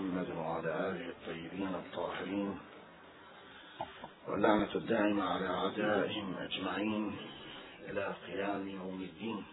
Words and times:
محمد 0.00 0.30
وعلى 0.36 0.68
آله 0.88 1.08
الطيبين 1.08 1.74
الطاهرين 1.74 2.58
واللعنة 4.28 4.74
الدائمة 4.74 5.24
على 5.24 5.46
أعدائهم 5.46 6.34
أجمعين 6.34 7.16
إلى 7.88 8.14
قيام 8.26 8.68
يوم 8.68 9.02
الدين. 9.02 9.44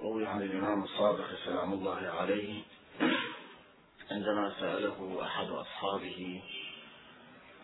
روي 0.00 0.26
عن 0.26 0.42
الإمام 0.42 0.82
الصادق 0.82 1.26
سلام 1.44 1.72
الله 1.72 1.96
عليه 1.96 2.62
عندما 4.10 4.52
سأله 4.60 5.18
أحد 5.22 5.46
أصحابه 5.46 6.42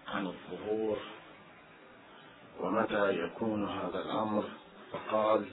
عن 0.06 0.26
الظهور 0.26 0.98
ومتى 2.60 3.10
يكون 3.24 3.68
هذا 3.68 3.98
الأمر 3.98 4.44
فقال 4.92 5.48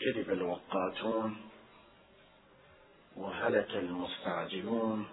كذب 0.00 0.30
الوقاتون 0.30 1.49
وهلك 3.16 3.70
المستعجلون 3.70 5.06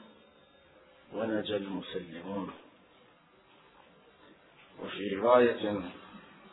ونجى 1.13 1.55
المسلمون. 1.55 2.51
وفي 4.79 5.15
رواية 5.15 5.81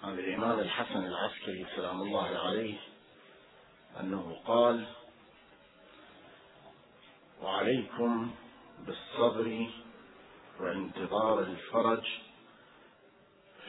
عن 0.02 0.18
الإمام 0.18 0.58
الحسن 0.58 1.04
العسكري 1.04 1.66
سلام 1.76 2.02
الله 2.02 2.38
عليه 2.38 2.78
أنه 4.00 4.36
قال 4.46 4.86
وعليكم 7.42 8.30
بالصبر 8.86 9.66
وانتظار 10.60 11.38
الفرج 11.40 12.06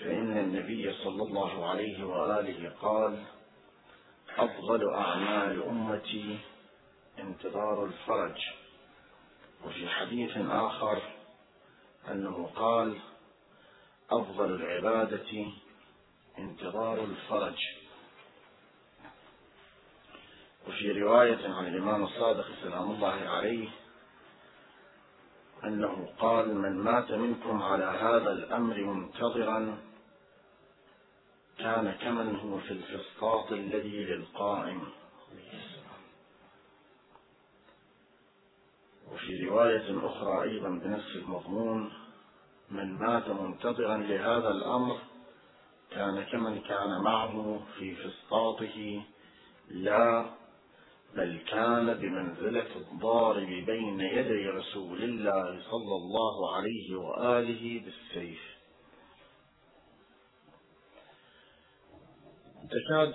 فإن 0.02 0.38
النبي 0.38 0.94
صلى 0.94 1.24
الله 1.24 1.70
عليه 1.70 2.04
وآله 2.04 2.70
قال 2.82 3.24
أفضل 4.38 4.94
أعمال 4.94 5.64
أمتي 5.64 6.40
انتظار 7.28 7.86
الفرج. 7.86 8.38
وفي 9.66 9.90
حديث 9.90 10.38
آخر 10.38 11.02
أنه 12.12 12.50
قال 12.56 13.00
أفضل 14.12 14.56
العبادة 14.56 15.46
انتظار 16.40 17.04
الفرج. 17.04 17.58
وفي 20.68 20.92
رواية 20.92 21.48
عن 21.48 21.68
الإمام 21.68 22.04
الصادق 22.04 22.46
سلام 22.64 22.92
الله 22.92 23.30
عليه 23.30 23.70
أنه 25.64 26.10
قال 26.20 26.56
من 26.56 26.78
مات 26.78 27.12
منكم 27.12 27.62
على 27.62 27.86
هذا 27.86 28.32
الأمر 28.32 28.84
منتظرا 28.84 29.78
كان 31.58 31.92
كمن 31.92 32.36
هو 32.36 32.60
في 32.60 32.72
الفسطاط 32.72 33.52
الذي 33.52 34.06
للقائم. 34.06 34.88
وفي 39.16 39.46
رواية 39.46 40.08
أخرى 40.08 40.44
أيضا 40.44 40.70
بنفس 40.70 41.16
المضمون 41.16 41.94
من 42.72 42.94
مات 42.94 43.28
منتظرا 43.30 43.98
لهذا 43.98 44.50
الأمر 44.50 45.00
كان 45.92 46.24
كمن 46.24 46.62
كان 46.62 47.02
معه 47.02 47.62
في 47.78 47.96
فسطاطه 47.96 49.04
لا 49.70 50.26
بل 51.16 51.40
كان 51.48 51.94
بمنزلة 51.94 52.76
الضارب 52.76 53.48
بين 53.48 54.00
يدي 54.00 54.50
رسول 54.50 55.04
الله 55.04 55.64
صلى 55.72 55.96
الله 55.96 56.56
عليه 56.56 56.96
وآله 56.96 57.82
بالسيف. 57.86 58.42
تكاد 62.70 63.14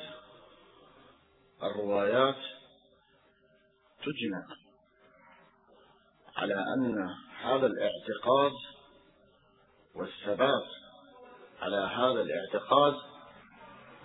الروايات 1.62 2.38
تجمع 3.98 4.69
على 6.40 6.54
أن 6.54 7.08
هذا 7.42 7.66
الاعتقاد 7.66 8.52
والثبات 9.94 10.66
على 11.60 11.76
هذا 11.76 12.22
الاعتقاد 12.22 12.94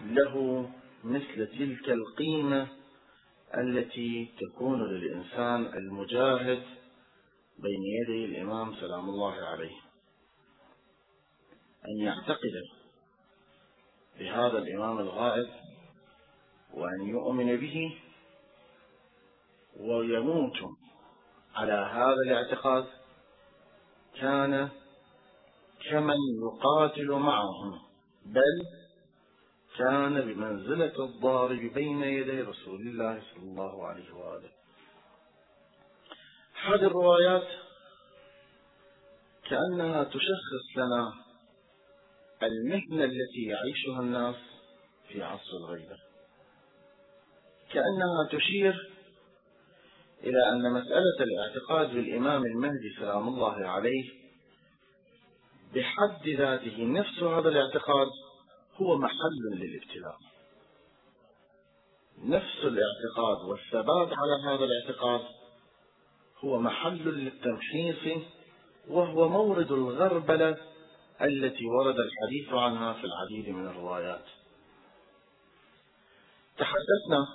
له 0.06 0.70
مثل 1.04 1.48
تلك 1.48 1.90
القيمة 1.90 2.68
التي 3.58 4.34
تكون 4.40 4.84
للإنسان 4.84 5.66
المجاهد 5.66 6.64
بين 7.60 7.84
يدي 7.84 8.26
الإمام 8.26 8.76
سلام 8.76 9.10
الله 9.10 9.34
عليه. 9.34 9.76
أن 11.88 11.98
يعتقد 11.98 12.62
بهذا 14.20 14.58
الإمام 14.58 15.00
الغائب 15.00 15.50
وأن 16.74 17.08
يؤمن 17.08 17.58
به 17.58 17.98
ويموت 19.80 20.58
على 21.56 21.74
هذا 21.74 22.22
الاعتقاد 22.26 22.86
كان 24.20 24.70
كمن 25.90 26.18
يقاتل 26.44 27.12
معهم 27.12 27.80
بل 28.26 28.66
كان 29.78 30.22
بمنزلة 30.22 31.06
الضارب 31.06 31.60
بين 31.60 32.04
يدي 32.04 32.42
رسول 32.42 32.82
الله 32.82 33.22
صلى 33.34 33.44
الله 33.44 33.88
عليه 33.88 34.14
وآله. 34.14 34.50
هذه 36.66 36.88
الروايات 36.88 37.48
كأنها 39.50 40.04
تشخص 40.04 40.78
لنا 40.78 41.14
المهنة 42.44 43.04
التي 43.04 43.44
يعيشها 43.44 44.00
الناس 44.00 44.36
في 45.08 45.24
عصر 45.24 45.58
الغيبة. 45.58 45.98
كأنها 47.72 48.28
تشير 48.32 48.95
إلى 50.24 50.50
أن 50.50 50.74
مسألة 50.74 51.18
الاعتقاد 51.20 51.96
بالإمام 51.96 52.46
المهدي 52.46 52.96
سلام 53.00 53.28
الله 53.28 53.68
عليه 53.68 54.04
بحد 55.74 56.28
ذاته 56.28 56.84
نفس 56.84 57.24
هذا 57.24 57.50
الاعتقاد 57.50 58.08
هو 58.76 58.98
محل 58.98 59.40
للابتلاء. 59.52 60.18
نفس 62.24 62.58
الاعتقاد 62.64 63.46
والثبات 63.46 64.14
على 64.18 64.36
هذا 64.48 64.66
الاعتقاد 64.66 65.22
هو 66.44 66.60
محل 66.60 67.08
للتمحيص 67.08 68.24
وهو 68.88 69.30
مورد 69.30 69.72
الغربلة 69.72 70.58
التي 71.22 71.66
ورد 71.66 71.96
الحديث 72.00 72.54
عنها 72.54 72.94
في 72.94 73.04
العديد 73.04 73.56
من 73.56 73.68
الروايات. 73.68 74.26
تحدثنا 76.58 77.28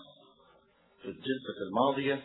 في 1.03 1.09
الجلسة 1.09 1.63
الماضية 1.69 2.23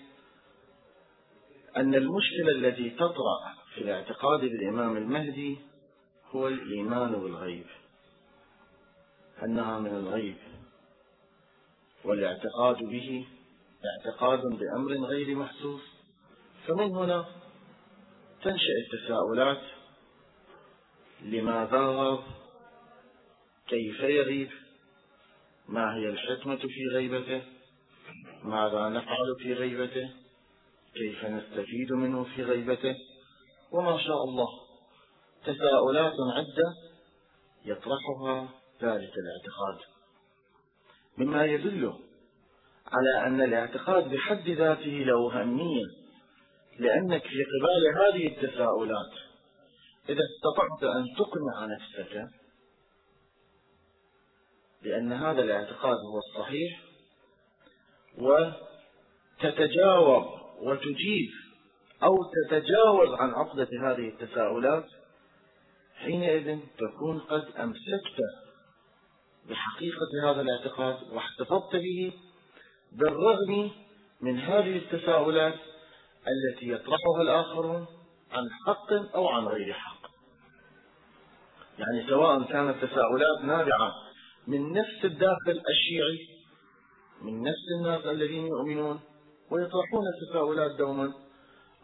أن 1.77 1.95
المشكلة 1.95 2.51
التي 2.55 2.89
تطرأ 2.89 3.55
في 3.73 3.81
الاعتقاد 3.81 4.39
بالإمام 4.39 4.97
المهدي 4.97 5.57
هو 6.31 6.47
الإيمان 6.47 7.11
بالغيب. 7.11 7.65
أنها 9.43 9.79
من 9.79 9.95
الغيب. 9.95 10.35
والاعتقاد 12.03 12.77
به 12.77 13.27
اعتقاد 13.85 14.41
بأمر 14.41 15.07
غير 15.07 15.35
محسوس. 15.35 15.81
فمن 16.67 16.95
هنا 16.95 17.25
تنشأ 18.43 18.73
التساؤلات. 18.85 19.61
لماذا 21.21 21.79
غاب 21.79 22.23
كيف 23.67 23.99
يغيب؟ 23.99 24.49
ما 25.67 25.95
هي 25.95 26.09
الحكمة 26.09 26.55
في 26.55 26.87
غيبته؟ 26.93 27.41
ماذا 28.43 28.89
نفعل 28.89 29.35
في 29.39 29.53
غيبته؟ 29.53 30.24
كيف 30.97 31.25
نستفيد 31.25 31.91
منه 31.91 32.23
في 32.23 32.44
غيبته؟ 32.44 32.95
وما 33.72 33.97
شاء 33.97 34.23
الله. 34.23 34.47
تساؤلات 35.45 36.13
عدة 36.35 36.73
يطرحها 37.66 38.50
ذلك 38.81 39.13
الاعتقاد. 39.17 39.79
مما 41.17 41.45
يدل 41.45 41.94
على 42.88 43.28
أن 43.28 43.41
الاعتقاد 43.41 44.09
بحد 44.09 44.50
ذاته 44.50 44.91
له 44.91 45.41
أهمية 45.41 45.85
لأنك 46.79 47.22
في 47.22 47.43
قبال 47.43 47.84
هذه 47.97 48.28
التساؤلات 48.28 49.11
إذا 50.09 50.22
استطعت 50.22 50.84
أن 50.96 51.05
تقنع 51.17 51.66
نفسك 51.66 52.28
بأن 54.84 55.14
هذا 55.14 55.41
الاعتقاد 55.41 55.97
هو 55.97 56.17
الصحيح 56.17 56.81
وتتجاوب 59.41 60.44
وتجيب 60.61 61.29
أو 62.03 62.17
تتجاوز 62.23 63.09
عن 63.19 63.29
عقدة 63.29 63.69
هذه 63.81 64.09
التساؤلات 64.09 64.85
حينئذ 65.96 66.59
تكون 66.78 67.19
قد 67.19 67.46
أمسكت 67.59 68.22
بحقيقة 69.49 70.31
هذا 70.31 70.41
الاعتقاد 70.41 70.97
واحتفظت 71.11 71.75
به 71.75 72.13
بالرغم 72.91 73.72
من 74.22 74.40
هذه 74.40 74.78
التساؤلات 74.78 75.59
التي 76.28 76.69
يطرحها 76.69 77.22
الآخرون 77.22 77.85
عن 78.31 78.49
حق 78.66 79.16
أو 79.16 79.28
عن 79.28 79.46
غير 79.46 79.73
حق. 79.73 80.11
يعني 81.79 82.09
سواء 82.09 82.43
كانت 82.43 82.85
تساؤلات 82.85 83.43
نابعة 83.43 83.93
من 84.47 84.73
نفس 84.73 85.05
الداخل 85.05 85.61
الشيعي 85.69 86.28
من 87.22 87.41
نفس 87.41 87.66
الناس 87.79 88.05
الذين 88.05 88.47
يؤمنون 88.47 88.99
ويطرحون 89.51 90.03
التساؤلات 90.07 90.71
دوما 90.71 91.13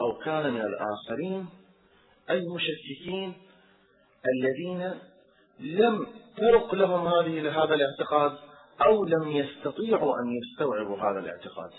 أو 0.01 0.17
كان 0.17 0.53
من 0.53 0.61
الآخرين 0.61 1.49
المشككين 2.29 3.33
الذين 4.25 4.99
لم 5.59 6.07
ترق 6.37 6.75
لهم 6.75 7.07
هذه 7.07 7.63
هذا 7.63 7.75
الاعتقاد 7.75 8.37
أو 8.81 9.05
لم 9.05 9.31
يستطيعوا 9.31 10.19
أن 10.19 10.31
يستوعبوا 10.31 10.97
هذا 10.97 11.19
الاعتقاد. 11.19 11.71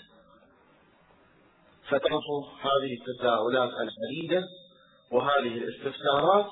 فتعرف 1.87 2.45
هذه 2.61 2.97
التساؤلات 2.99 3.69
العديدة 3.69 4.47
وهذه 5.11 5.57
الاستفسارات 5.57 6.49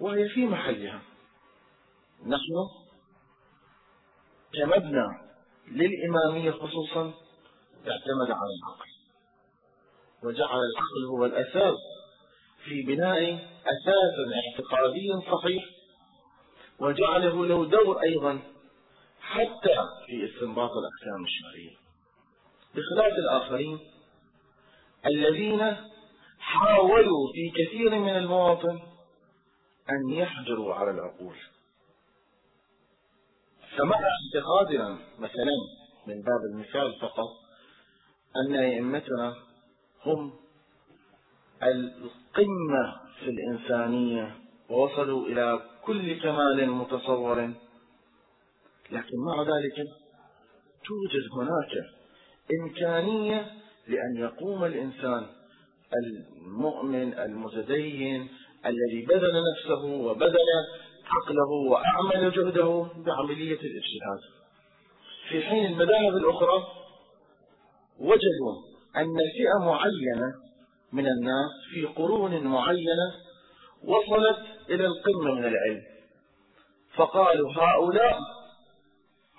وهي 0.00 0.28
في 0.28 0.46
محلها. 0.46 1.02
نحن 2.26 2.68
كمبنى 4.52 5.06
للإمامية 5.68 6.50
خصوصا 6.50 7.12
اعتمد 7.88 8.30
على 8.30 8.50
العقل. 8.58 8.90
وجعل 10.22 10.58
العقل 10.58 11.04
هو 11.10 11.24
الأساس 11.26 11.76
في 12.64 12.82
بناء 12.82 13.34
أساس 13.66 14.14
اعتقادي 14.34 15.08
صحيح. 15.32 15.64
وجعله 16.78 17.46
له 17.46 17.64
دور 17.66 18.02
أيضا 18.02 18.42
حتى 19.20 19.76
في 20.06 20.24
استنباط 20.24 20.70
الأحكام 20.70 21.24
الشرعية 21.24 21.76
بخلاف 22.74 23.12
الآخرين 23.12 23.78
الذين 25.06 25.76
حاولوا 26.38 27.32
في 27.34 27.64
كثير 27.64 27.98
من 27.98 28.16
المواطن 28.16 28.80
أن 29.90 30.10
يحجروا 30.10 30.74
على 30.74 30.90
العقول. 30.90 31.36
فمع 33.78 33.96
اعتقادنا 33.96 34.98
مثلا 35.18 35.54
من 36.06 36.22
باب 36.22 36.40
المثال 36.52 37.00
فقط 37.00 37.43
أن 38.36 38.54
أئمتنا 38.54 39.34
هم 40.06 40.32
القمة 41.62 42.94
في 43.20 43.30
الإنسانية 43.30 44.36
ووصلوا 44.70 45.26
إلى 45.26 45.60
كل 45.84 46.20
كمال 46.20 46.70
متصور. 46.70 47.36
لكن 48.90 49.16
مع 49.26 49.42
ذلك 49.42 49.76
توجد 50.86 51.24
هناك 51.36 51.72
إمكانية 52.60 53.46
لأن 53.88 54.16
يقوم 54.16 54.64
الإنسان 54.64 55.26
المؤمن 56.04 57.14
المتدين 57.18 58.28
الذي 58.66 59.06
بذل 59.06 59.32
نفسه 59.52 59.84
وبذل 59.84 60.48
عقله 61.06 61.50
وأعمل 61.70 62.32
جهده 62.32 62.86
بعملية 62.96 63.60
الاجتهاد. 63.60 64.20
في 65.28 65.42
حين 65.42 65.66
المذاهب 65.66 66.16
الأخرى 66.16 66.66
وجدوا 68.00 68.54
أن 68.96 69.16
فئة 69.36 69.64
معينة 69.64 70.34
من 70.92 71.06
الناس 71.06 71.50
في 71.74 71.86
قرون 71.86 72.46
معينة 72.46 73.14
وصلت 73.84 74.38
إلى 74.70 74.86
القمة 74.86 75.34
من 75.34 75.44
العلم. 75.44 75.82
فقالوا 76.94 77.52
هؤلاء 77.52 78.18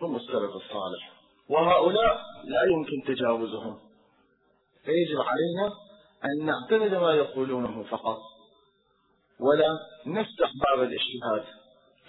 هم 0.01 0.15
السلف 0.15 0.51
الصالح 0.55 1.13
وهؤلاء 1.49 2.21
لا 2.43 2.63
يمكن 2.71 3.15
تجاوزهم. 3.15 3.79
فيجب 4.85 5.19
علينا 5.19 5.73
أن 6.25 6.45
نعتمد 6.45 6.93
ما 7.01 7.13
يقولونه 7.13 7.83
فقط 7.83 8.17
ولا 9.39 9.79
نفتح 10.05 10.51
باب 10.65 10.83
الاجتهاد. 10.83 11.43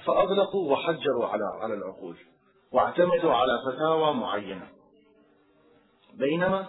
فأغلقوا 0.05 0.73
وحجروا 0.73 1.27
على 1.27 1.45
على 1.63 1.75
العقول 1.75 2.17
واعتمدوا 2.73 3.33
على 3.33 3.59
فتاوى 3.67 4.15
معينة. 4.15 4.76
بينما 6.19 6.67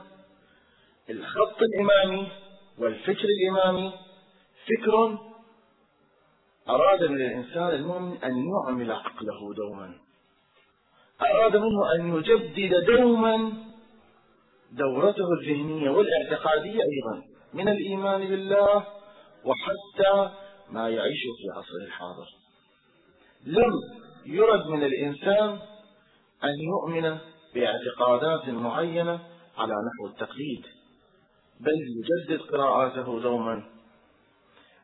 الخط 1.09 1.57
الإمامي 1.61 2.27
والفكر 2.79 3.25
الإمامي 3.25 3.93
فكر 4.67 5.17
أراد 6.69 7.03
من 7.03 7.15
الإنسان 7.15 7.69
المؤمن 7.69 8.17
أن 8.23 8.45
يعمل 8.47 8.91
عقله 8.91 9.53
دوما. 9.55 9.93
أراد 11.21 11.55
منه 11.55 11.95
أن 11.95 12.15
يجدد 12.15 12.85
دوما 12.85 13.53
دورته 14.71 15.25
الذهنية 15.41 15.89
والاعتقادية 15.89 16.79
أيضا 16.83 17.23
من 17.53 17.69
الإيمان 17.69 18.27
بالله 18.27 18.87
وحتى 19.45 20.31
ما 20.69 20.89
يعيش 20.89 21.19
في 21.21 21.59
عصره 21.59 21.85
الحاضر. 21.87 22.27
لم 23.45 23.71
يرد 24.25 24.67
من 24.67 24.83
الإنسان 24.83 25.49
أن 26.43 26.53
يؤمن 26.59 27.17
باعتقادات 27.55 28.49
معينة 28.49 29.19
على 29.57 29.73
نحو 29.73 30.07
التقليد 30.07 30.65
بل 31.59 31.73
يجدد 31.97 32.41
قراءاته 32.41 33.19
دوما. 33.19 33.63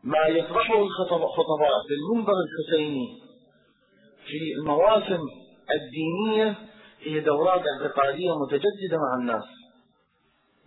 ما 0.04 0.26
يطرحه 0.28 0.82
الخطباء 0.84 1.72
في 1.88 1.94
المنبر 1.94 2.34
الحسيني 2.34 3.22
في 4.26 4.54
المواسم 4.60 5.22
الدينية 5.72 6.56
هي 7.00 7.20
دورات 7.20 7.62
اعتقادية 7.68 8.32
متجددة 8.40 8.98
مع 8.98 9.20
الناس 9.20 9.44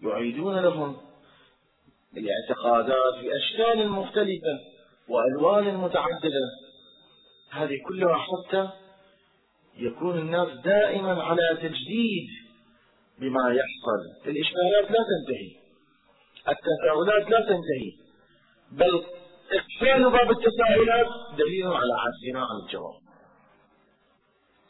يعيدون 0.03 0.59
لهم 0.59 0.97
الاعتقادات 2.17 3.15
بأشكال 3.23 3.89
مختلفة 3.89 4.59
وألوان 5.09 5.77
متعددة. 5.77 6.47
هذه 7.51 7.75
كلها 7.89 8.17
حتى 8.17 8.69
يكون 9.77 10.19
الناس 10.19 10.49
دائما 10.65 11.23
على 11.23 11.57
تجديد 11.57 12.46
بما 13.19 13.55
يحصل. 13.55 14.01
الإشكالات 14.27 14.91
لا 14.91 15.05
تنتهي. 15.11 15.67
التساؤلات 16.49 17.31
لا 17.31 17.41
تنتهي. 17.41 17.93
بل 18.73 19.05
إقفال 19.53 20.11
باب 20.11 20.31
التساؤلات 20.31 21.07
دليل 21.39 21.67
على 21.67 21.93
عجزنا 21.93 22.45
عن 22.45 22.57
الجواب. 22.67 23.01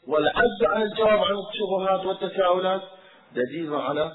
والعجز 0.07 0.65
عن 0.67 0.83
الجواب 0.83 1.19
عن 1.19 1.35
الشبهات 1.35 2.07
والتساؤلات 2.07 2.83
دليل 3.35 3.75
على 3.75 4.13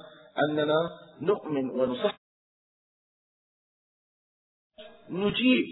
أننا 0.50 0.90
نؤمن 1.22 1.70
ونصح 1.70 2.18
نجيب 5.10 5.66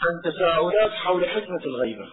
عن 0.00 0.32
تساؤلات 0.32 0.90
حول 0.90 1.28
حكمة 1.28 1.64
الغيبة. 1.64 2.08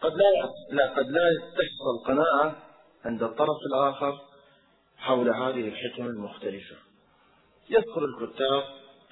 قد 0.00 0.12
لا 0.12 0.52
لا 0.70 0.90
قد 0.90 1.06
لا 1.06 1.20
تحصل 1.50 2.04
قناعة 2.06 2.65
عند 3.06 3.22
الطرف 3.22 3.56
الآخر 3.72 4.20
حول 4.96 5.28
هذه 5.28 5.68
الحكم 5.68 6.06
المختلفة. 6.06 6.76
يذكر 7.70 8.04
الكتاب 8.04 8.62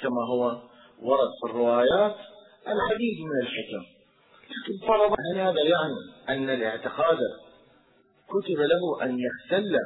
كما 0.01 0.23
هو 0.33 0.45
ورد 1.03 1.29
في 1.41 1.51
الروايات 1.51 2.17
العديد 2.69 3.21
من 3.21 3.43
الحكم. 3.43 3.85
لكن 4.43 4.87
فرض 4.87 5.11
هل 5.13 5.41
هذا 5.41 5.61
يعني 5.63 6.29
أن 6.29 6.51
الاعتقاد 6.51 7.19
كتب 8.29 8.59
له 8.59 9.03
أن 9.03 9.19
يختل 9.19 9.77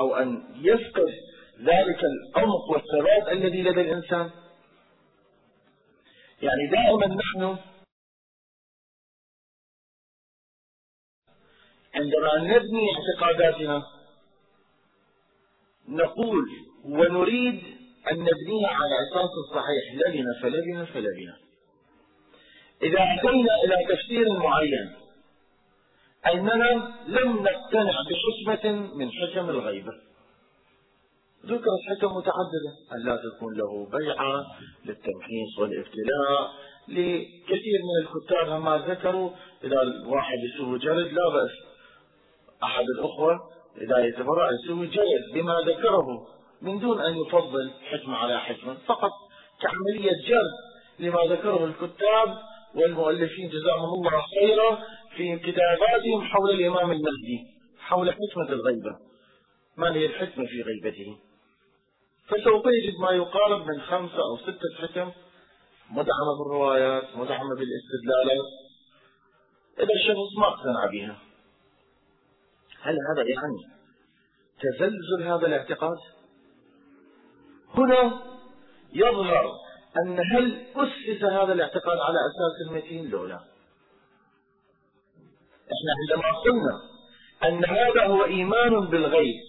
أو 0.00 0.16
أن 0.16 0.44
يفقد 0.54 1.14
ذلك 1.60 2.00
العمق 2.04 2.70
والثبات 2.70 3.32
الذي 3.32 3.62
لدى 3.62 3.80
الإنسان. 3.80 4.30
يعني 6.42 6.70
دائما 6.70 7.06
نحن 7.06 7.56
عندما 11.94 12.38
نبني 12.38 12.86
اعتقاداتنا 12.96 13.82
نقول 15.88 16.44
ونريد 16.84 17.62
أن 18.10 18.16
نبنيها 18.16 18.68
على 18.68 18.94
أساس 19.08 19.30
صحيح 19.54 19.84
لبن 19.94 20.24
فلبن 20.42 20.84
فلبن. 20.84 21.32
إذا 22.82 22.98
أتينا 22.98 23.54
إلى 23.64 23.76
تفسير 23.94 24.38
معين 24.38 24.92
أننا 26.26 26.94
لم 27.06 27.36
نقتنع 27.36 27.94
بحكمة 28.10 28.72
من 28.94 29.10
حكم 29.12 29.50
الغيبة 29.50 29.92
ذكرت 31.46 31.80
حكم 31.88 32.16
متعددة. 32.16 32.72
أن 32.92 33.04
لا 33.04 33.16
تكون 33.16 33.54
له 33.54 33.90
بيعة 33.98 34.46
للتمحيص 34.84 35.58
والابتلاء 35.58 36.52
لكثير 36.88 37.80
من 37.88 38.06
الكتاب 38.06 38.62
ما 38.62 38.78
ذكروا 38.78 39.30
إذا 39.64 39.82
الواحد 39.82 40.38
يسوي 40.38 40.78
جلد 40.78 41.12
لا 41.12 41.28
بأس 41.28 41.69
أحد 42.62 42.84
الأخوة 42.98 43.40
إذا 43.80 43.98
يتبرع 43.98 44.48
يسوي 44.52 44.86
جلد 44.86 45.34
بما 45.34 45.54
ذكره 45.66 46.26
من 46.62 46.78
دون 46.78 47.00
أن 47.00 47.16
يفضل 47.16 47.70
حكمة 47.90 48.16
على 48.16 48.40
حكمة 48.40 48.74
فقط 48.86 49.10
كعملية 49.60 50.10
جلد 50.10 50.52
لما 50.98 51.20
ذكره 51.34 51.64
الكتاب 51.64 52.38
والمؤلفين 52.74 53.48
جزاهم 53.48 53.94
الله 53.94 54.22
خيرا 54.40 54.78
في 55.16 55.38
كتاباتهم 55.38 56.22
حول 56.22 56.50
الإمام 56.50 56.92
المهدي 56.92 57.46
حول 57.78 58.12
حكمة 58.12 58.48
الغيبة. 58.48 58.96
ما 59.76 59.94
هي 59.94 60.06
الحكمة 60.06 60.46
في 60.46 60.62
غيبته؟ 60.62 61.18
فسوف 62.28 62.66
يجد 62.66 63.00
ما 63.00 63.10
يقارب 63.10 63.66
من 63.66 63.80
خمسة 63.80 64.22
أو 64.22 64.36
ستة 64.36 64.82
حكم 64.82 65.12
مدعمة 65.90 66.38
بالروايات 66.38 67.04
مدعمة 67.16 67.54
بالإستدلالات. 67.54 68.46
إذا 69.78 69.94
الشخص 69.94 70.38
ما 70.38 70.46
اقتنع 70.48 70.86
بها. 70.92 71.29
هل 72.82 72.96
هذا 73.10 73.22
يعني 73.28 73.80
تزلزل 74.60 75.22
هذا 75.22 75.46
الاعتقاد؟ 75.46 75.96
هنا 77.74 78.22
يظهر 78.92 79.52
أن 79.96 80.18
هل 80.32 80.66
أسس 80.76 81.24
هذا 81.24 81.52
الاعتقاد 81.52 81.98
على 81.98 82.18
أساس 82.30 82.72
متين 82.72 83.10
لو 83.10 83.26
لا. 83.26 83.40
إحنا 85.72 85.92
عندما 86.00 86.38
قلنا 86.38 86.80
أن 87.44 87.64
هذا 87.64 88.06
هو 88.06 88.24
إيمان 88.24 88.86
بالغيب 88.86 89.40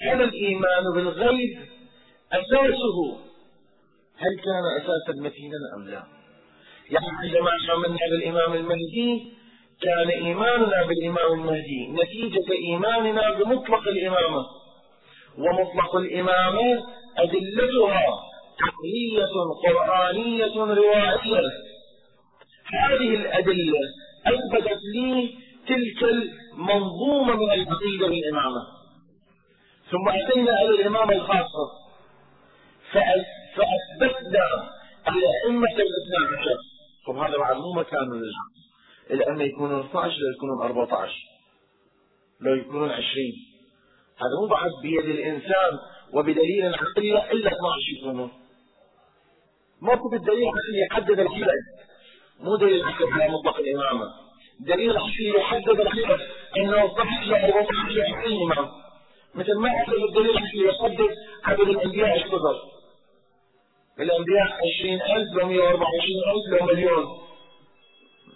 هل 0.00 0.22
الإيمان 0.22 0.84
بالغيب 0.94 1.68
أساسه؟ 2.32 3.20
هل 4.16 4.36
كان 4.44 4.64
أساسا 4.80 5.20
متينا 5.20 5.56
أم 5.76 5.88
لا؟ 5.88 6.02
يعني 6.90 7.06
عندما 7.10 7.50
آمنا 7.74 7.98
بالإمام 8.10 8.52
المهدي 8.54 9.32
كان 9.82 10.08
إيماننا 10.08 10.82
بالإمام 10.86 11.32
المهدي. 11.32 11.88
نتيجة 11.88 12.52
إيماننا 12.52 13.38
بمطلق 13.38 13.88
الإمامة. 13.88 14.46
ومطلق 15.38 15.96
الإمامة 15.96 16.84
أدلتها 17.18 18.06
عقلية 18.60 19.34
قرآنية 19.64 20.54
روائية. 20.56 21.50
هذه 22.66 23.14
الأدلة 23.14 23.80
أثبتت 24.26 24.80
لي 24.94 25.34
تلك 25.68 26.02
المنظومة 26.02 27.36
من 27.36 27.52
العقيدة 27.52 28.06
بالإمامة. 28.08 28.62
ثم 29.90 30.08
أتينا 30.08 30.62
إلى 30.62 30.70
الإمامة 30.70 31.12
الخاصة. 31.12 31.84
فأثبتنا 32.92 34.70
الأئمة 35.08 35.68
الاثنى 35.68 36.38
عشر 36.38 36.56
طب 37.06 37.16
هذا 37.16 37.38
بعد 37.38 37.56
مو 37.56 37.72
مكان 37.72 38.22
الأئمة 39.10 39.42
يكونون 39.42 39.80
12 39.80 40.16
لو 40.18 40.30
يكونون 40.36 40.62
14 40.62 41.12
لو 42.40 42.54
يكونون 42.54 42.90
20 42.90 43.04
هذا 44.16 44.40
مو 44.40 44.46
بعد 44.46 44.70
بيد 44.82 45.04
الإنسان 45.04 45.78
وبدليل 46.12 46.74
عقلي 46.74 47.32
إلا 47.32 47.50
12 47.50 47.98
يكونون. 47.98 48.30
موقف 49.80 50.14
الدليل 50.14 50.42
العقلي 50.42 50.80
يحدد 50.90 51.20
الحدث 51.20 51.64
مو 52.40 52.56
دليل 52.56 52.84
عقلي 52.84 53.12
على 53.12 53.32
مطلق 53.32 53.56
الإمامة. 53.58 54.06
دليل 54.60 54.96
عقلي 54.96 55.28
يحدد 55.38 55.80
الحدث 55.80 56.20
أنه 56.56 56.94
صحيح 56.94 57.22
له 57.28 57.44
14 57.44 58.26
إمام. 58.26 58.68
مثل 59.34 59.54
ما 59.54 59.70
الدليل 60.08 60.30
العقلي 60.30 60.68
يحدد 60.68 61.14
عدد 61.44 61.68
الأنبياء 61.68 62.16
الكبر. 62.16 62.56
الأنبياء 64.00 64.46
20000 64.46 65.34
لو 65.34 65.48
124000 65.48 66.60
لو 66.60 66.66
مليون. 66.66 67.23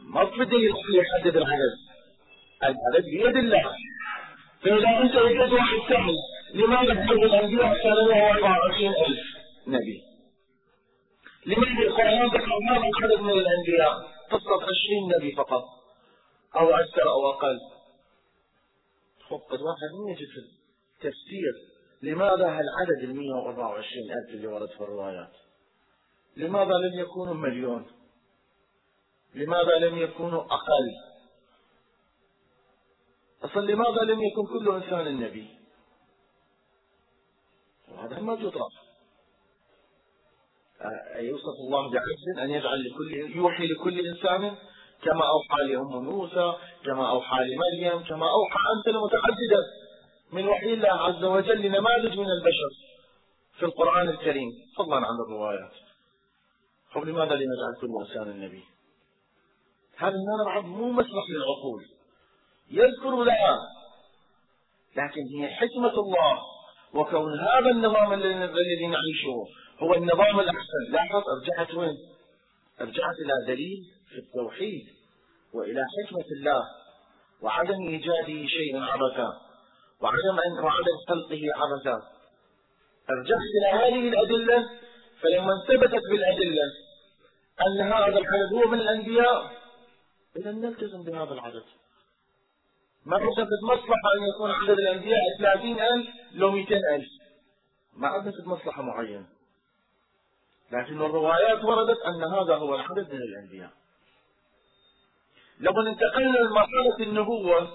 ما 0.08 0.26
في 0.26 0.44
دليل 0.44 0.72
عقلي 0.72 0.98
يحدد 0.98 1.36
العدد 1.36 1.78
العدد 2.62 3.04
بيد 3.04 3.36
الله 3.36 3.62
فإذا 4.62 5.02
أنت 5.02 5.16
وجدت 5.16 5.52
واحد 5.52 5.78
سهل 5.88 6.14
لماذا 6.54 6.94
تحب 6.94 7.22
الأنبياء 7.22 7.82
كان 7.82 7.92
له 7.92 8.30
24000 8.30 9.18
نبي 9.66 10.02
لماذا 11.46 11.88
القرآن 11.88 12.26
ذكر 12.26 12.52
هذا 12.70 12.76
العدد 12.76 13.20
من 13.22 13.30
الأنبياء 13.30 13.92
قصة 14.30 14.54
20 14.54 15.16
نبي 15.16 15.32
فقط. 15.32 15.64
أو 16.56 16.70
أكثر 16.70 17.08
أو 17.10 17.30
أقل. 17.30 17.58
قد 19.30 19.60
واحد 19.60 19.88
من 19.98 20.08
يجد 20.12 20.28
في 20.28 20.38
التفسير 20.94 21.52
لماذا 22.02 22.46
هالعدد 22.46 23.02
ال 23.02 23.16
124 23.16 24.10
ألف 24.10 24.34
اللي 24.34 24.46
ورد 24.46 24.68
في 24.68 24.80
الروايات؟ 24.80 25.32
لماذا 26.36 26.72
لم 26.72 27.00
يكونوا 27.00 27.34
مليون؟ 27.34 27.86
لماذا 29.34 29.78
لم 29.78 29.98
يكونوا 29.98 30.40
أقل؟ 30.42 30.94
أصلا 33.44 33.66
لماذا 33.72 34.02
لم 34.02 34.22
يكن 34.22 34.46
كل 34.46 34.74
إنسان 34.74 35.06
النبي 35.06 35.48
وهذا 37.88 38.20
ما 38.20 38.32
يطرح 38.32 38.72
يوصف 41.16 41.56
الله 41.66 41.90
بعجز 41.90 42.38
أن 42.38 42.50
يجعل 42.50 42.84
لكل 42.84 43.36
يوحي 43.36 43.66
لكل 43.66 44.06
إنسان 44.06 44.56
كما 45.02 45.24
أوحى 45.28 45.62
لأم 45.68 46.04
موسى 46.04 46.52
كما 46.84 47.10
أوحى 47.10 47.36
لمريم 47.44 48.04
كما 48.04 48.26
أوحى 48.30 48.58
أمثلة 48.76 49.04
متعددة 49.06 49.62
من 50.32 50.48
وحي 50.48 50.72
الله 50.74 50.88
عز 50.88 51.24
وجل 51.24 51.62
لنماذج 51.62 52.18
من 52.18 52.26
البشر 52.30 52.70
في 53.58 53.64
القرآن 53.64 54.08
الكريم. 54.08 54.50
فضلا 54.76 54.96
عن 54.96 55.14
الروايات. 55.26 55.72
طب 56.94 57.04
لماذا 57.04 57.34
لنجعل 57.34 57.74
كل 57.80 57.88
إنسان 58.00 58.30
النبي 58.30 58.64
هذا 59.98 60.14
المنع 60.14 60.60
مو 60.60 60.92
مسرح 60.92 61.24
للعقول؟ 61.30 61.84
يذكر 62.70 63.24
لها 63.24 63.56
لكن 64.96 65.20
هي 65.36 65.48
حكمة 65.48 65.92
الله. 66.00 66.38
وكون 66.94 67.40
هذا 67.40 67.70
النظام 67.70 68.12
الذي 68.12 68.86
نعيشه 68.86 69.36
هو 69.78 69.94
النظام 69.94 70.40
الأحسن. 70.40 70.82
لاحظ 70.90 71.22
أرجعت 71.28 71.74
وين؟ 71.74 71.96
أرجعت 72.80 73.14
إلى 73.24 73.54
دليل 73.54 73.78
في 74.08 74.18
التوحيد 74.18 74.86
وإلى 75.54 75.80
حكمة 75.96 76.26
الله 76.38 76.62
وعدم 77.42 77.88
إيجاده 77.88 78.46
شيء 78.46 78.76
عبثا 78.76 79.32
وعدم 80.02 80.38
أن 80.46 80.64
وعدم 80.64 80.96
خلقه 81.08 81.42
عبثا. 81.54 82.02
أرجعت 83.10 83.48
إلى 83.58 83.68
هذه 83.78 84.08
الأدلة 84.08 84.68
فلما 85.22 85.52
ثبتت 85.68 86.02
بالأدلة 86.10 86.66
أن 87.66 87.80
هذا 87.80 88.18
العدد 88.18 88.52
هو 88.54 88.70
من 88.70 88.80
الأنبياء 88.80 89.57
إذا 90.40 90.52
نلتزم 90.52 91.02
بهذا 91.02 91.32
العدد. 91.34 91.64
ما 93.06 93.18
في 93.18 93.24
مصلحة 93.64 94.08
أن 94.16 94.22
يكون 94.34 94.50
عدد 94.50 94.78
الأنبياء 94.78 95.20
30000 95.38 96.06
لو 96.32 96.50
200000 96.50 97.06
ما 97.96 98.08
عندنا 98.08 98.32
مصلحة 98.46 98.82
معينة. 98.82 99.26
لكن 100.72 101.02
الروايات 101.02 101.64
وردت 101.64 101.98
أن 102.02 102.24
هذا 102.24 102.54
هو 102.54 102.74
العدد 102.74 103.14
من 103.14 103.22
الأنبياء 103.22 103.70
لو 105.60 105.72
انتقلنا 105.80 106.42
من 106.42 106.50
مرحلة 106.50 106.96
النبوة 107.00 107.68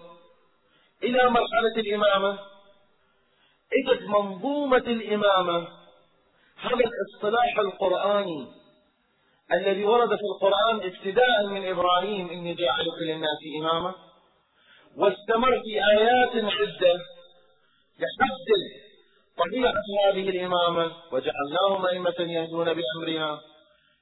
إلى 1.04 1.30
مرحلة 1.30 1.76
الإمامة 1.78 2.40
إجت 3.74 4.02
منظومة 4.02 4.78
الإمامة 4.78 5.68
هذا 6.58 6.76
الاصطلاح 6.76 7.60
القرآني 7.60 8.48
الذي 9.52 9.86
ورد 9.86 10.10
في 10.10 10.26
القرآن 10.34 10.76
ابتداء 10.76 11.48
من 11.48 11.70
إبراهيم 11.70 12.30
إني 12.30 12.54
جاعلك 12.54 12.98
للناس 13.02 13.40
إماما 13.62 13.96
واستمر 14.98 15.62
في 15.62 15.82
آيات 15.98 16.36
عدة 16.36 17.02
يحدد 18.00 18.64
طبيعة 19.38 19.84
هذه 20.06 20.30
الإمامة 20.30 20.92
وجعلناهم 21.12 21.86
أئمة 21.86 22.16
يهدون 22.20 22.74
بأمرنا 22.74 23.40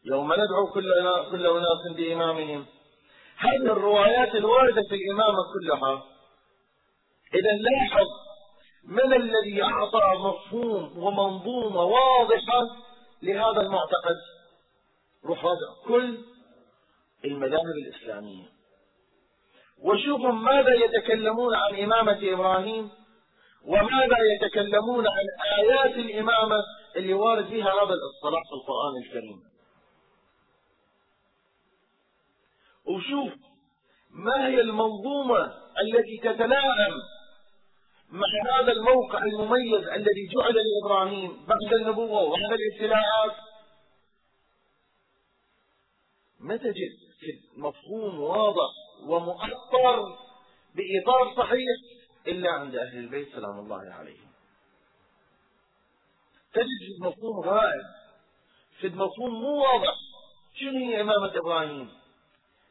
يوم 0.05 0.33
ندعو 0.33 0.67
كل 0.73 1.45
أناس 1.45 1.95
بإمامهم. 1.95 2.65
هذه 3.37 3.71
الروايات 3.71 4.35
الواردة 4.35 4.81
في 4.89 4.95
الإمامة 4.95 5.37
كلها. 5.53 6.03
إذا 7.33 7.51
لاحظ 7.59 8.07
من 8.85 9.13
الذي 9.13 9.63
أعطى 9.63 10.13
مفهوم 10.19 10.97
ومنظومة 10.97 11.83
واضحة 11.83 12.67
لهذا 13.23 13.61
المعتقد. 13.61 14.15
روح 15.25 15.45
راجع 15.45 15.87
كل 15.87 16.25
المذاهب 17.25 17.75
الإسلامية. 17.85 18.45
وشوفوا 19.77 20.31
ماذا 20.31 20.73
يتكلمون 20.73 21.55
عن 21.55 21.75
إمامة 21.75 22.19
إبراهيم 22.33 22.89
وماذا 23.65 24.17
يتكلمون 24.35 25.07
عن 25.07 25.25
آيات 25.59 25.95
الإمامة 25.95 26.55
اللي 26.95 27.13
وارد 27.13 27.45
فيها 27.45 27.65
هذا 27.65 27.93
الاصطلاح 27.93 28.43
في 28.49 28.53
القرآن 28.53 28.97
الكريم. 29.05 29.43
وشوف 32.85 33.33
ما 34.09 34.47
هي 34.47 34.61
المنظومة 34.61 35.53
التي 35.81 36.17
تتلائم 36.23 36.93
مع 38.09 38.59
هذا 38.59 38.71
الموقع 38.71 39.23
المميز 39.23 39.87
الذي 39.87 40.27
جعل 40.35 40.55
لإبراهيم 40.55 41.45
بعد 41.45 41.73
النبوة 41.73 42.21
وبعد 42.21 42.51
الابتلاءات. 42.51 43.35
ما 46.41 46.57
تجد 46.57 46.91
مفهوم 47.57 48.19
واضح 48.19 48.71
ومؤثر 49.07 50.17
بإطار 50.75 51.35
صحيح 51.37 51.67
إلا 52.27 52.51
عند 52.51 52.75
أهل 52.75 52.97
البيت 52.97 53.31
سلام 53.31 53.59
الله 53.59 53.93
عليهم. 53.93 54.31
تجد 56.53 56.81
في 56.87 57.03
مفهوم 57.03 57.39
غائب 57.39 57.85
في 58.79 58.89
مفهوم 58.89 59.33
مو 59.41 59.63
واضح. 59.63 59.93
شنو 60.59 60.77
هي 60.77 61.01
إمامة 61.01 61.37
إبراهيم؟ 61.37 61.89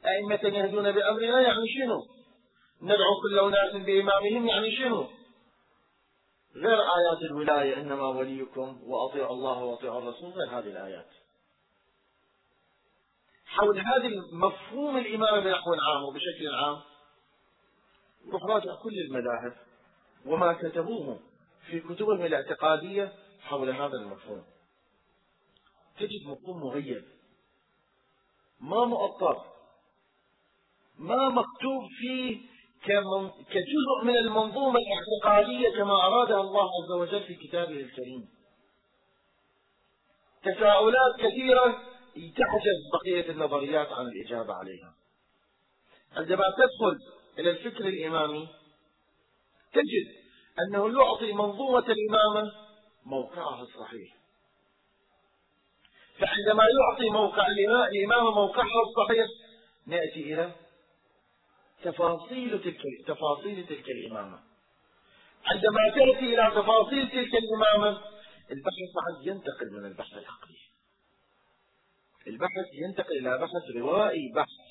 أئمة 0.07 0.57
يهدون 0.59 0.93
بأمرنا 0.93 1.41
يعني 1.41 1.69
شنو؟ 1.79 2.07
ندعو 2.83 3.21
كل 3.23 3.39
أناس 3.39 3.85
بإمامهم 3.87 4.49
يعني 4.49 4.77
شنو؟ 4.77 5.07
غير 6.57 6.81
آيات 6.81 7.23
الولاية 7.31 7.81
إنما 7.81 8.09
وليكم 8.09 8.81
وأطيعوا 8.87 9.35
الله 9.35 9.65
وأطيعوا 9.65 9.99
الرسول 9.99 10.31
غير 10.33 10.49
هذه 10.59 10.71
الآيات. 10.71 11.20
حول 13.51 13.79
هذا 13.79 14.11
مفهوم 14.33 14.97
الإمامة 14.97 15.41
بنحو 15.41 15.75
عام 15.75 16.03
وبشكل 16.05 16.55
عام. 16.55 16.81
روح 18.33 18.45
راجع 18.45 18.75
كل 18.75 18.99
المذاهب 18.99 19.57
وما 20.27 20.53
كتبوه 20.53 21.21
في 21.67 21.81
كتبهم 21.81 22.23
الاعتقادية 22.23 23.13
حول 23.41 23.71
هذا 23.71 23.97
المفهوم. 23.97 24.45
تجد 25.99 26.27
مفهوم 26.27 26.61
مغيب 26.61 27.05
ما 28.61 28.85
مؤطر. 28.85 29.45
ما 30.99 31.29
مكتوب 31.29 31.83
فيه 32.01 32.51
كجزء 33.51 34.05
من 34.05 34.17
المنظومة 34.17 34.79
الاعتقادية 34.81 35.77
كما 35.77 35.95
أرادها 36.07 36.41
الله 36.41 36.63
عز 36.63 36.91
وجل 36.91 37.23
في 37.25 37.35
كتابه 37.35 37.81
الكريم. 37.81 38.29
تساؤلات 40.43 41.17
كثيرة 41.19 41.90
تعجز 42.15 42.81
بقية 42.93 43.31
النظريات 43.31 43.89
عن 43.89 44.07
الإجابة 44.07 44.55
عليها. 44.55 44.95
عندما 46.17 46.45
تدخل 46.51 46.99
إلى 47.39 47.51
الفكر 47.51 47.89
الإمامي. 47.89 48.49
تجد 49.73 50.21
أنه 50.61 51.01
يعطي 51.01 51.33
منظومة 51.33 51.87
الإمامة 51.89 52.53
موقعها 53.05 53.63
الصحيح. 53.63 54.17
فعندما 56.19 56.65
يعطي 56.81 57.11
موقع 57.11 57.47
الإمامة 57.93 58.31
موقعها 58.31 58.83
الصحيح 58.89 59.27
نأتي 59.87 60.35
إلى 60.35 60.53
تفاصيل 61.83 62.63
تلك 62.63 62.83
تفاصيل 63.07 63.67
تلك 63.67 63.91
الإمامة. 63.91 64.41
عندما 65.45 65.91
تأتي 65.95 66.35
إلى 66.35 66.51
تفاصيل 66.55 67.09
تلك 67.11 67.35
الإمامة 67.35 68.03
البحث 68.51 68.91
بعد 68.97 69.27
ينتقل 69.27 69.71
من 69.73 69.87
البحث 69.87 70.13
العقلي. 70.13 70.70
البحث 72.27 72.67
ينتقل 72.73 73.19
إلى 73.19 73.39
بحث 73.39 73.77
روائي 73.77 74.33
بحث. 74.35 74.71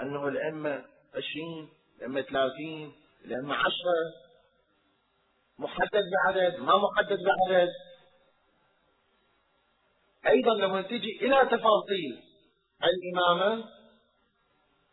أنه 0.00 0.28
الأئمة 0.28 0.84
20 1.14 1.68
الأئمة 1.96 2.22
30 2.22 2.92
الأئمة 3.24 3.54
10 3.54 3.70
محدد 5.58 6.04
بعدد 6.12 6.60
ما 6.60 6.76
محدد 6.76 7.18
بعدد. 7.22 7.68
أيضا 10.26 10.54
لما 10.54 10.82
تجي 10.82 11.18
إلى 11.22 11.46
تفاصيل 11.46 12.22
الإمامة 12.84 13.64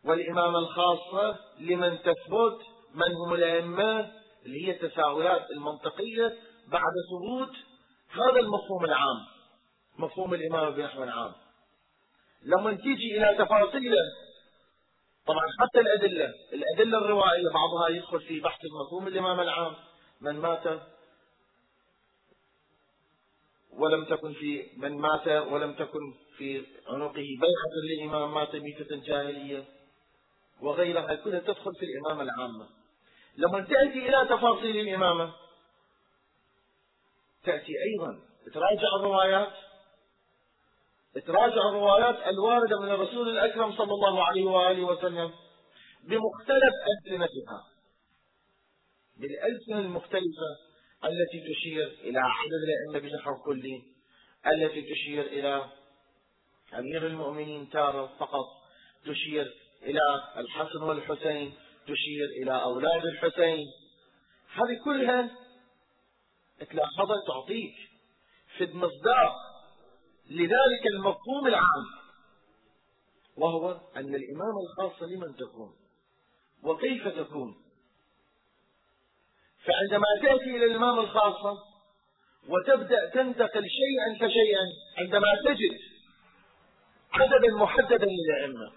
والإمامة 0.04 0.58
الخاصة 0.58 1.38
لمن 1.58 1.98
تثبت 1.98 2.58
من 2.94 3.14
هم 3.14 3.34
الأئمة 3.34 4.12
اللي 4.46 4.66
هي 4.66 4.70
التساؤلات 4.70 5.50
المنطقية 5.50 6.36
بعد 6.68 6.92
ثبوت 7.10 7.56
هذا 8.10 8.40
المفهوم 8.40 8.84
العام. 8.84 9.37
مفهوم 9.98 10.34
الإمامة 10.34 10.70
بنحو 10.70 11.02
عام 11.02 11.32
لما 12.42 12.72
تيجي 12.72 13.16
إلى 13.18 13.44
تفاصيله 13.44 13.96
طبعا 15.26 15.46
حتى 15.60 15.80
الأدلة 15.80 16.34
الأدلة 16.52 16.98
الروائية 16.98 17.48
بعضها 17.54 17.88
يدخل 17.88 18.20
في 18.20 18.40
بحث 18.40 18.60
مفهوم 18.64 19.06
الإمامة 19.06 19.42
العام 19.42 19.74
من 20.20 20.40
مات 20.40 20.80
ولم 23.72 24.04
تكن 24.04 24.32
في 24.32 24.66
من 24.76 24.98
مات 24.98 25.28
ولم 25.28 25.74
تكن 25.74 26.14
في 26.36 26.66
عنقه 26.86 27.12
بيعة 27.40 27.74
للإمام 27.84 28.34
مات 28.34 28.56
ميتة 28.56 28.96
جاهلية 28.96 29.64
وغيرها 30.60 31.14
كلها 31.14 31.40
تدخل 31.40 31.74
في 31.74 31.84
الإمامة 31.84 32.22
العامة 32.22 32.68
لما 33.36 33.60
تأتي 33.60 34.08
إلى 34.08 34.28
تفاصيل 34.30 34.76
الإمامة 34.88 35.32
تأتي 37.44 37.72
أيضا 37.82 38.20
تراجع 38.54 38.96
الروايات 39.00 39.52
تراجع 41.26 41.68
الروايات 41.68 42.26
الواردة 42.26 42.80
من 42.80 42.88
الرسول 42.88 43.28
الأكرم 43.28 43.72
صلى 43.72 43.92
الله 43.92 44.24
عليه 44.24 44.44
وآله 44.44 44.84
وسلم 44.84 45.30
بمختلف 46.04 46.74
ألسنتها. 46.90 47.64
بالألسنة 49.16 49.78
المختلفة 49.78 50.50
التي 51.04 51.54
تشير 51.54 51.86
إلى 51.86 52.18
عدد 52.18 52.60
الأئمة 52.68 53.08
بنحو 53.08 53.42
كلي 53.44 53.82
التي 54.46 54.82
تشير 54.82 55.26
إلى 55.26 55.64
أمير 56.78 57.06
المؤمنين 57.06 57.70
تارة 57.70 58.06
فقط 58.18 58.46
تشير 59.06 59.54
إلى 59.82 60.00
الحسن 60.36 60.82
والحسين 60.82 61.54
تشير 61.82 62.26
إلى 62.42 62.62
أولاد 62.62 63.04
الحسين. 63.06 63.66
هذه 64.52 64.84
كلها 64.84 65.30
تلاحظها 66.70 67.16
تعطيك 67.26 67.74
في 68.56 68.64
مصداق 68.64 69.47
لذلك 70.30 70.86
المفهوم 70.94 71.46
العام 71.46 71.84
وهو 73.36 73.70
أن 73.96 74.14
الإمامة 74.14 74.60
الخاصة 74.70 75.06
لمن 75.06 75.36
تكون؟ 75.36 75.76
وكيف 76.62 77.08
تكون؟ 77.08 77.56
فعندما 79.64 80.06
تأتي 80.22 80.56
إلى 80.56 80.64
الإمامة 80.64 81.00
الخاصة 81.00 81.54
وتبدأ 82.48 83.10
تنتقل 83.10 83.64
شيئا 83.68 84.28
فشيئا 84.28 84.64
عندما 84.98 85.26
تجد 85.44 85.78
عددا 87.12 87.54
محددا 87.56 88.06
للأئمة 88.06 88.72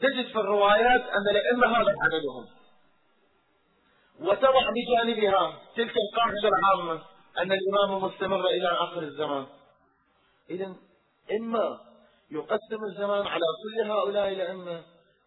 تجد 0.00 0.26
في 0.32 0.36
الروايات 0.38 1.02
أن 1.02 1.28
الأئمة 1.30 1.66
هذا 1.66 1.94
عددهم. 2.02 2.46
وتضع 4.20 4.70
بجانبها 4.70 5.60
تلك 5.76 5.94
القاعدة 5.96 6.48
العامة 6.48 7.02
أن 7.38 7.52
الإمامة 7.52 8.06
مستمرة 8.08 8.46
إلى 8.46 8.68
آخر 8.68 9.02
الزمان. 9.02 9.46
إذا 10.50 10.74
إما 11.40 11.80
يقسم 12.30 12.84
الزمان 12.84 13.26
على 13.26 13.44
كل 13.62 13.90
هؤلاء 13.90 14.28
الأئمة 14.28 14.84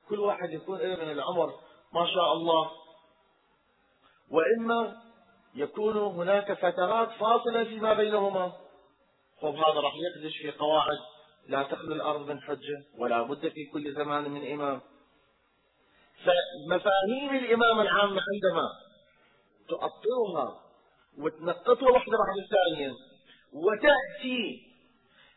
كل 0.10 0.20
واحد 0.20 0.50
يكون 0.50 0.80
من 0.80 1.12
العمر 1.12 1.54
ما 1.94 2.06
شاء 2.06 2.34
الله. 2.34 2.72
وإما 4.32 5.02
يكون 5.56 5.98
هناك 5.98 6.54
فترات 6.54 7.10
فاصلة 7.12 7.64
فيما 7.64 7.94
بينهما. 7.94 8.52
خب 9.42 9.56
هذا 9.56 9.80
راح 9.80 9.94
يقدش 9.96 10.38
في 10.38 10.52
قواعد 10.52 10.98
لا 11.48 11.64
تخلو 11.64 11.94
الأرض 11.94 12.28
من 12.32 12.42
حجة 12.42 12.84
ولا 12.98 13.22
بد 13.22 13.48
في 13.48 13.66
كل 13.74 13.94
زمان 13.94 14.32
من 14.32 14.52
إمام. 14.52 14.82
فمفاهيم 16.20 17.36
الإمام 17.36 17.80
العامة 17.80 18.22
عندما 18.34 18.70
تؤطرها 19.70 20.62
وتنقطها 21.18 21.92
واحدة 21.92 22.18
بعد 22.18 22.38
الثانية 22.38 22.94
وتأتي 23.54 24.69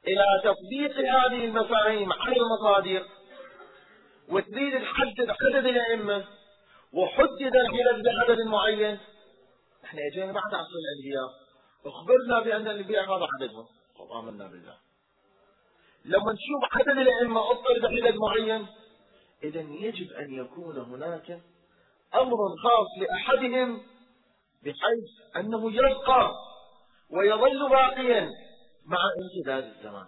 إلى 0.09 0.25
تطبيق 0.45 0.97
هذه 0.99 1.45
المفاهيم 1.45 2.12
على 2.12 2.37
المصادر 2.37 3.07
وتريد 4.29 4.83
تحدد 4.83 5.31
عدد 5.43 5.67
الأئمة 5.67 6.25
وحدد 6.93 7.53
العدد 7.57 8.03
بعدد 8.05 8.38
معين. 8.47 8.99
إحنا 9.85 10.01
اجينا 10.12 10.33
بعد 10.33 10.55
عصر 10.55 10.75
الأنبياء 10.83 11.31
أخبرنا 11.87 12.41
بأن 12.41 12.69
الانبياء 12.69 13.05
هذا 13.05 13.27
عددهم 13.41 13.67
آمنا 14.19 14.47
بالله. 14.47 14.77
لما 16.05 16.33
نشوف 16.33 16.62
عدد 16.73 16.99
الأئمة 16.99 17.51
اضطر 17.51 17.79
بعدد 17.83 18.17
معين 18.17 18.67
اذا 19.45 19.61
يجب 19.61 20.12
أن 20.12 20.35
يكون 20.35 20.79
هناك 20.79 21.41
أمر 22.15 22.37
خاص 22.62 22.88
لأحدهم 23.01 23.81
بحيث 24.62 25.37
أنه 25.37 25.73
يبقى 25.73 26.33
ويظل 27.11 27.69
باقيا. 27.71 28.31
مع 28.87 28.99
امتداد 29.23 29.64
الزمان. 29.64 30.07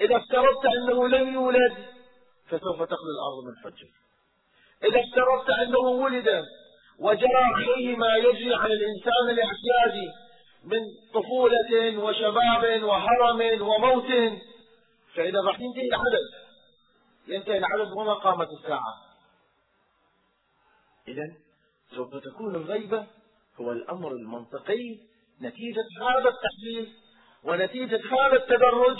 إذا 0.00 0.16
افترضت 0.16 0.66
أنه 0.76 1.08
لم 1.08 1.34
يولد 1.34 1.76
فسوف 2.46 2.82
تخلو 2.82 3.10
الأرض 3.16 3.44
من 3.46 3.56
حجه 3.64 3.88
إذا 4.84 5.00
افترضت 5.00 5.50
أنه 5.50 5.78
ولد 5.78 6.44
وجرى 6.98 7.44
عليه 7.54 7.96
ما 7.96 8.16
يجري 8.16 8.54
على 8.54 8.74
الإنسان 8.74 9.30
الاعتيادي 9.30 10.12
من 10.64 10.80
طفولة 11.14 11.98
وشباب 11.98 12.82
وهرم 12.82 13.62
وموت 13.62 14.38
فإذا 15.14 15.40
راح 15.40 15.60
ينتهي 15.60 15.88
العدد. 15.88 16.26
ينتهي 17.26 17.58
العدد 17.58 17.92
وما 17.96 18.14
قامت 18.14 18.48
الساعة. 18.60 18.94
إذا 21.08 21.22
سوف 21.96 22.16
تكون 22.16 22.54
الغيبة 22.54 23.06
هو 23.60 23.72
الأمر 23.72 24.12
المنطقي 24.12 24.98
نتيجة 25.42 25.86
هذا 26.00 26.28
التحليل. 26.28 26.92
ونتيجة 27.46 28.00
هذا 28.00 28.36
التدرج 28.36 28.98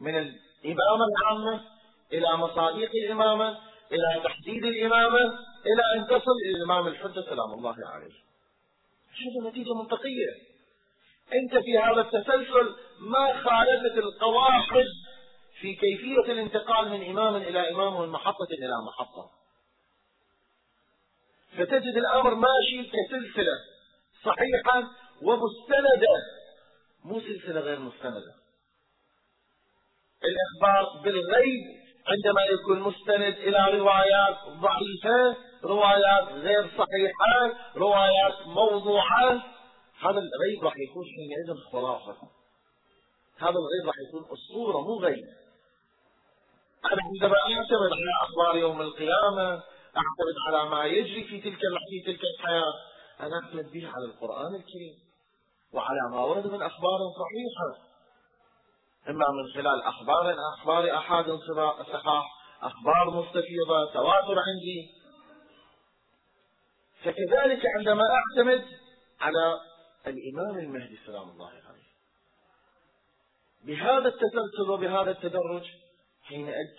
من 0.00 0.16
الإمامة 0.16 1.04
العامة 1.04 1.64
إلى 2.12 2.36
مصادق 2.36 2.90
الإمامة 3.04 3.58
إلى 3.92 4.20
تحديد 4.24 4.64
الإمامة 4.64 5.20
إلى 5.66 5.82
أن 5.96 6.06
تصل 6.06 6.36
إلى 6.46 6.56
الإمام 6.56 6.86
الحجة 6.86 7.20
سلام 7.20 7.52
الله 7.52 7.76
عليه. 7.86 8.14
شوفوا 9.14 9.50
نتيجة 9.50 9.74
منطقية. 9.74 10.30
أنت 11.32 11.64
في 11.64 11.78
هذا 11.78 12.00
التسلسل 12.00 12.76
ما 13.00 13.32
خالفت 13.32 13.98
القواعد 13.98 14.86
في 15.60 15.74
كيفية 15.74 16.32
الانتقال 16.32 16.88
من 16.88 17.10
إمام 17.10 17.36
إلى 17.36 17.70
إمام 17.70 17.94
ومن 17.96 18.08
محطة 18.08 18.48
إلى 18.50 18.86
محطة. 18.86 19.30
فتجد 21.58 21.96
الأمر 21.96 22.34
ماشي 22.34 22.90
كسلسلة 22.90 23.56
صحيحة 24.24 24.90
ومستندة. 25.22 26.16
مو 27.06 27.20
سلسلة 27.20 27.60
غير 27.60 27.78
مستندة. 27.78 28.34
الإخبار 30.24 31.02
بالغيب 31.04 31.62
عندما 32.06 32.42
يكون 32.42 32.80
مستند 32.80 33.34
إلى 33.38 33.78
روايات 33.78 34.38
ضعيفة 34.48 35.36
روايات 35.64 36.28
غير 36.28 36.70
صحيحة 36.78 37.52
روايات 37.76 38.46
موضوعة 38.46 39.30
هذا 40.00 40.20
الغيب 40.26 40.64
راح 40.64 40.74
يكون 40.90 41.04
حينئذ 41.16 41.62
خرافة. 41.72 42.16
هذا 43.38 43.58
الغيب 43.62 43.86
راح 43.86 43.94
يكون 44.08 44.24
أسطورة 44.32 44.80
مو 44.80 44.98
غيب. 44.98 45.24
أنا 46.84 47.02
عندما 47.02 47.36
أعتمد 47.38 47.92
على 47.92 48.12
أخبار 48.22 48.56
يوم 48.56 48.80
القيامة 48.80 49.62
أعتمد 49.96 50.36
على 50.46 50.70
ما 50.70 50.84
يجري 50.84 51.24
في 51.24 51.40
تلك 51.40 51.60
في 51.90 52.12
تلك 52.12 52.20
الحياة 52.34 52.72
أنا 53.20 53.40
أعتمد 53.44 53.72
به 53.72 53.88
على 53.88 54.04
القرآن 54.04 54.54
الكريم. 54.54 55.05
وعلى 55.72 56.00
ما 56.10 56.24
ورد 56.24 56.46
من 56.46 56.62
أخبار 56.62 56.98
صحيحة. 57.20 57.86
إما 59.08 59.24
من 59.30 59.52
خلال 59.54 59.82
أخبار 59.82 60.34
أخبار 60.54 60.96
أحد 60.96 61.24
صحاح 61.92 62.24
أخبار 62.62 63.10
مستفيضة 63.10 63.92
تواتر 63.92 64.38
عندي. 64.38 64.90
فكذلك 67.04 67.62
عندما 67.76 68.02
أعتمد 68.02 68.64
على 69.20 69.60
الإمام 70.06 70.58
المهدي 70.58 70.98
سلام 71.06 71.30
الله 71.30 71.48
عليه 71.48 71.66
بهذا 73.66 74.08
التسلسل 74.08 74.70
وبهذا 74.70 75.10
التدرج 75.10 75.64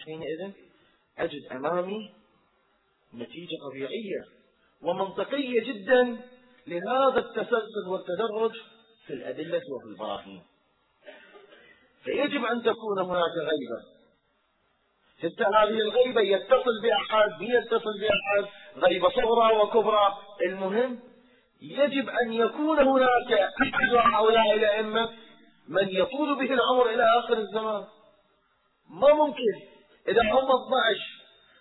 حينئذ 0.06 0.52
أجد 1.18 1.52
أمامي 1.52 2.14
نتيجة 3.14 3.56
طبيعية 3.70 4.26
ومنطقية 4.82 5.74
جدا 5.74 6.22
لهذا 6.68 7.20
التسلسل 7.20 7.88
والتدرج 7.88 8.52
في 9.08 9.14
الأدلة 9.14 9.62
وفي 9.72 9.86
البراهين. 9.86 10.42
فيجب 12.04 12.46
أن 12.46 12.64
تكون 12.64 13.00
هناك 13.00 13.36
غيبة. 13.38 13.98
حتى 15.18 15.44
هذه 15.44 15.80
الغيبة 15.80 16.22
يتصل 16.22 16.82
بأحد 16.84 17.42
يتصل 17.42 18.00
بأحد 18.00 18.52
غيبة 18.78 19.10
صغرى 19.10 19.58
وكبرى. 19.58 20.18
المهم 20.46 21.00
يجب 21.62 22.10
أن 22.10 22.34
يكون 22.34 22.80
هناك 22.80 23.32
أحد 23.62 24.14
هؤلاء 24.14 24.54
الأئمة 24.54 25.10
من 25.68 25.90
يطول 25.90 26.36
به 26.36 26.54
العمر 26.54 26.90
إلى 26.90 27.04
آخر 27.20 27.38
الزمان. 27.38 27.86
ما 28.90 29.14
ممكن 29.14 29.54
إذا 30.08 30.22
هم 30.22 30.52
12 30.52 31.00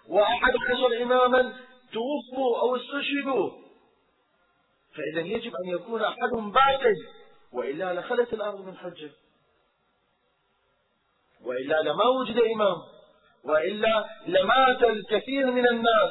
وأحد 0.08 0.52
عشر 0.70 1.02
إماما 1.02 1.52
توفوا 1.92 2.60
أو 2.60 2.76
استشهدوا. 2.76 3.50
فإذا 4.94 5.20
يجب 5.20 5.52
أن 5.64 5.68
يكون 5.68 6.02
أحدهم 6.02 6.52
باقي 6.52 6.94
وإلا 7.56 8.00
لخلت 8.00 8.32
الأرض 8.32 8.60
من 8.60 8.76
حجة. 8.76 9.10
وإلا 11.44 11.82
لما 11.82 12.04
وجد 12.04 12.38
إمام. 12.54 12.76
وإلا 13.44 14.08
لمات 14.26 14.82
الكثير 14.82 15.46
من 15.46 15.68
الناس. 15.68 16.10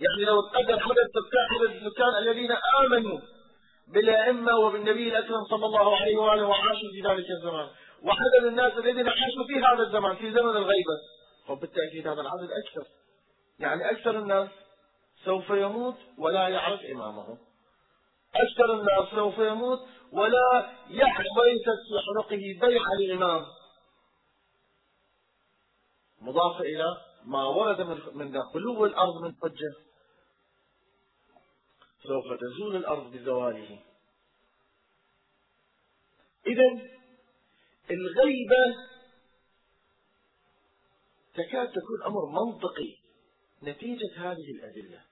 يعني 0.00 0.24
لو 0.24 0.40
تقدر 0.40 0.82
عدد 0.82 1.08
سكان 1.14 1.76
السكان 1.76 2.18
الذين 2.18 2.52
آمنوا 2.84 3.20
بالأئمة 3.88 4.56
وبالنبي 4.56 5.08
الأكرم 5.08 5.44
صلى 5.50 5.66
الله 5.66 5.96
عليه 5.96 6.16
وآله 6.16 6.46
وعاشوا 6.46 6.90
في 6.92 7.00
ذلك 7.08 7.30
الزمان. 7.30 7.68
وعدد 8.02 8.44
الناس 8.46 8.72
الذين 8.72 9.08
عاشوا 9.08 9.44
في 9.46 9.54
هذا 9.54 9.82
الزمان 9.82 10.16
في 10.16 10.30
زمن 10.30 10.56
الغيبة. 10.56 10.96
فبالتأكيد 11.48 12.08
هذا 12.08 12.20
العدد 12.20 12.48
أكثر. 12.64 12.90
يعني 13.58 13.90
أكثر 13.90 14.18
الناس 14.18 14.48
سوف 15.24 15.50
يموت 15.50 15.96
ولا 16.18 16.48
يعرف 16.48 16.80
إمامه. 16.80 17.38
أكثر 18.34 18.80
الناس 18.80 19.08
سوف 19.14 19.38
يموت 19.38 19.78
ولا 20.14 20.70
ليست 20.88 21.78
في 21.88 21.94
عنقه 22.08 22.66
بيعة 22.66 22.94
لإمام 23.00 23.46
مضافة 26.20 26.60
إلى 26.60 26.96
ما 27.24 27.44
ورد 27.44 27.80
من 28.14 28.42
خلو 28.42 28.84
الأرض 28.84 29.22
من 29.22 29.34
حجة. 29.42 29.74
سوف 32.02 32.24
تزول 32.40 32.76
الأرض 32.76 33.12
بزواله. 33.12 33.82
إذا 36.46 36.68
الغيبة 37.90 38.64
تكاد 41.34 41.68
تكون 41.68 42.02
أمر 42.06 42.26
منطقي. 42.26 42.96
نتيجة 43.62 44.12
هذه 44.16 44.50
الأدلة. 44.50 45.02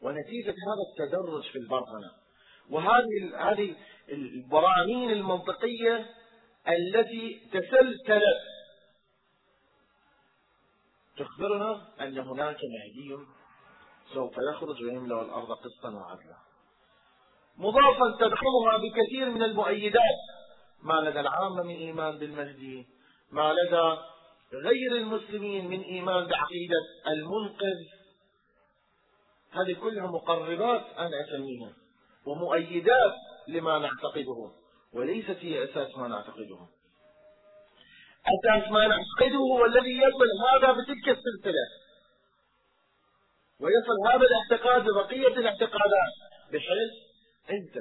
ونتيجة 0.00 0.54
هذا 0.68 0.84
التدرج 0.90 1.42
في 1.52 1.58
البرهنة. 1.58 2.23
وهذه 2.70 3.50
هذه 3.50 3.76
البراهين 4.08 5.10
المنطقية 5.10 6.06
التي 6.68 7.40
تسلسلت 7.52 8.40
تخبرنا 11.16 11.88
أن 12.00 12.18
هناك 12.18 12.56
مهدي 12.56 13.18
سوف 14.14 14.34
يخرج 14.52 14.82
ويملأ 14.82 15.22
الأرض 15.22 15.52
قسطا 15.52 15.90
وعدلا. 15.90 16.36
مضافا 17.56 18.16
تدخلها 18.20 18.76
بكثير 18.76 19.30
من 19.30 19.42
المؤيدات 19.42 20.18
ما 20.82 20.94
لدى 20.94 21.20
العامة 21.20 21.62
من 21.62 21.74
إيمان 21.74 22.18
بالمهدي 22.18 22.86
ما 23.30 23.52
لدى 23.52 24.00
غير 24.52 24.96
المسلمين 24.96 25.68
من 25.68 25.80
إيمان 25.80 26.26
بعقيدة 26.26 26.76
المنقذ. 27.08 27.78
هذه 29.50 29.72
كلها 29.80 30.06
مقربات 30.06 30.84
أنا 30.98 31.20
أسميها. 31.24 31.83
ومؤيدات 32.26 33.14
لما 33.48 33.78
نعتقده 33.78 34.50
وليست 34.92 35.38
هي 35.40 35.64
أساس 35.64 35.96
ما 35.96 36.08
نعتقده. 36.08 36.58
أساس 38.26 38.70
ما 38.70 38.86
نعتقده 38.86 39.36
هو 39.36 39.64
الذي 39.64 39.96
يصل 39.96 40.30
هذا 40.50 40.72
بتلك 40.72 41.08
السلسلة. 41.08 41.66
ويصل 43.60 44.08
هذا 44.08 44.26
الاعتقاد 44.26 44.82
ببقية 44.82 45.38
الاعتقادات 45.40 46.14
بحيث 46.52 46.92
أنت 47.50 47.74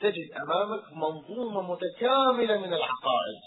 تجد 0.00 0.32
أمامك 0.32 0.92
منظومة 0.92 1.72
متكاملة 1.72 2.56
من 2.56 2.74
العقائد. 2.74 3.40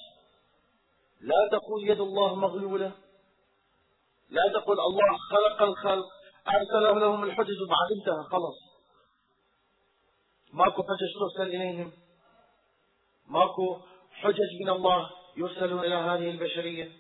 لا 1.22 1.50
تقول 1.52 1.89
يد 1.89 2.00
الله 2.00 2.36
مغلولة 2.36 2.91
لا 4.30 4.41
تقول 4.54 4.80
الله 4.80 5.17
خلق 5.32 5.62
الخلق 5.62 6.06
أرسل 6.48 7.00
لهم 7.00 7.24
الحجج 7.24 7.62
وبعد 7.62 7.89
انتهى 7.98 8.24
خلص 8.32 8.67
ماكو 10.58 10.84
حجج 10.84 11.12
ترسل 11.20 11.50
إليهم. 11.56 11.91
ماكو 13.28 13.80
حجج 14.12 14.52
من 14.62 14.70
الله 14.70 15.10
يرسل 15.38 15.80
إلى 15.80 15.96
هذه 15.96 16.30
البشرية. 16.30 16.91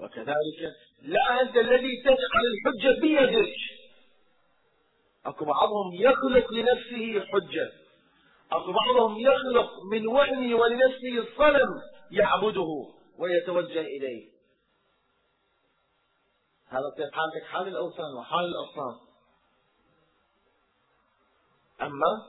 وكذلك 0.00 0.60
لا 1.02 1.40
أنت 1.42 1.56
الذي 1.56 2.02
تجعل 2.02 2.44
الحجة 2.52 3.00
بيدك. 3.00 3.54
أكو 5.26 5.44
بعضهم 5.44 5.94
يخلق 5.94 6.52
لنفسه 6.52 7.26
حجة. 7.26 7.72
أكو 8.52 8.72
بعضهم 8.72 9.18
يخلق 9.18 9.70
من 9.92 10.06
وهمه 10.06 10.54
ولنفسه 10.54 11.36
صنم 11.36 11.80
يعبده 12.10 12.86
ويتوجه 13.18 13.80
إليه. 13.80 14.32
هذا 16.66 16.90
في 16.96 17.02
حالتك 17.12 17.46
حال 17.46 17.68
الأوثان 17.68 18.14
وحال 18.18 18.44
الأصنام 18.44 19.11
أما 21.82 22.22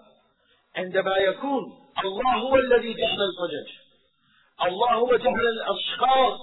عندما 0.76 1.18
يكون 1.18 1.63
الله 2.06 2.38
هو 2.38 2.56
الذي 2.56 2.94
جعل 2.94 3.18
الحجج 3.22 3.72
الله 4.62 4.94
هو 4.94 5.16
جعل 5.16 5.48
الأشخاص 5.56 6.39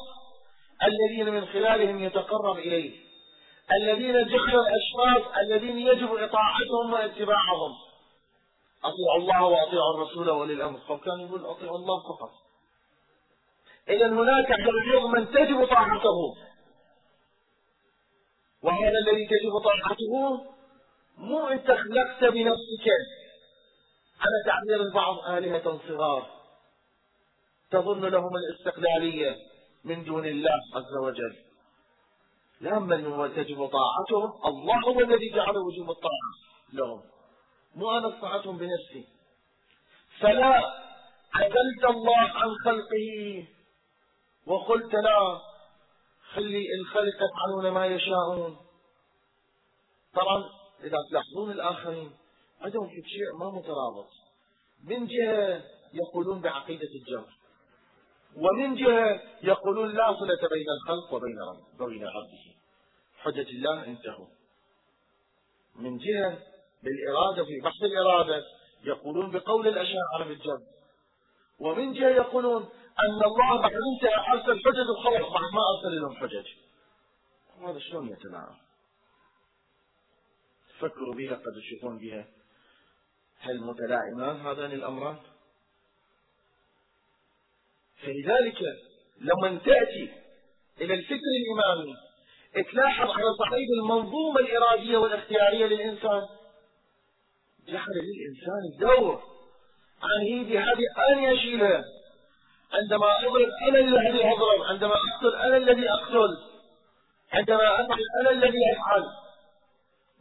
الذين 0.83 1.35
من 1.35 1.47
خلالهم 1.47 1.99
يتقرب 2.05 2.59
إليه 2.59 3.11
الذين 3.73 4.29
جعل 4.29 4.55
الأشخاص 4.59 5.37
الذين 5.39 5.79
يجب 5.79 6.15
إطاعتهم 6.15 6.93
واتباعهم. 6.93 7.73
أطيعوا 8.85 9.17
الله 9.19 9.45
وأطيعوا 9.45 9.95
الرسول 9.95 10.31
ولي 10.31 10.53
الأمر 10.53 10.79
كان 10.89 11.21
يقول 11.21 11.47
أطيعوا 11.47 11.77
الله 11.77 12.03
فقط. 12.03 12.31
إذا 13.89 14.07
هناك 14.09 14.47
حقوق 14.47 15.07
من 15.07 15.27
تجب 15.33 15.67
طاعته. 15.67 16.37
وهذا 18.63 18.99
الذي 18.99 19.27
تجب 19.27 19.59
طاعته 19.65 20.45
مو 21.21 21.49
أنت 21.49 21.67
خلقت 21.67 22.25
بنفسك 22.25 22.87
على 24.21 24.45
تعبير 24.47 24.81
البعض 24.81 25.19
آلهة 25.19 25.81
صغار 25.89 26.31
تظن 27.71 28.05
لهم 28.05 28.31
الاستقلالية 28.37 29.37
من 29.85 30.05
دون 30.05 30.27
الله 30.27 30.61
عز 30.75 30.97
وجل. 31.03 31.37
لا 32.61 32.79
من 32.79 33.35
تجب 33.37 33.67
طاعتهم 33.67 34.33
الله 34.47 34.81
هو 34.89 35.01
الذي 35.01 35.31
جعل 35.35 35.57
وجوب 35.57 35.91
الطاعة 35.91 36.33
لهم. 36.73 37.03
مو 37.75 37.99
أنا 37.99 38.15
استطعتهم 38.15 38.59
بنفسي. 38.59 39.09
فلا 40.21 40.63
عدلت 41.35 41.85
الله 41.85 42.19
عن 42.19 42.49
خلقه 42.65 43.47
وقلت 44.47 44.95
لا 44.95 45.41
خلي 46.35 46.67
الخلق 46.81 47.17
يفعلون 47.17 47.71
ما 47.75 47.87
يشاءون. 47.87 48.57
طبعا 50.15 50.60
إذا 50.85 50.97
تلاحظون 51.11 51.51
الآخرين 51.51 52.11
عندهم 52.61 52.89
شيء 52.89 53.37
ما 53.39 53.51
مترابط. 53.51 54.09
من 54.85 55.07
جهة 55.07 55.63
يقولون 55.93 56.41
بعقيدة 56.41 56.89
الجبر 57.01 57.33
ومن 58.37 58.75
جهة 58.75 59.23
يقولون 59.43 59.95
لا 59.95 60.13
صلة 60.13 60.49
بين 60.49 60.67
الخلق 60.81 61.15
وبين 61.15 61.39
وبين 61.81 62.05
ربه. 62.05 62.55
حجة 63.19 63.51
الله 63.51 63.85
انتهوا. 63.85 64.27
من 65.77 65.99
جهة 65.99 66.39
بالإرادة 66.83 67.45
في 67.45 67.61
بحث 67.61 67.83
الإرادة 67.83 68.45
يقولون 68.85 69.31
بقول 69.31 69.69
الأشاعرة 69.69 70.25
بالجد 70.29 70.67
ومن 71.59 71.93
جهة 71.93 72.09
يقولون 72.09 72.63
أن 73.01 73.25
الله 73.25 73.61
بعد 73.61 73.73
انتهى 73.73 74.33
أرسل 74.33 74.61
حجج 74.65 74.91
وخلص 74.91 75.33
بعد 75.33 75.53
ما 75.53 75.61
أرسل 75.75 76.01
لهم 76.01 76.17
حجج. 76.17 76.47
هذا 77.63 77.79
شلون 77.79 78.09
يتناقض 78.09 78.70
فكروا 80.81 81.15
بها 81.15 81.35
قد 81.35 81.53
تشوفون 81.61 81.99
بها. 81.99 82.25
هل 83.41 83.61
متلائمان 83.61 84.37
هذان 84.37 84.73
الأمران؟ 84.73 85.17
فلذلك 88.03 88.59
لما 89.21 89.59
تأتي 89.59 90.13
إلى 90.81 90.95
الفكر 90.95 91.31
الإمامي 91.41 91.97
تلاحظ 92.73 93.11
على 93.11 93.27
صعيد 93.39 93.69
المنظومة 93.83 94.41
الإرادية 94.41 94.97
والاختيارية 94.97 95.67
للإنسان. 95.67 96.27
جعل 97.69 97.95
للإنسان 97.95 98.79
دور 98.81 99.23
عن 100.03 100.21
هيدي 100.21 100.59
هذه 100.59 100.85
أنا 101.09 101.33
أشيلها 101.33 101.85
عندما 102.73 103.19
أضرب 103.19 103.49
أنا 103.69 103.79
الذي 103.79 104.25
أضرب 104.25 104.63
عندما 104.63 104.95
أقتل 104.95 105.37
أنا 105.37 105.57
الذي 105.57 105.91
أقتل 105.91 106.37
عندما 107.33 107.81
أفعل 107.81 107.99
أنا 108.21 108.31
الذي 108.31 108.59
أفعل. 108.73 109.05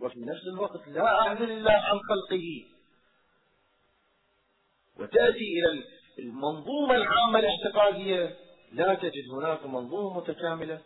وفي 0.01 0.19
نفس 0.19 0.47
الوقت 0.53 0.87
لا 0.87 1.21
أعزل 1.21 1.51
الله 1.51 1.71
عن 1.71 1.99
خلقه. 2.09 2.65
وتأتي 4.97 5.37
إلى 5.37 5.83
المنظومة 6.19 6.95
العامة 6.95 7.39
الاعتقادية 7.39 8.37
لا 8.71 8.95
تجد 8.95 9.29
هناك 9.33 9.65
منظومة 9.65 10.17
متكاملة 10.17 10.81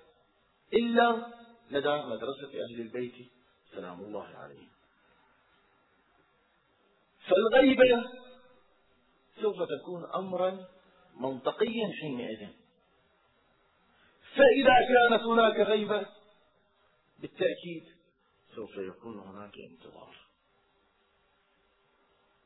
إلا 0.73 1.33
لدى 1.71 1.89
مدرسة 1.89 2.51
أهل 2.53 2.81
البيت. 2.81 3.13
سلام 3.71 3.99
الله 3.99 4.25
عليهم. 4.25 4.69
فالغيبة 7.27 8.03
سوف 9.41 9.55
تكون 9.55 10.05
أمرا 10.15 10.65
منطقيا 11.15 11.87
حينئذ. 12.01 12.47
فإذا 14.35 14.75
كانت 14.87 15.23
هناك 15.23 15.59
غيبة 15.59 16.05
بالتأكيد 17.19 17.92
سوف 18.55 18.77
يكون 18.77 19.19
هناك 19.19 19.53
انتظار. 19.71 20.15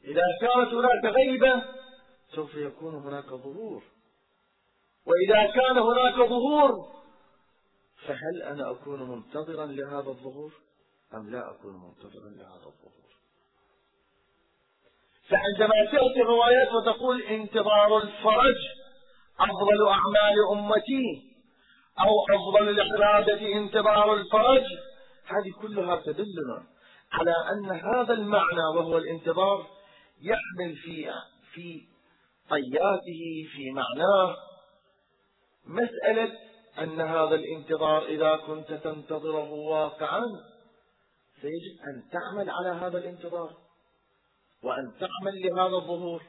إذا 0.04 0.24
كانت 0.42 0.74
هناك 0.74 1.16
غيبة 1.16 1.64
سوف 2.36 2.56
يكون 2.56 2.96
هناك 2.96 3.26
ظهور. 3.26 3.84
وإذا 5.06 5.52
كان 5.52 5.78
هناك 5.78 6.30
ظهور 6.30 6.98
فهل 8.08 8.42
أنا 8.44 8.72
أكون 8.72 9.10
منتظرا 9.10 9.66
لهذا 9.66 10.10
الظهور؟ 10.10 10.52
أم 11.14 11.30
لا 11.30 11.52
أكون 11.52 11.74
منتظرا 11.74 12.30
لهذا 12.30 12.66
الظهور؟ 12.66 13.08
فعندما 15.30 15.86
تأتي 15.92 16.22
الروايات 16.22 16.68
وتقول 16.74 17.22
انتظار 17.22 17.98
الفرج 17.98 18.56
أفضل 19.40 19.88
أعمال 19.88 20.36
أمتي 20.52 21.38
أو 22.00 22.36
أفضل 22.36 22.70
العبادة 22.70 23.54
انتظار 23.54 24.14
الفرج 24.14 24.64
هذه 25.28 25.52
كلها 25.62 25.96
تدلنا 25.96 26.64
على 27.12 27.34
أن 27.52 27.72
هذا 27.72 28.14
المعنى 28.14 28.66
وهو 28.76 28.98
الانتظار 28.98 29.68
يحمل 30.22 30.76
في 30.76 31.12
في 31.54 31.82
طياته 32.50 33.48
في 33.52 33.72
معناه. 33.72 34.36
مسألة 35.66 36.38
أن 36.80 37.02
هذا 37.02 37.36
الانتظار 37.36 38.06
إذا 38.06 38.36
كنت 38.36 38.74
تنتظره 38.74 39.52
واقعا 39.52 40.24
فيجب 41.42 41.82
أن 41.88 42.04
تعمل 42.12 42.50
على 42.50 42.70
هذا 42.70 42.98
الانتظار 42.98 43.54
وأن 44.64 44.92
تعمل 45.00 45.42
لهذا 45.42 45.76
الظهور. 45.76 46.22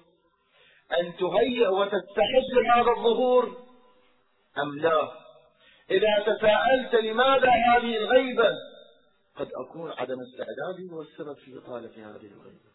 أن 1.00 1.16
تهيئ 1.16 1.68
وتستعد 1.68 2.44
لهذا 2.52 2.90
الظهور 2.90 3.56
أم 4.58 4.78
لا؟ 4.78 5.12
إذا 5.90 6.24
تساءلت 6.26 6.94
لماذا 6.94 7.50
هذه 7.50 7.96
الغيبة؟ 7.96 8.50
قد 9.38 9.48
أكون 9.54 9.90
عدم 9.90 10.16
استعدادي 10.20 10.92
هو 10.92 11.02
السبب 11.02 11.36
في 11.36 11.58
إطالة 11.58 11.90
هذه 11.96 12.26
الغيبة 12.26 12.68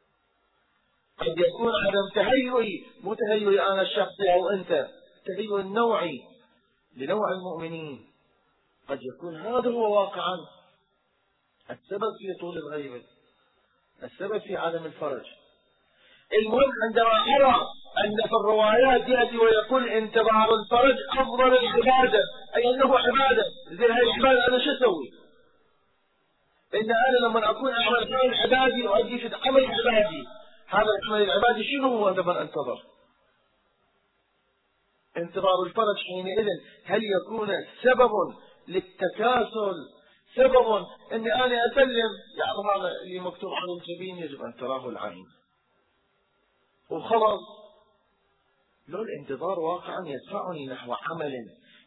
قد 1.17 1.37
يكون 1.37 1.71
عدم 1.87 2.09
تهيئي 2.15 2.85
مو 3.03 3.13
تهيئي 3.13 3.61
أنا 3.61 3.81
الشخصي 3.81 4.33
أو 4.33 4.49
أنت 4.49 4.87
تهيئ 5.25 5.59
النوعي 5.59 6.19
لنوع 6.97 7.31
المؤمنين. 7.31 8.05
قد 8.89 8.99
يكون 9.01 9.35
هذا 9.35 9.69
هو 9.69 10.01
واقعا. 10.01 10.37
السبب 11.69 12.11
في 12.19 12.39
طول 12.41 12.57
الغيبة 12.57 13.01
السبب 14.03 14.37
في 14.37 14.57
عدم 14.57 14.85
الفرج. 14.85 15.25
المهم 16.41 16.71
عندما 16.83 17.35
أرى 17.35 17.61
أن 18.05 18.15
في 18.27 18.35
الروايات 18.41 19.09
يأتي 19.09 19.37
ويقول 19.37 19.89
انتظار 19.89 20.49
الفرج 20.53 20.95
أفضل 21.17 21.57
العبادة 21.57 22.23
أي 22.55 22.69
أنه 22.69 22.97
عبادة. 22.97 23.43
زين 23.69 23.91
هاي 23.91 24.03
العبادة 24.03 24.47
أنا 24.47 24.59
شو 24.65 24.71
أسوي؟ 24.71 25.22
إن 26.75 26.91
أنا 26.91 27.27
لما 27.27 27.49
أكون 27.49 27.71
أعمل 27.73 28.13
عمل 28.13 28.33
عبادي 28.33 28.87
وأجي 28.87 29.17
في 29.19 29.35
عمل 29.35 29.65
عبادي 29.65 30.23
هذا 30.67 30.87
العمل 31.03 31.21
العبادي 31.21 31.63
شنو 31.63 31.97
هو؟ 31.97 32.07
عندما 32.07 32.41
أنتظر؟ 32.41 32.83
انتظار 35.17 35.63
الفرج 35.65 35.97
حينئذ. 36.07 36.47
هل 36.85 37.01
يكون 37.03 37.49
سبب 37.83 38.11
للتكاسل؟ 38.67 39.75
سبب 40.35 40.85
إني 41.11 41.35
أنا 41.35 41.65
أسلم؟ 41.71 42.11
يعني 42.37 42.79
هذا 42.79 42.91
اللي 43.03 43.19
مكتوب 43.19 43.51
على 43.53 43.71
الجبين 43.71 44.17
يجب 44.17 44.41
أن 44.41 44.55
تراه 44.55 44.89
العين. 44.89 45.25
وخلاص. 46.89 47.39
لو 48.87 49.01
الانتظار 49.01 49.59
واقعا 49.59 50.03
يدفعني 50.07 50.67
نحو 50.67 50.93
عمل 50.93 51.33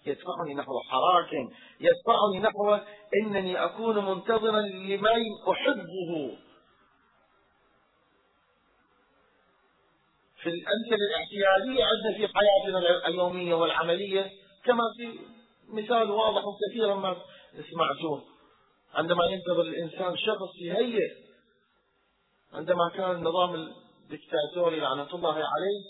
يدفعني 0.06 0.54
نحو 0.54 0.80
حراك 0.80 1.32
يدفعني 1.80 2.38
نحو 2.38 2.78
إنني 3.22 3.64
أكون 3.64 4.04
منتظرا 4.04 4.60
لمن 4.60 5.22
أحبه. 5.50 6.38
في 10.42 10.48
الأمثلة 10.48 11.06
الاعتيادية 11.10 11.84
عندنا 11.84 12.16
في 12.16 12.34
حياتنا 12.34 13.06
اليومية 13.08 13.54
والعملية 13.54 14.30
كما 14.64 14.82
في 14.96 15.18
مثال 15.68 16.10
واضح 16.10 16.42
كثيرا 16.70 16.94
ما 16.94 17.16
سمعتوه 17.70 18.24
عندما 18.94 19.24
ينتظر 19.24 19.60
الإنسان 19.60 20.16
شخص 20.16 20.56
يهيئ 20.60 21.26
عندما 22.52 22.90
كان 22.96 23.10
النظام 23.10 23.54
الدكتاتوري 23.54 24.80
لعنة 24.80 25.14
الله 25.14 25.34
عليه 25.34 25.80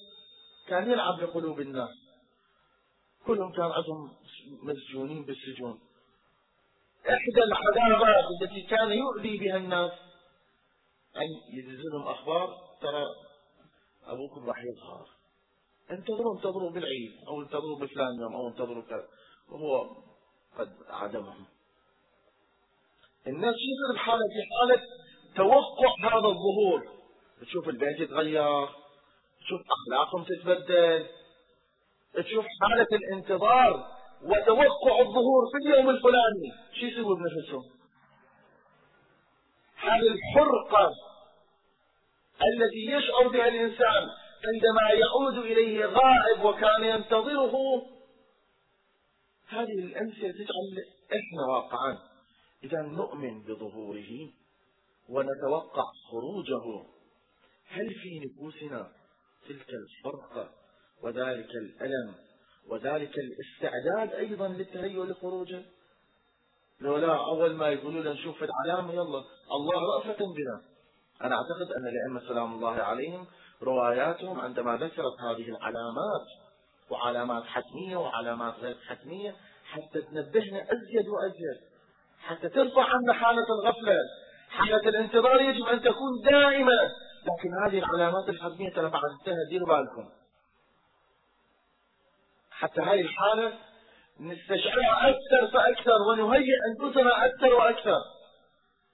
كان 0.69 0.91
يلعب 0.91 1.21
بقلوب 1.21 1.61
الناس. 1.61 2.06
كلهم 3.27 3.53
كان 3.53 3.65
عندهم 3.65 4.11
مسجونين 4.63 5.25
بالسجون. 5.25 5.81
إحدى 7.09 7.43
العذابات 7.43 8.25
التي 8.43 8.63
كان 8.63 8.93
يؤذي 8.93 9.39
بها 9.39 9.57
الناس 9.57 9.93
أن 11.17 11.57
ينزلهم 11.59 12.09
أخبار 12.09 12.57
ترى 12.81 13.05
أبوكم 14.05 14.47
راح 14.47 14.57
يظهر. 14.65 15.09
انتظروا 15.91 16.37
انتظروا 16.37 16.71
بالعيد 16.71 17.13
أو 17.29 17.43
انتظروا 17.43 17.79
بفلان 17.79 18.21
يوم 18.21 18.35
أو 18.35 18.49
انتظروا 18.49 18.83
كذا. 18.83 19.09
وهو 19.49 19.97
قد 20.59 20.77
عدمهم. 20.89 21.45
الناس 23.27 23.55
يصير 23.55 23.95
بحالة 23.95 24.23
في 24.29 24.43
حالة 24.53 24.83
توقع 25.37 25.95
هذا 26.01 26.29
الظهور. 26.29 26.97
تشوف 27.41 27.69
البيت 27.69 28.01
يتغير 28.01 28.69
تشوف 29.41 29.61
أخلاقهم 29.77 30.25
تتبدل. 30.25 31.07
تشوف 32.17 32.45
حالة 32.61 32.87
الانتظار 32.93 33.97
وتوقع 34.23 35.01
الظهور 35.01 35.43
في 35.53 35.69
اليوم 35.69 35.91
الفلاني. 35.91 36.53
شو 36.81 36.87
يسوي 36.87 37.17
بنفسهم 37.17 37.63
هذه 39.77 40.09
الحرقة 40.17 40.91
التي 42.43 42.87
يشعر 42.87 43.29
بها 43.29 43.49
الإنسان 43.49 44.03
عندما 44.47 44.91
يعود 45.01 45.45
إليه 45.45 45.87
غائب 45.87 46.45
وكان 46.45 46.85
ينتظره. 46.85 47.83
هذه 49.49 49.79
الأمثلة 49.79 50.33
تجعل 50.33 50.85
إحنا 51.07 51.47
واقعا 51.49 51.99
إذا 52.65 52.83
نؤمن 52.83 53.43
بظهوره 53.43 54.31
ونتوقع 55.09 55.85
خروجه. 56.11 56.87
هل 57.69 57.95
في 57.95 58.21
نفوسنا 58.27 58.93
تلك 59.49 59.69
الفرقة 59.69 60.51
وذلك 61.07 61.51
الألم 61.51 62.15
وذلك 62.71 63.15
الاستعداد 63.19 64.19
أيضا 64.19 64.49
للتهيؤ 64.49 65.05
لخروجه. 65.05 65.63
لو 66.81 66.97
لا 66.97 67.17
أول 67.17 67.55
ما 67.55 67.69
يقولوا 67.69 68.01
لنا 68.01 68.13
نشوف 68.13 68.43
العلامة 68.43 68.93
يلا 68.93 69.23
الله 69.53 69.97
رأفة 69.97 70.19
بنا. 70.19 70.63
أنا 71.23 71.35
أعتقد 71.35 71.73
أن 71.77 71.87
الأئمة 71.87 72.29
سلام 72.29 72.55
الله 72.55 72.73
عليهم 72.73 73.27
رواياتهم 73.63 74.41
عندما 74.41 74.77
ذكرت 74.77 75.21
هذه 75.21 75.49
العلامات 75.49 76.27
وعلامات 76.91 77.45
حتمية 77.45 77.97
وعلامات 77.97 78.55
غير 78.55 78.77
حتمية 78.89 79.35
حتى 79.65 80.03
تنبهنا 80.03 80.63
أزيد 80.63 81.09
وأزيد 81.09 81.61
حتى 82.21 82.49
ترفع 82.49 82.85
عنا 82.85 83.13
حالة 83.13 83.47
الغفلة 83.61 83.97
حالة 84.49 84.89
الانتظار 84.89 85.41
يجب 85.41 85.67
أن 85.67 85.81
تكون 85.81 86.23
دائمة 86.25 86.73
لكن 87.27 87.49
هذه 87.67 87.79
العلامات 87.79 88.29
الحتمية 88.29 88.71
ترى 88.71 88.91
بعد 88.91 89.03
انتهى 89.21 89.45
ديروا 89.51 89.69
بالكم 89.69 90.09
حتى 92.61 92.81
هذه 92.81 93.01
الحالة 93.01 93.53
نستشعرها 94.21 95.09
أكثر 95.09 95.47
فأكثر 95.53 96.03
ونهيئ 96.09 96.55
أنفسنا 96.71 97.27
أكثر 97.27 97.55
وأكثر. 97.55 98.01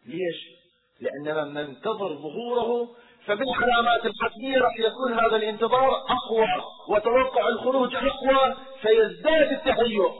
ليش؟ 0.07 0.63
لأننا 1.01 1.45
ننتظر 1.45 2.15
ظهوره 2.15 2.97
فبالعلامات 3.27 4.07
الحتمية 4.07 4.59
راح 4.59 4.79
يكون 4.79 5.13
هذا 5.13 5.37
الانتظار 5.37 5.91
أقوى 5.91 6.47
وتوقع 6.89 7.49
الخروج 7.49 7.95
أقوى 7.95 8.57
فيزداد 8.83 9.53
التهيؤ 9.53 10.13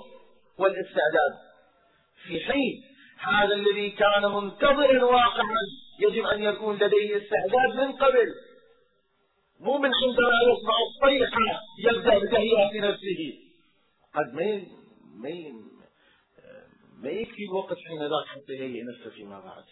والاستعداد. 0.59 1.33
في 2.27 2.41
حين 2.41 2.83
هذا 3.19 3.55
الذي 3.55 3.91
كان 3.91 4.23
منتظرا 4.23 5.05
واقعا 5.05 5.63
يجب 6.01 6.27
أن 6.27 6.43
يكون 6.43 6.77
لديه 6.77 7.17
استعداد 7.17 7.77
من 7.77 7.93
قبل. 7.93 8.27
مو 9.63 9.79
من 9.79 9.91
عندما 10.03 10.33
يسمع 10.49 10.75
الصيحة 10.89 11.63
يبدأ 11.79 12.19
بتهيئة 12.19 12.91
نفسه. 12.91 13.39
قد 14.15 14.35
ما 14.35 14.67
ما 15.15 15.63
ما 16.99 17.11
يكفي 17.11 17.45
الوقت 17.45 17.77
حين 17.79 17.99
ذاك 17.99 18.27
حتى 18.27 18.53
يهيئ 18.53 18.83
نفسه 18.83 19.11
فيما 19.11 19.41
بعد. 19.41 19.65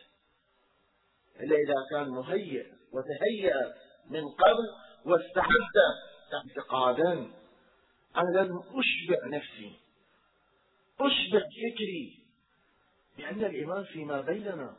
إلا 1.40 1.56
إذا 1.56 1.74
كان 1.90 2.08
مهيئ 2.08 2.66
وتهيأ 2.92 3.74
من 4.10 4.28
قبل 4.28 4.66
واستعد 5.04 5.76
اعتقادا. 6.34 7.12
أنا 8.16 8.30
لازم 8.34 8.58
أشبع 8.58 9.26
نفسي. 9.26 9.72
أشبع 11.00 11.40
فكري 11.40 12.18
لأن 13.18 13.44
الإيمان 13.44 13.84
فيما 13.84 14.20
بيننا. 14.20 14.76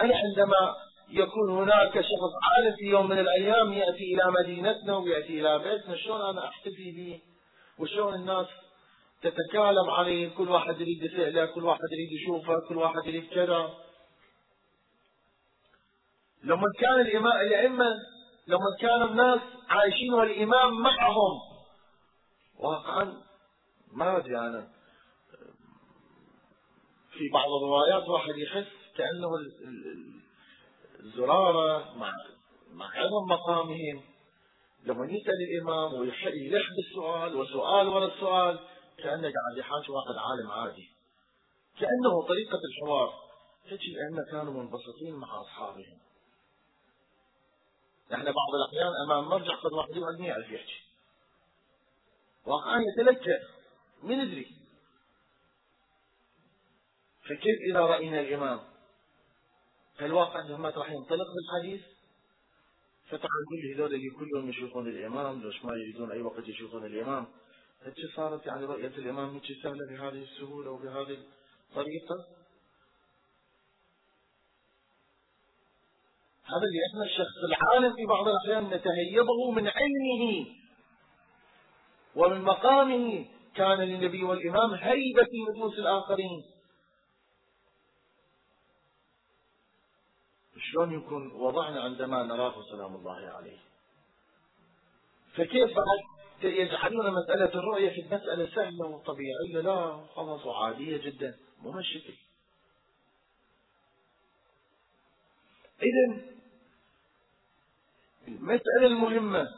أنا 0.00 0.14
عندما 0.16 0.74
يكون 1.10 1.50
هناك 1.50 1.92
شخص 1.92 2.32
عالم 2.42 2.76
في 2.78 2.84
يوم 2.84 3.08
من 3.08 3.18
الأيام 3.18 3.72
يأتي 3.72 4.14
إلى 4.14 4.22
مدينتنا 4.40 4.96
ويأتي 4.96 5.40
إلى 5.40 5.58
بيتنا. 5.58 5.96
شلون 5.96 6.20
أنا 6.20 6.48
أحتفي 6.48 6.92
به؟ 6.92 7.20
وشلون 7.78 8.14
الناس 8.14 8.46
تتكالم 9.22 9.90
عليه؟ 9.90 10.28
كل 10.28 10.48
واحد 10.48 10.80
يريد 10.80 11.02
يسأله 11.02 11.46
كل 11.46 11.64
واحد 11.64 11.80
يريد 11.92 12.12
يشوفه 12.12 12.68
كل 12.68 12.76
واحد 12.76 13.06
يريد 13.06 13.28
كذا. 13.30 13.74
لما 16.44 16.66
كان 16.78 17.00
الإمام 17.00 17.40
الأئمة 17.40 17.94
لما 18.46 18.76
كان 18.80 19.02
الناس 19.02 19.40
عايشين 19.68 20.14
والإمام 20.14 20.80
معهم. 20.80 21.40
واقعا 22.58 23.22
ما 23.92 24.16
أدري 24.16 24.38
أنا. 24.38 24.68
في 27.12 27.28
بعض 27.32 27.48
الروايات 27.62 28.08
واحد 28.08 28.34
يحس 28.36 28.72
كأنه 28.96 29.28
الزرارة 31.04 31.94
مع 31.96 32.12
مع 32.72 32.86
عظم 32.86 33.26
مقامهم. 33.30 34.02
لما 34.84 35.06
يسأل 35.06 35.34
الإمام 35.50 35.94
ويلح 35.94 36.68
بالسؤال 36.76 37.36
وسؤال 37.36 37.88
ورا 37.88 38.06
السؤال 38.06 38.58
كأنه 38.98 39.22
قاعد 39.22 39.56
يحاج 39.58 39.90
واحد 39.90 40.14
عالم 40.16 40.50
عادي. 40.50 40.88
كأنه 41.78 42.26
طريقة 42.28 42.58
الحوار. 42.70 43.14
هيك 43.64 43.80
الأئمة 43.80 44.24
كانوا 44.32 44.62
منبسطين 44.62 45.14
مع 45.14 45.40
أصحابهم. 45.40 45.98
إحنا 48.12 48.30
بعض 48.30 48.54
الأحيان 48.54 48.92
أمام 49.06 49.24
مرجع 49.28 49.54
قد 49.54 49.72
واحد 49.72 49.96
يقعد 49.96 50.20
ما 50.20 50.26
يعرف 50.26 50.50
يحكي. 50.50 50.80
واقعا 52.46 52.80
يتلجأ. 52.80 53.40
من 54.02 54.20
يدري؟ 54.20 54.46
فكيف 57.22 57.58
إذا 57.70 57.80
رأينا 57.80 58.20
الإمام؟ 58.20 58.69
فالواقع 60.00 60.40
أنهم 60.40 60.66
راح 60.66 60.90
ينطلق 60.90 61.26
بالحديث. 61.34 61.80
فتعال 63.06 63.44
كل 63.50 63.74
هذول 63.74 63.94
اللي 63.94 64.10
كلهم 64.10 64.48
يشوفون 64.48 64.88
الإمام 64.88 65.42
ليش 65.42 65.64
ما 65.64 65.72
يريدون 65.74 66.12
أي 66.12 66.22
وقت 66.22 66.48
يشوفون 66.48 66.86
الإمام. 66.86 67.26
هيك 67.82 67.94
صارت 68.16 68.46
يعني 68.46 68.64
رؤية 68.64 68.86
الإمام 68.86 69.34
هيك 69.34 69.62
سهلة 69.62 69.86
بهذه 69.90 70.22
السهولة 70.22 70.70
وبهذه 70.70 71.18
الطريقة؟ 71.70 72.16
هذا 76.44 76.66
اللي 76.68 76.80
إحنا 76.90 77.04
الشخص 77.04 77.36
العالم 77.44 77.96
في 77.96 78.06
بعض 78.06 78.28
الأحيان 78.28 78.64
نتهيبه 78.64 79.50
من 79.50 79.68
علمه 79.68 80.46
ومن 82.16 82.42
مقامه. 82.42 83.26
كان 83.54 83.78
للنبي 83.78 84.24
والإمام 84.24 84.74
هيبة 84.74 85.24
في 85.24 85.38
نفوس 85.50 85.78
الآخرين. 85.78 86.59
شلون 90.60 90.92
يكون 90.92 91.32
وضعنا 91.32 91.80
عندما 91.80 92.22
نراه 92.22 92.62
سلام 92.70 92.94
الله 92.94 93.30
عليه؟ 93.30 93.58
فكيف 95.34 95.70
بعد 95.76 95.98
يجعلون 96.42 97.14
مسألة 97.14 97.54
الرؤية 97.54 97.90
في 97.90 98.00
المسألة 98.00 98.54
سهلة 98.54 98.86
وطبيعية؟ 98.86 99.60
لا 99.60 100.06
خلاص 100.14 100.46
وعادية 100.46 100.96
جدا 100.96 101.38
مو 101.62 101.70
هالشكل. 101.70 102.14
إذا 105.82 106.22
المسألة 108.28 108.86
المهمة 108.86 109.48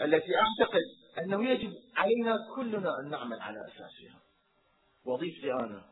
التي 0.00 0.32
أعتقد 0.36 0.82
أنه 1.18 1.50
يجب 1.50 1.72
علينا 1.96 2.36
كلنا 2.56 3.00
أن 3.00 3.10
نعمل 3.10 3.40
على 3.40 3.66
أساسها. 3.66 4.20
وظيفتي 5.04 5.52
أنا 5.52 5.82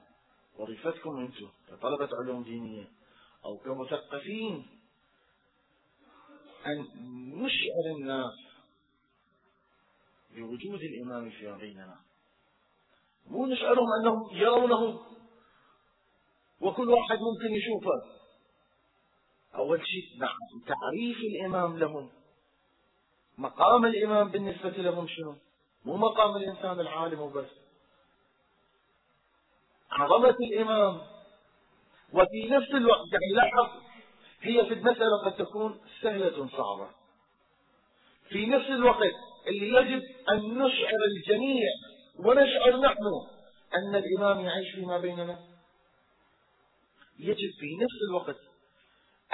وظيفتكم 0.59 1.19
أنتم 1.19 1.49
كطلبة 1.69 2.09
علوم 2.23 2.43
دينية 2.43 2.89
أو 3.45 3.59
كمثقفين. 3.59 4.67
أن 6.67 6.87
نشعر 7.43 7.97
الناس 7.97 8.35
بوجود 10.31 10.81
الإمام 10.81 11.31
في 11.31 11.53
بيننا. 11.53 12.01
مو 13.27 13.47
نشعرهم 13.47 13.87
أنهم 14.01 14.29
يرونه 14.37 15.01
وكل 16.61 16.91
واحد 16.91 17.19
ممكن 17.19 17.55
يشوفه. 17.55 18.03
أول 19.55 19.87
شيء 19.87 20.21
نعم 20.21 20.37
تعريف 20.67 21.17
الإمام 21.19 21.79
لهم. 21.79 22.11
مقام 23.39 23.85
الإمام 23.85 24.29
بالنسبة 24.29 24.71
لهم 24.71 25.07
شنو؟ 25.09 25.37
مو 25.85 25.97
مقام 25.97 26.37
الإنسان 26.37 26.81
العالم 26.81 27.21
وبس. 27.21 27.51
عظمة 29.91 30.37
الإمام 30.41 31.16
وفي 32.13 32.49
نفس 32.49 32.71
الوقت 32.71 33.07
يعني 33.13 33.33
لاحظ 33.35 33.71
هي 34.41 34.67
في 34.67 34.75
المسألة 34.75 35.25
قد 35.25 35.37
تكون 35.37 35.81
سهلة 36.03 36.49
صعبة. 36.49 36.89
في 38.29 38.47
نفس 38.47 38.67
الوقت 38.67 39.13
اللي 39.47 39.69
يجب 39.69 40.03
أن 40.31 40.59
نشعر 40.59 40.99
الجميع 41.17 41.69
ونشعر 42.19 42.81
نحن 42.81 43.05
أن 43.75 43.95
الإمام 43.95 44.41
يعيش 44.41 44.75
فيما 44.75 44.99
بيننا. 44.99 45.39
يجب 47.19 47.51
في 47.61 47.77
نفس 47.77 47.99
الوقت 48.11 48.37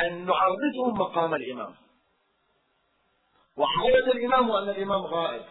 أن 0.00 0.26
نعرضهم 0.26 0.98
مقام 0.98 1.34
الإمام. 1.34 1.74
وحقيقة 3.56 4.12
الإمام 4.12 4.50
وأن 4.50 4.68
الإمام 4.68 5.00
غائب. 5.02 5.44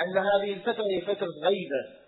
أن 0.00 0.18
هذه 0.18 0.52
الفترة 0.52 0.84
هي 0.84 1.00
فترة 1.00 1.28
غيبة 1.42 1.98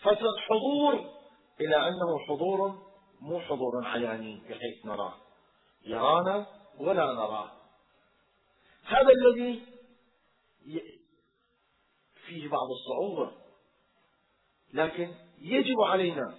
فترة 0.00 0.36
حضور 0.48 1.19
إلى 1.60 1.88
أنه 1.88 2.18
حضور 2.18 2.78
مو 3.20 3.40
حضور 3.40 3.86
عياني 3.86 4.42
بحيث 4.48 4.86
نراه 4.86 5.14
يرانا 5.86 6.46
ولا 6.78 7.12
نراه 7.12 7.50
هذا 8.84 9.08
الذي 9.10 9.62
فيه 12.26 12.48
بعض 12.48 12.68
الصعوبة. 12.70 13.32
لكن 14.74 15.14
يجب 15.40 15.80
علينا 15.80 16.34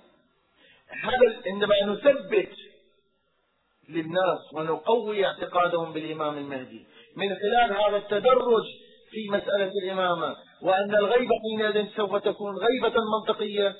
هذا 0.87 1.41
عندما 1.45 1.75
نثبت 1.85 2.53
للناس 3.89 4.53
ونقوي 4.53 5.25
اعتقادهم 5.25 5.93
بالإمام 5.93 6.37
المهدي. 6.37 6.85
من 7.15 7.35
خلال 7.35 7.77
هذا 7.77 7.97
التدرج 7.97 8.63
في 9.09 9.29
مسألة 9.29 9.71
الإمامة 9.83 10.35
وأن 10.61 10.95
الغيبة 10.95 11.35
حينئذ 11.41 11.95
سوف 11.95 12.15
تكون 12.15 12.55
غيبة 12.57 12.95
منطقية. 13.19 13.75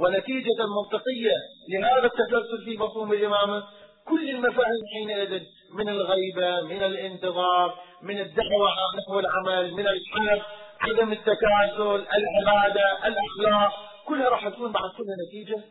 ونتيجة 0.00 0.66
منطقية 0.78 1.36
لهذا 1.68 2.06
التسلسل 2.06 2.64
في 2.64 2.76
مفهوم 2.76 3.12
الإمامة؟ 3.12 3.64
كل 4.04 4.30
المفاهيم 4.30 4.82
حينئذ 4.92 5.42
من 5.72 5.88
الغيبة 5.88 6.60
من 6.60 6.82
الانتظار 6.82 7.78
من 8.02 8.20
الدعوة 8.20 8.68
نحو 8.98 9.18
العمل 9.18 9.72
من 9.72 9.86
الحرب 9.86 10.42
عدم 10.80 11.12
التكاسل 11.12 12.06
العبادة 12.16 13.06
الأخلاق 13.06 13.72
كلها 14.06 14.28
راح 14.28 14.48
تكون 14.48 14.72
بعد 14.72 14.90
كلها 14.90 15.16
نتيجة 15.28 15.64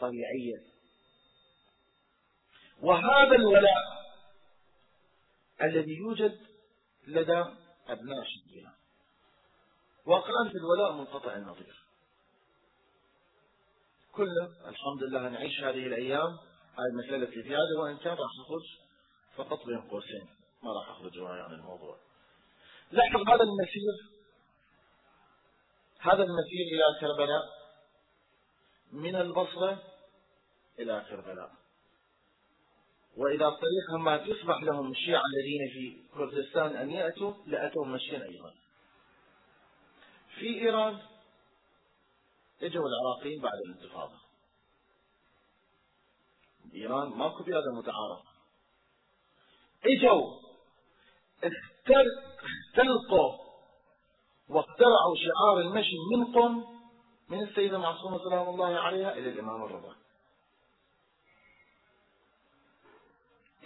طبيعية. 0.00 0.56
وهذا 2.82 3.36
الولاء 3.36 3.82
الذي 5.62 5.96
يوجد 5.96 6.38
لدى 7.06 7.44
أبناء 7.88 8.24
شبهنا 8.24 8.72
واقعا 10.06 10.48
في 10.48 10.58
الولاء 10.58 10.92
منقطع 10.92 11.36
النظير. 11.36 11.83
كلنا 14.16 14.46
الحمد 14.68 15.02
لله 15.02 15.28
نعيش 15.28 15.60
هذه 15.60 15.86
الأيام 15.86 16.38
هاي 16.78 17.04
مسألة 17.04 17.36
الزيادة 17.36 17.80
وإن 17.82 17.96
كان 17.96 18.12
راح 18.12 18.30
نخرج 18.40 18.64
فقط 19.36 19.66
بين 19.66 19.80
قوسين 19.80 20.28
ما 20.62 20.72
راح 20.72 20.88
أخرج 20.88 21.18
عن 21.18 21.38
يعني 21.38 21.54
الموضوع. 21.54 21.96
لاحظ 22.92 23.20
هذا 23.20 23.42
المسير 23.42 24.14
هذا 26.00 26.22
المسير 26.22 26.64
إلى 26.72 27.00
كربلاء 27.00 27.42
من 28.92 29.16
البصرة 29.16 29.82
إلى 30.78 31.06
كربلاء 31.10 31.50
وإذا 33.16 33.46
الطريق 33.46 34.00
ما 34.00 34.16
تسمح 34.16 34.62
لهم 34.62 34.90
الشيعة 34.90 35.22
الذين 35.34 35.68
في 35.72 36.02
كردستان 36.14 36.76
أن 36.76 36.90
يأتوا 36.90 37.34
لأتوا 37.46 37.86
مشيا 37.86 38.24
أيضا. 38.24 38.54
في 40.38 40.46
إيران 40.46 40.98
اجوا 42.64 42.88
العراقيين 42.88 43.42
بعد 43.42 43.58
الانتفاضة. 43.66 44.18
إيران 46.74 47.08
ماكو 47.08 47.42
بلاد 47.42 47.68
متعارف. 47.68 48.24
إجوا 49.84 50.40
اختلطوا 51.44 53.44
واخترعوا 54.48 55.16
شعار 55.16 55.60
المشي 55.60 55.96
من 56.12 56.34
قم 56.34 56.64
من 57.28 57.42
السيدة 57.42 57.78
معصومة 57.78 58.18
سلام 58.18 58.48
الله 58.48 58.66
عليها 58.66 59.12
إلى 59.12 59.30
الإمام 59.30 59.64
الرضا. 59.64 59.96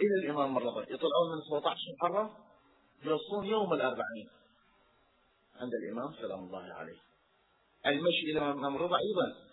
إلى 0.01 0.15
الإمام 0.23 0.57
الرضا. 0.57 0.81
يطلعون 0.81 1.35
من 1.35 1.41
17 1.49 1.77
محرم 1.99 2.33
يوصلون 3.03 3.45
يوم 3.45 3.73
الأربعين 3.73 4.29
عند 5.55 5.73
الإمام 5.73 6.13
سلام 6.13 6.39
الله 6.39 6.73
عليه. 6.73 7.08
المشي 7.85 8.31
إلى 8.31 8.51
الرضا 8.51 8.97
أيضا. 8.97 9.49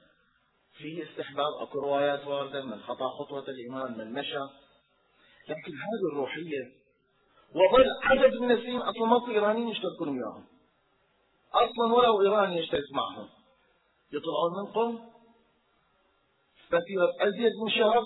فيه 0.73 1.11
استحباب 1.11 1.53
أكو 1.61 1.79
روايات 1.79 2.27
واردة 2.27 2.65
من 2.65 2.81
خطأ 2.81 3.09
خطوة 3.09 3.45
الإمام 3.49 3.99
من 3.99 4.13
مشى. 4.13 4.41
لكن 5.49 5.73
هذه 5.73 6.13
الروحية 6.13 6.73
وظل 7.51 7.85
عدد 8.03 8.35
من 8.35 8.51
السنين 8.51 8.81
أصلا 8.81 9.27
في 9.27 9.31
إيرانيين 9.31 9.69
يشتركون 9.69 10.09
وياهم. 10.09 10.47
أصلا 11.53 11.95
ولو 11.95 12.23
إيراني 12.23 12.59
يشترك 12.59 12.93
معهم. 12.93 13.29
يطلعون 14.13 14.53
من 14.59 14.73
قم 14.73 15.09
فترة 16.69 17.29
أزيد 17.29 17.53
من 17.65 17.71
شهر 17.71 18.03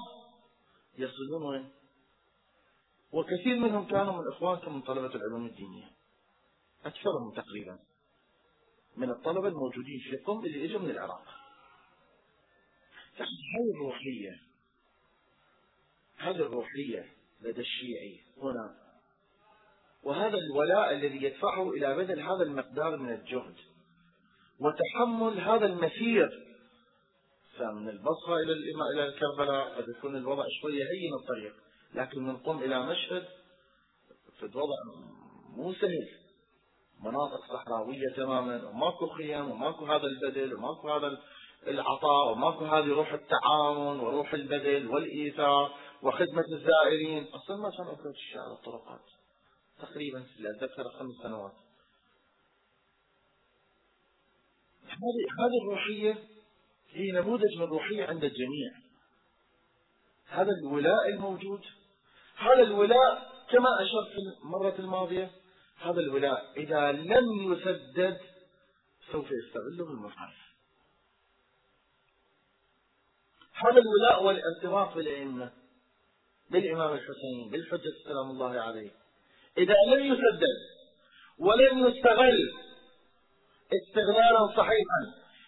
يصلون 0.98 1.42
وين؟ 1.42 1.70
وكثير 3.12 3.56
منهم 3.56 3.86
كانوا 3.86 4.12
من 4.12 4.28
إخوانكم 4.28 4.74
من 4.74 4.82
طلبة 4.82 5.14
العلوم 5.14 5.46
الدينية. 5.46 5.90
أكثرهم 6.84 7.30
تقريبا. 7.30 7.78
من 9.00 9.10
الطلبة 9.10 9.48
الموجودين 9.48 10.00
في 10.00 10.16
قم 10.16 10.44
اللي 10.44 10.64
اجوا 10.64 10.80
من 10.80 10.90
العراق. 10.90 11.24
هذه 13.16 13.74
الروحية 13.74 14.40
هذه 16.16 16.36
الروحية 16.36 17.08
لدى 17.40 17.60
الشيعي 17.60 18.20
هنا؟ 18.42 18.76
وهذا 20.02 20.38
الولاء 20.38 20.92
الذي 20.92 21.22
يدفعه 21.22 21.70
إلى 21.70 21.96
بذل 21.96 22.20
هذا 22.20 22.42
المقدار 22.42 22.96
من 22.96 23.14
الجهد 23.14 23.54
وتحمل 24.58 25.40
هذا 25.40 25.66
المسير. 25.66 26.46
فمن 27.58 27.88
البصرة 27.88 28.36
إلى 28.36 28.52
إلى 28.94 29.18
كربلاء 29.18 29.76
قد 29.76 29.88
يكون 29.88 30.16
الوضع 30.16 30.44
شوية 30.60 30.84
هين 30.84 31.14
الطريق 31.14 31.54
لكن 31.94 32.22
من 32.22 32.36
قم 32.36 32.58
إلى 32.58 32.86
مشهد 32.86 33.28
في 34.38 34.46
الوضع 34.46 34.76
مو 35.56 35.72
سهل. 35.72 36.19
مناطق 37.04 37.40
صحراوية 37.52 38.08
تماما 38.16 38.68
وماكو 38.68 39.06
خيم 39.06 39.50
وماكو 39.50 39.86
هذا 39.86 40.06
البذل 40.06 40.54
وماكو 40.54 40.90
هذا 40.90 41.18
العطاء 41.66 42.32
وماكو 42.32 42.64
هذه 42.64 42.88
روح 42.88 43.12
التعاون 43.12 44.00
وروح 44.00 44.34
البذل 44.34 44.88
والإيثار 44.88 45.74
وخدمة 46.02 46.44
الزائرين. 46.52 47.26
أصلا 47.34 47.56
ما 47.56 47.70
كان 47.70 47.86
أخرج 47.86 48.14
الشعر 48.14 48.52
الطرقات 48.52 49.04
تقريبا 49.78 50.18
لا 50.38 50.50
أتذكر 50.56 50.84
خمس 50.98 51.14
سنوات. 51.22 51.52
هذه 54.84 55.44
هذه 55.44 55.62
الروحية 55.62 56.24
هي 56.90 57.12
نموذج 57.12 57.56
من 57.56 57.62
الروحية 57.62 58.04
عند 58.04 58.24
الجميع. 58.24 58.72
هذا 60.26 60.50
الولاء 60.62 61.08
الموجود. 61.08 61.60
هذا 62.36 62.62
الولاء 62.62 63.30
كما 63.50 63.68
أشرت 63.82 64.08
في 64.12 64.44
المرة 64.44 64.74
الماضية 64.78 65.30
هذا 65.80 66.00
الولاء 66.00 66.52
إذا 66.56 66.92
لم 66.92 67.52
يسدد 67.52 68.20
سوف 69.12 69.28
يستغله 69.30 69.90
المحارب 69.90 70.32
هذا 73.54 73.78
الولاء 73.80 74.24
والارتباط 74.24 74.94
بالأئمة 74.94 75.52
بالإمام 76.50 76.92
الحسين 76.92 77.50
بالحجة 77.50 77.92
سلام 78.04 78.30
الله 78.30 78.60
عليه. 78.60 78.90
إذا 79.58 79.74
لم 79.94 80.04
يسدد 80.12 80.58
ولم 81.38 81.88
يستغل 81.88 82.52
استغلالا 83.72 84.56
صحيحا 84.56 85.00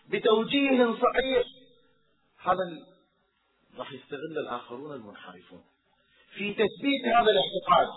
بتوجيه 0.09 0.85
صحيح 0.85 1.47
هذا 2.39 2.87
راح 3.79 3.93
يستغل 3.93 4.39
الآخرون 4.39 4.95
المنحرفون. 4.95 5.65
في 6.35 6.53
تثبيت 6.53 7.05
هذا 7.07 7.31
الاعتقاد 7.31 7.89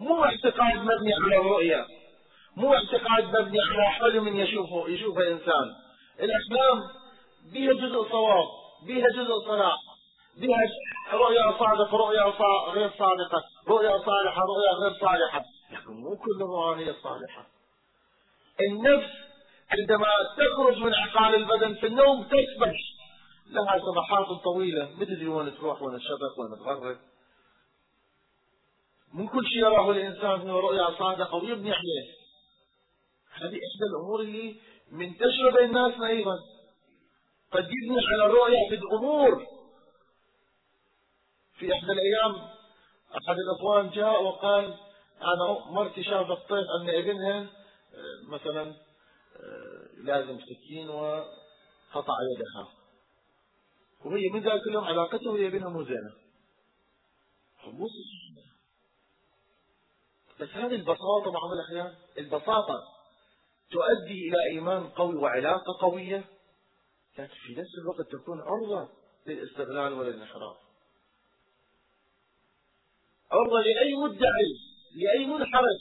مو 0.00 0.24
اعتقاد 0.24 0.76
مبني 0.76 1.14
على 1.24 1.36
الرؤية 1.40 1.86
مو 2.56 2.74
اعتقاد 2.74 3.24
مبني 3.24 3.58
على 3.60 3.90
حلم 3.90 4.36
يشوفه 4.36 4.88
يشوفه 4.88 5.28
إنسان. 5.28 5.66
الأحلام 6.20 6.80
بها 7.52 7.72
جزء 7.72 8.10
صواب 8.10 8.46
بها 8.86 9.06
جزء 9.16 9.46
صلاح 9.46 9.76
بها 10.36 10.58
رؤيا 11.12 11.58
صادقة 11.58 11.96
رؤيا 11.96 12.22
غير 12.72 12.90
صادقة 12.90 13.42
رؤيا 13.68 13.98
صالحة 13.98 14.42
رؤيا 14.42 14.72
غير 14.82 15.00
صالحة. 15.00 15.44
لكن 15.72 15.92
مو 15.92 16.16
كل 16.16 16.42
الرؤى 16.42 16.84
هي 16.84 16.94
صالحة. 17.02 17.46
النفس 18.60 19.10
عندما 19.70 20.08
تخرج 20.36 20.78
من 20.78 20.94
عقال 20.94 21.34
البدن 21.34 21.74
في 21.74 21.86
النوم 21.86 22.22
تسبح. 22.22 22.76
لها 23.50 23.78
سبحات 23.78 24.42
طويلة. 24.44 24.88
مثل 25.00 25.28
وين 25.28 25.56
تروح 25.56 25.82
وين 25.82 25.94
الشبك 25.94 26.38
وين 26.38 26.64
تغرق؟ 26.64 26.96
من 29.14 29.28
كل 29.28 29.46
شيء 29.46 29.58
يراه 29.58 29.90
الإنسان 29.90 30.50
هو 30.50 30.58
رؤيا 30.58 30.98
صادقة 30.98 31.34
ويبني 31.34 31.72
عليه. 31.72 32.14
هذه 33.34 33.44
إحدى 33.44 33.84
الأمور 33.90 34.20
اللي 34.20 34.56
منتشرة 34.90 35.50
بين 35.56 35.76
الناس 35.76 36.00
أيضا. 36.00 36.38
قد 37.52 37.64
يبني 37.64 38.06
على 38.12 38.26
الرؤيا 38.26 38.68
في 38.68 38.74
الأمور. 38.74 39.46
في 41.58 41.72
إحدى 41.72 41.92
الأيام 41.92 42.34
أحد 43.10 43.36
الأخوان 43.38 43.90
جاء 43.90 44.22
وقال 44.22 44.64
أنا 45.22 45.70
مرتي 45.70 46.04
شافت 46.04 46.48
طيف 46.48 46.66
أن 46.80 46.88
ابنها 46.88 47.46
مثلا 48.28 48.74
لازم 49.96 50.40
سكين 50.40 50.88
وقطع 50.88 52.14
يدها. 52.32 52.68
وهي 54.04 54.28
من 54.28 54.40
ذلك 54.40 54.66
اليوم 54.68 54.84
علاقته 54.84 55.30
وهي 55.30 55.50
بينها 55.50 55.68
مو 55.68 55.82
زينة. 55.82 56.12
بس 60.44 60.50
هذه 60.50 60.74
البساطة 60.74 61.30
بعض 61.32 61.52
الأحيان 61.52 61.94
البساطة 62.18 62.82
تؤدي 63.70 64.28
إلى 64.28 64.36
إيمان 64.52 64.88
قوي 64.88 65.16
وعلاقة 65.16 65.78
قوية. 65.80 66.24
لكن 67.18 67.34
في 67.46 67.52
نفس 67.52 67.78
الوقت 67.78 68.12
تكون 68.12 68.40
عرضة 68.40 68.88
للاستغلال 69.26 69.92
وللانحراف. 69.92 70.56
عرضة 73.32 73.60
لأي 73.60 73.94
مدعي 73.94 74.52
لأي 74.94 75.26
منحرف 75.26 75.80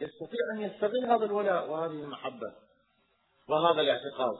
يستطيع 0.00 0.40
أن 0.54 0.62
يستغل 0.62 1.04
هذا 1.04 1.24
الولاء 1.24 1.70
وهذه 1.70 1.92
المحبة 2.04 2.52
وهذا 3.48 3.80
الاعتقاد. 3.80 4.38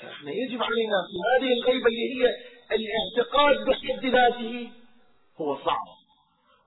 فإحنا 0.00 0.30
يجب 0.30 0.62
علينا 0.62 0.96
في 1.06 1.16
هذه 1.28 1.52
الغيبة 1.52 1.86
اللي 1.86 2.14
هي 2.14 2.28
الاعتقاد 2.72 3.64
بحد 3.66 4.06
ذاته 4.06 4.72
هو 5.40 5.56
صعب 5.56 5.86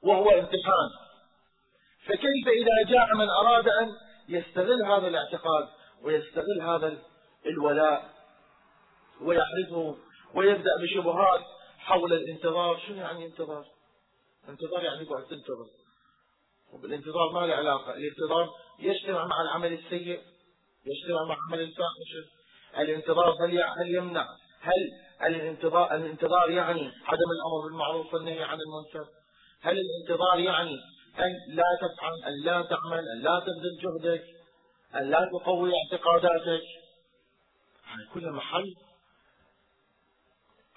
وهو 0.02 0.30
امتحان 0.30 1.05
فكيف 2.06 2.48
إذا 2.48 2.92
جاء 2.92 3.16
من 3.16 3.30
أراد 3.30 3.68
أن 3.68 3.92
يستغل 4.30 4.86
هذا 4.86 5.08
الاعتقاد 5.08 5.68
ويستغل 6.02 6.62
هذا 6.62 6.98
الولاء 7.46 8.10
ويحرزه 9.22 9.98
ويبدأ 10.34 10.72
بشبهات 10.82 11.42
حول 11.78 12.14
الانتظار؟ 12.14 12.80
شنو 12.88 12.98
يعني 12.98 13.26
انتظار؟ 13.26 13.66
انتظار 14.50 14.84
يعني 14.84 15.06
قاعد 15.06 15.24
تنتظر 15.24 15.68
وبالانتظار 16.74 17.32
ما 17.34 17.46
له 17.46 17.56
علاقة. 17.56 17.94
الانتظار 17.94 18.50
يجتمع 18.80 19.26
مع 19.26 19.42
العمل 19.42 19.74
السيء 19.74 20.22
يجتمع 20.86 21.24
مع 21.30 21.36
عمل 21.50 21.60
الفاحشة 21.60 22.36
الانتظار 22.78 23.36
هل 23.46 23.64
هل 23.64 23.96
يمنع؟ 23.96 24.28
هل 24.62 24.92
الانتظار 25.26 25.96
الانتظار 25.96 26.50
يعني 26.50 26.92
عدم 27.06 27.32
الأمر 27.32 27.68
بالمعروف 27.68 28.14
والنهي 28.14 28.44
عن 28.44 28.58
المنكر؟ 28.62 29.12
هل 29.62 29.78
الانتظار 29.80 30.40
يعني 30.40 30.78
أن 31.20 31.32
لا 31.56 31.64
تفعل 31.82 32.14
أن 32.28 32.44
لا 32.44 32.62
تعمل 32.62 33.04
أن 33.16 33.22
لا 33.22 33.40
تبذل 33.40 33.78
جهدك 33.84 34.24
أن 34.96 35.10
لا 35.10 35.30
تقوي 35.34 35.72
اعتقاداتك. 35.76 36.64
على 37.88 38.08
كل 38.14 38.32
محل 38.32 38.76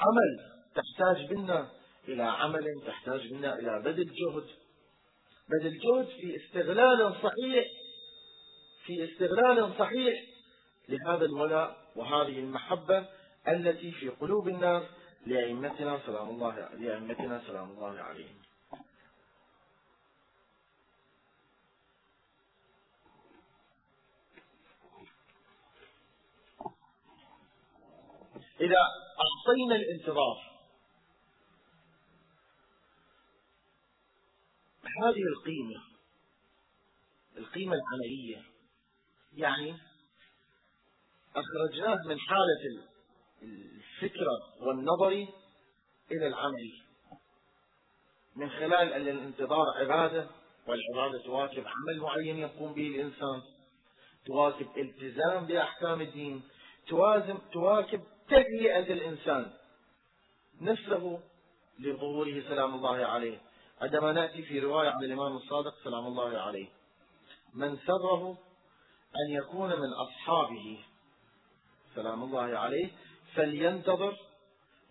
عمل 0.01 0.61
تحتاج 0.75 1.33
منا 1.33 1.71
إلى 2.09 2.23
عمل 2.23 2.65
تحتاج 2.87 3.33
منا 3.33 3.55
إلى 3.55 3.83
بذل 3.83 4.05
جهد. 4.05 4.47
بذل 5.51 5.79
جهد 5.79 6.07
في 6.07 6.37
استغلال 6.37 7.15
صحيح 7.23 7.67
في 8.87 9.13
استغلال 9.13 9.75
صحيح 9.79 10.15
لهذا 10.89 11.25
الولاء 11.25 11.77
وهذه 11.97 12.39
المحبة 12.39 13.09
التي 13.49 13.93
في 13.93 14.09
قلوب 14.09 14.49
الناس 14.49 14.83
لأئمتنا 15.27 16.01
سلام 16.07 16.29
الله 16.29 16.75
لأئمتنا 16.75 17.43
سلام 17.47 17.71
الله 17.71 18.01
عليهم. 18.01 18.48
إذا 28.61 28.77
أعطينا 29.21 29.77
الانتظار. 29.77 30.49
هذه 35.03 35.23
القيمة 35.37 35.83
القيمة 37.37 37.75
العملية 37.77 38.43
يعني 39.37 39.77
أخرجناه 41.37 41.99
من 42.07 42.19
حالة 42.19 42.85
الفكرة 43.43 44.39
والنظر 44.61 45.09
إلى 46.13 46.27
العمل. 46.27 46.73
من 48.37 48.51
خلال 48.51 48.93
أن 48.93 49.09
الانتظار 49.09 49.67
عبادة 49.77 50.31
والعبادة 50.67 51.25
تواكب 51.25 51.65
عمل 51.67 52.01
معين 52.01 52.39
يقوم 52.39 52.75
به 52.75 52.87
الإنسان 52.87 53.43
تواكب 54.27 54.79
التزام 54.79 55.47
بأحكام 55.47 56.01
الدين 56.01 56.43
تواكب 57.53 58.03
تهيئة 58.29 58.93
الإنسان 58.93 59.53
نفسه 60.61 61.21
لظهوره 61.79 62.43
سلام 62.49 62.75
الله 62.75 63.07
عليه. 63.07 63.39
عندما 63.81 64.13
نأتي 64.13 64.43
في 64.43 64.61
رواية 64.61 64.89
عن 64.89 65.05
الإمام 65.05 65.37
الصادق 65.37 65.75
سلام 65.85 66.07
الله 66.07 66.39
عليه. 66.39 66.69
من 67.55 67.77
سره 67.77 68.39
أن 69.17 69.33
يكون 69.33 69.71
من 69.71 69.93
أصحابه 69.93 70.79
سلام 71.95 72.23
الله 72.23 72.59
عليه. 72.59 72.91
فلينتظر 73.35 74.17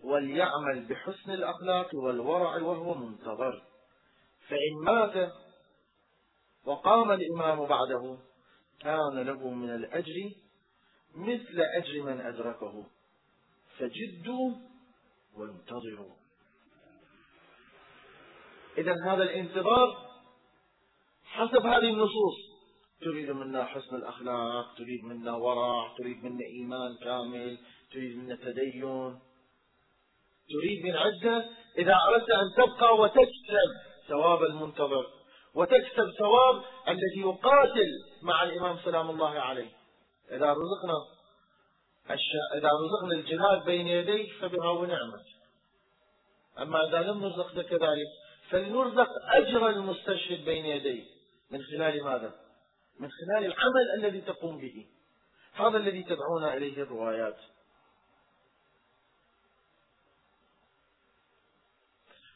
وليعمل 0.03 0.85
بحسن 0.89 1.31
الأخلاق 1.31 1.95
والورع 1.95 2.55
وهو 2.61 2.93
منتظر. 2.93 3.63
فإن 4.47 4.83
مات 4.83 5.31
وقام 6.65 7.11
الإمام 7.11 7.65
بعده 7.65 8.17
كان 8.79 9.19
له 9.19 9.49
من 9.49 9.69
الأجر 9.69 10.31
مثل 11.15 11.61
أجر 11.75 12.01
من 12.01 12.21
أدركه. 12.21 12.85
فجدوا 13.80 14.51
وانتظروا. 15.38 16.15
إذا 18.78 18.95
هذا 19.05 19.23
الانتظار 19.23 20.07
حسب 21.25 21.65
هذه 21.65 21.89
النصوص. 21.89 22.47
تريد 23.01 23.30
منا 23.30 23.65
حسن 23.65 23.95
الأخلاق 23.95 24.75
تريد 24.78 25.03
منا 25.03 25.36
ورع 25.36 25.95
تريد 25.97 26.23
منا 26.23 26.45
إيمان 26.45 26.97
كامل 27.03 27.57
تريد 27.91 28.17
منا 28.17 28.36
تدين. 28.36 29.19
تريد 30.49 30.86
من 30.86 30.95
عزة 30.95 31.49
إذا 31.78 31.95
أردت 32.09 32.30
أن 32.30 32.53
تبقى 32.57 32.97
وتكسب 32.97 33.69
ثواب 34.07 34.43
المنتظر 34.43 35.05
وتكسب 35.55 36.11
ثواب 36.19 36.63
الذي 36.88 37.21
يقاتل 37.21 37.89
مع 38.21 38.43
الإمام 38.43 38.78
سلام 38.86 39.09
الله 39.09 39.30
عليه. 39.30 39.71
إذا 40.32 40.53
رزقنا 40.53 41.16
إذا 42.55 42.70
رزقنا 42.70 43.14
الجهاد 43.14 43.66
بين 43.66 43.88
يديه 43.88 44.39
فبها 44.39 44.70
ونعمت 44.72 45.26
أما 46.60 46.88
إذا 46.88 47.01
لم 47.01 47.22
نرزق 47.22 47.62
كذلك 47.62 48.08
فلنرزق 48.49 49.10
أجر 49.36 49.70
المستشهد 49.70 50.45
بين 50.45 50.66
يديه 50.66 51.05
من 51.51 51.64
خلال 51.64 52.03
ماذا؟ 52.03 52.36
من 52.99 53.10
خلال 53.12 53.45
العمل 53.45 53.91
الذي 53.97 54.22
تقوم 54.22 54.58
به. 54.58 54.86
هذا 55.53 55.78
الذي 55.78 56.03
تدعونا 56.03 56.53
إليه 56.53 56.82
الروايات. 56.82 57.38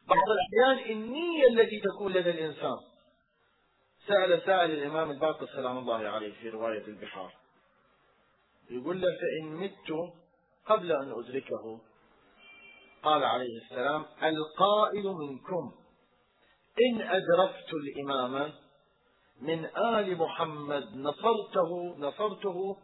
بعض 0.08 0.24
الأحيان 0.30 0.92
النية 0.92 1.48
التي 1.48 1.80
تكون 1.80 2.14
لدى 2.14 2.30
الإنسان. 2.30 2.78
سأل 4.08 4.42
سائل 4.46 4.72
الإمام 4.72 5.12
الباقر 5.12 5.48
سلام 5.48 5.78
الله 5.78 6.08
عليه 6.08 6.34
في 6.34 6.50
رواية 6.50 6.88
البحار. 6.88 7.41
يقول 8.72 9.02
له 9.02 9.08
فإن 9.08 9.56
مت 9.56 10.12
قبل 10.66 10.92
أن 10.92 11.12
أدركه. 11.12 11.82
قال 13.04 13.24
عليه 13.24 13.58
السلام 13.58 14.06
القائل 14.24 15.04
منكم 15.04 15.72
إن 16.82 17.02
أدركت 17.02 17.74
الإمام 17.74 18.54
من 19.42 19.66
آل 19.66 20.18
محمد 20.18 20.96
نصرته 20.96 21.96
نصرته 21.98 22.78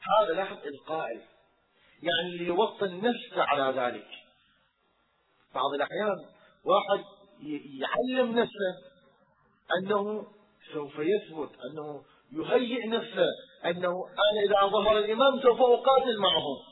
هذا 0.00 0.34
لحظ 0.34 0.58
القائل. 0.66 1.22
يعني 2.02 2.38
ليوطن 2.38 2.96
نفسه 2.96 3.42
على 3.42 3.80
ذلك. 3.80 4.08
بعض 5.54 5.74
الأحيان 5.74 6.16
واحد 6.64 7.04
يعلم 7.80 8.38
نفسه 8.38 8.90
أنه 9.78 10.26
سوف 10.72 10.98
يثبت 10.98 11.50
أنه 11.64 12.04
يهيئ 12.32 12.88
نفسه 12.88 13.26
أنه 13.64 14.08
أنا 14.08 14.40
إذا 14.44 14.70
ظهر 14.70 14.98
الإمام 14.98 15.40
سوف 15.42 15.60
أقاتل 15.60 16.18
معه. 16.18 16.62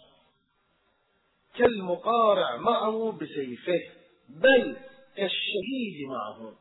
كالمقارع 1.54 2.56
معه 2.56 3.12
بسيفه 3.12 3.80
بل 4.28 4.76
كالشهيد 5.16 6.08
معه. 6.08 6.54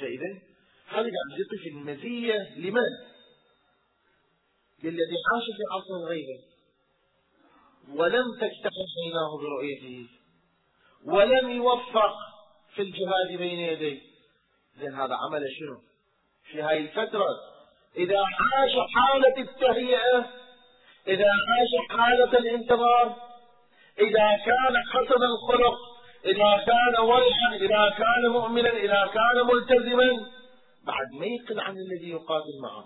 فإذا 0.00 0.40
هذا 0.88 0.96
قاعد 0.96 1.06
يعطي 1.06 1.68
المزية 1.68 2.54
لمن؟ 2.56 2.90
للذي 4.82 5.16
عاش 5.32 5.44
في 5.56 5.62
عصر 5.72 5.94
الغيبة 6.02 6.42
ولم 7.88 8.24
تكتحل 8.34 8.86
عيناه 9.04 9.38
برؤيته. 9.38 10.08
ولم 11.04 11.50
يوفق 11.50 12.14
في 12.74 12.82
الجهاد 12.82 13.38
بين 13.38 13.58
يديه. 13.58 14.00
إذن 14.76 14.94
هذا 14.94 15.14
عمل 15.14 15.42
شنو؟ 15.58 15.85
في 16.50 16.62
هاي 16.62 16.78
الفترة. 16.78 17.26
إذا 17.96 18.18
عاش 18.18 18.72
حالة 18.94 19.38
التهيئة 19.38 20.30
إذا 21.08 21.30
عاش 21.48 21.88
حالة 21.90 22.38
الانتظار 22.38 23.16
إذا 23.98 24.36
كان 24.44 24.76
حسن 24.92 25.22
الخلق 25.22 25.76
إذا 26.24 26.64
كان 26.66 27.04
ورعا 27.04 27.54
إذا 27.54 27.94
كان 27.98 28.30
مؤمنا 28.30 28.70
إذا 28.70 29.10
كان 29.14 29.46
ملتزما 29.46 30.26
بعد 30.86 31.06
ما 31.20 31.26
يقل 31.26 31.60
عن 31.60 31.74
الذي 31.76 32.10
يقاتل 32.10 32.60
معه. 32.62 32.84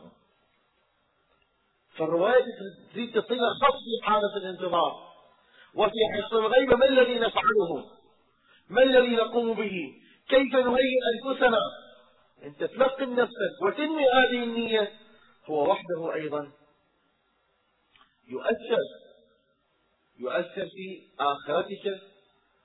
فالرواية 1.97 2.45
تزيد 2.93 3.15
تعطينا 3.15 3.49
خط 3.63 3.75
في 3.75 4.07
حالة 4.07 4.37
الانتظار. 4.37 5.11
وفي 5.75 5.99
حصن 6.15 6.37
الغيبة 6.37 6.77
ما 6.77 6.87
الذي 6.87 7.19
نفعله؟ 7.19 7.85
ما 8.71 8.83
الذي 8.83 9.17
نقوم 9.17 9.55
به؟ 9.55 9.93
كيف 10.29 10.55
نهيئ 10.55 10.99
أنفسنا؟ 11.15 11.59
أنت 12.45 12.65
تلقن 12.65 13.15
نفسك 13.15 13.63
وتنمي 13.63 14.05
هذه 14.05 14.45
النية 14.45 14.93
هو 15.45 15.71
وحده 15.71 16.15
أيضا 16.15 16.51
يؤثر. 18.29 18.79
يؤثر 20.19 20.69
في 20.69 21.03
آخرتك 21.21 22.01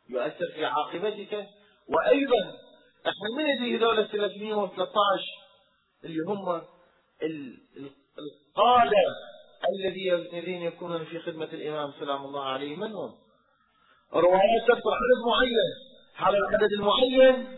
يؤثر 0.09 0.51
في 0.55 0.65
عاقبتك. 0.65 1.47
وأيضا 1.87 2.57
إحنا 2.99 3.29
من 3.37 3.45
يدي 3.45 3.77
هذول 3.77 4.07
313 4.07 5.23
اللي 6.03 6.19
هم 6.27 6.61
القادة 8.19 9.05
الذين 10.33 10.61
يكونون 10.61 11.05
في 11.05 11.19
خدمة 11.19 11.45
الإمام 11.45 11.93
سلام 11.99 12.25
الله 12.25 12.43
عليه. 12.43 12.75
من 12.75 12.91
هم؟ 12.93 13.15
روايات 14.13 14.67
تذكر 14.67 14.89
عدد 14.89 15.19
معين 15.27 15.71
هذا 16.15 16.37
العدد 16.37 16.71
المعين. 16.71 17.57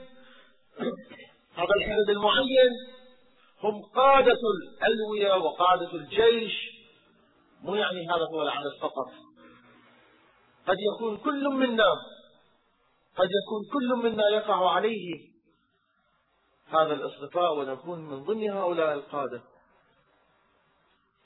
هذا 1.58 1.74
العدد 1.76 2.10
المعين. 2.10 2.72
هم 3.64 3.84
قادة 3.96 4.40
الألوية 4.58 5.34
وقادة 5.34 5.94
الجيش. 5.94 6.54
مو 7.62 7.76
يعني 7.76 8.08
هذا 8.10 8.26
هو 8.34 8.42
العدد 8.42 8.78
فقط. 8.82 9.12
قد 10.68 10.78
يكون 10.80 11.18
كل 11.18 11.50
منا 11.50 11.94
قد 13.18 13.30
يكون 13.44 13.62
كل 13.74 14.10
منا 14.10 14.30
يقع 14.30 14.72
عليه 14.72 15.28
هذا 16.68 16.94
الاصطفاء 16.94 17.58
ونكون 17.58 18.00
من 18.00 18.24
ضمن 18.24 18.50
هؤلاء 18.50 18.94
القادة. 18.94 19.42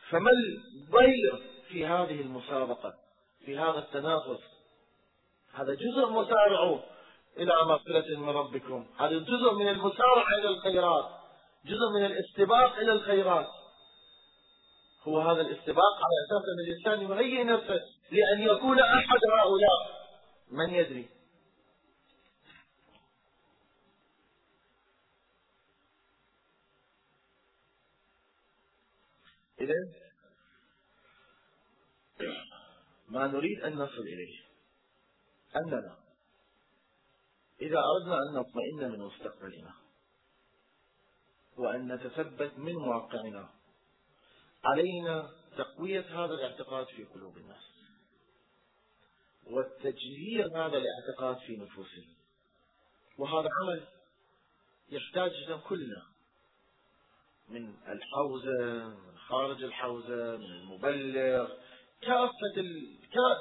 فما 0.10 0.32
الضير 0.76 1.44
في 1.70 1.86
هذه 1.86 2.22
المسابقة 2.22 2.94
في 3.46 3.58
هذا 3.58 3.80
التنافس 3.80 4.40
هذا 5.54 5.74
جزء 5.74 6.10
مسارع 6.10 6.80
إلى 7.38 7.54
مغفرة 7.68 8.18
من 8.18 8.30
ربكم. 8.30 8.88
هذا 8.98 9.20
جزء 9.20 9.54
من 9.54 9.68
المسارعة 9.68 10.38
إلى 10.40 10.48
الخيرات. 10.48 11.06
جزء 11.66 11.90
من 11.96 12.06
الاستباق 12.06 12.76
إلى 12.76 12.92
الخيرات. 12.92 13.48
هو 15.04 15.22
هذا 15.22 15.42
الاستباق 15.42 15.96
على 15.96 16.18
أساس 16.28 16.44
أن 16.50 16.60
الإنسان 16.68 17.12
يهيئ 17.12 17.44
نفسه 17.44 17.80
لأن 18.12 18.56
يكون 18.56 18.80
أحد 18.80 19.20
هؤلاء. 19.40 20.02
من 20.52 20.70
يدري؟ 20.74 21.10
إذا 29.62 29.74
ما 33.10 33.28
نريد 33.28 33.62
أن 33.62 33.74
نصل 33.74 34.02
إليه. 34.02 34.40
أننا 35.56 36.01
إذا 37.62 37.80
أردنا 37.80 38.18
أن 38.18 38.34
نطمئن 38.34 38.92
من 38.92 39.00
مستقبلنا 39.00 39.74
وأن 41.58 41.94
نتثبت 41.94 42.52
من 42.58 42.76
واقعنا 42.76 43.50
علينا 44.66 45.30
تقوية 45.58 46.26
هذا 46.26 46.34
الاعتقاد 46.34 46.86
في 46.86 47.04
قلوب 47.04 47.38
الناس 47.38 47.72
والتجهير 49.46 50.48
هذا 50.48 50.78
الاعتقاد 50.78 51.38
في 51.38 51.58
نفوسهم 51.58 52.16
وهذا 53.18 53.50
عمل 53.62 53.88
يحتاج 54.90 55.32
إلى 55.32 55.62
كلنا 55.70 56.04
من 57.50 57.76
الحوزة 57.88 58.88
من 58.90 59.18
خارج 59.18 59.64
الحوزة 59.64 60.38
من 60.38 60.46
المبلغ 60.46 61.50
كافة. 62.02 62.56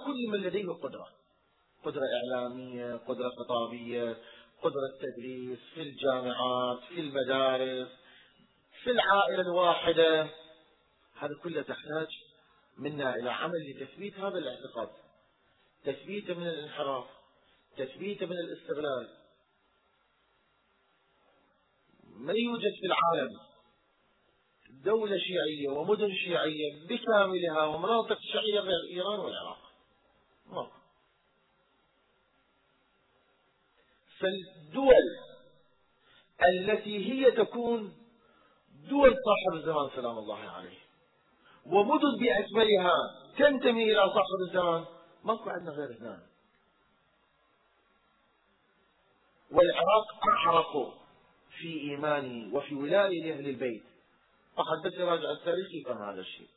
كل 0.05 0.29
من 0.29 0.41
لديه 0.41 0.69
قدرة 0.69 1.20
قدرة 1.85 2.03
إعلامية 2.17 2.97
قدرة 2.97 3.29
خطابية 3.29 4.17
قدرة 4.63 4.99
تدريس 5.01 5.59
في 5.75 5.83
الجامعات 5.83 6.79
في 6.89 7.01
المدارس 7.01 7.89
في 8.83 8.91
العائلة 8.91 9.41
الواحدة. 9.41 10.23
هذا 11.19 11.35
كله 11.43 11.63
تحتاج 11.63 12.09
منا 12.79 13.15
إلى 13.15 13.31
عمل 13.31 13.71
لتثبيت 13.71 14.19
هذا 14.19 14.39
الاعتقاد 14.39 14.89
تثبيته 15.85 16.35
من 16.35 16.49
الانحراف 16.49 17.07
تثبيته 17.77 18.27
من 18.27 18.37
الاستغلال. 18.37 19.09
ما 22.05 22.33
يوجد 22.33 22.73
في 22.81 22.87
العالم 22.87 23.51
دولة 24.71 25.19
شيعية 25.19 25.69
ومدن 25.69 26.15
شيعية 26.15 26.87
بكاملها 26.87 27.65
ومناطق 27.65 28.19
شيعية 28.21 28.61
غير 28.61 28.81
إيران 28.91 29.21
والعراق 29.21 29.59
ما 30.47 30.71
فالدول 34.21 35.05
التي 36.49 37.13
هي 37.13 37.31
تكون 37.31 37.97
دول 38.89 39.11
صاحب 39.11 39.55
الزمان 39.55 39.91
سلام 39.97 40.19
الله 40.19 40.39
عليه. 40.39 40.79
ومدن 41.67 42.19
بأكملها 42.21 42.93
تنتمي 43.39 43.93
إلى 43.93 44.01
صاحب 44.15 44.41
الزمان. 44.49 44.85
ماكو 45.25 45.51
عندنا 45.51 45.71
غير 45.71 45.91
اثنان 45.91 46.23
والعراق 49.51 50.29
أحرقوا 50.29 50.93
في 51.59 51.81
إيمانه 51.81 52.55
وفي 52.55 52.75
ولاية 52.75 53.25
لأهل 53.25 53.49
البيت. 53.49 53.83
فقد 54.57 54.83
بس 54.85 54.93
يراجع 54.93 55.31
التاريخ 55.31 55.67
يفهم 55.75 56.03
هذا 56.03 56.21
الشيء. 56.21 56.49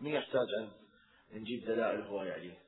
ما 0.00 0.10
يحتاج 0.10 0.48
أن 0.58 0.70
نجيب 1.32 1.64
دلائل 1.64 2.00
هواية 2.00 2.32
عليه. 2.32 2.58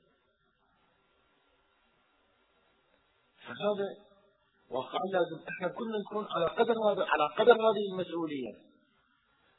فهذا 3.43 4.12
واقعا 4.73 5.01
لازم 5.13 5.45
إحنا 5.49 5.69
كلنا 5.69 5.99
نكون 5.99 6.27
على 6.31 6.47
قدر 6.47 6.75
هذا 6.91 7.05
على 7.05 7.35
قدر 7.39 7.53
هذه 7.53 7.93
المسؤولية. 7.93 8.53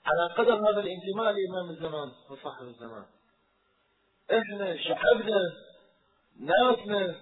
على 0.05 0.33
قدر 0.37 0.53
هذا 0.53 0.79
الانتماء 0.79 1.31
لإمام 1.31 1.69
الزمان 1.69 2.11
وصاحب 2.29 2.65
الزمان. 2.65 3.05
إحنا 4.31 4.77
شعبنا 4.77 5.41
ناسنا 6.39 7.15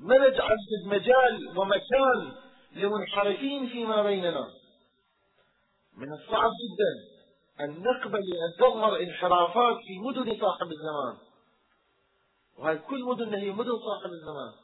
ما 0.00 0.28
نجعل 0.28 0.56
مجال 0.86 1.58
ومكان 1.58 2.32
لمنحرفين 2.72 3.68
فيما 3.68 4.02
بيننا. 4.02 4.46
من 5.96 6.12
الصعب 6.12 6.50
جدا 6.62 6.92
أن 7.64 7.82
نقبل 7.82 8.18
أن 8.18 8.58
تظهر 8.58 9.00
انحرافات 9.00 9.76
في 9.76 9.98
مدن 9.98 10.40
صاحب 10.40 10.66
الزمان. 10.66 11.16
وهي 12.58 12.78
كل 12.78 13.04
مدن 13.04 13.34
هي 13.34 13.50
مدن 13.50 13.78
صاحب 13.78 14.10
الزمان؟ 14.12 14.61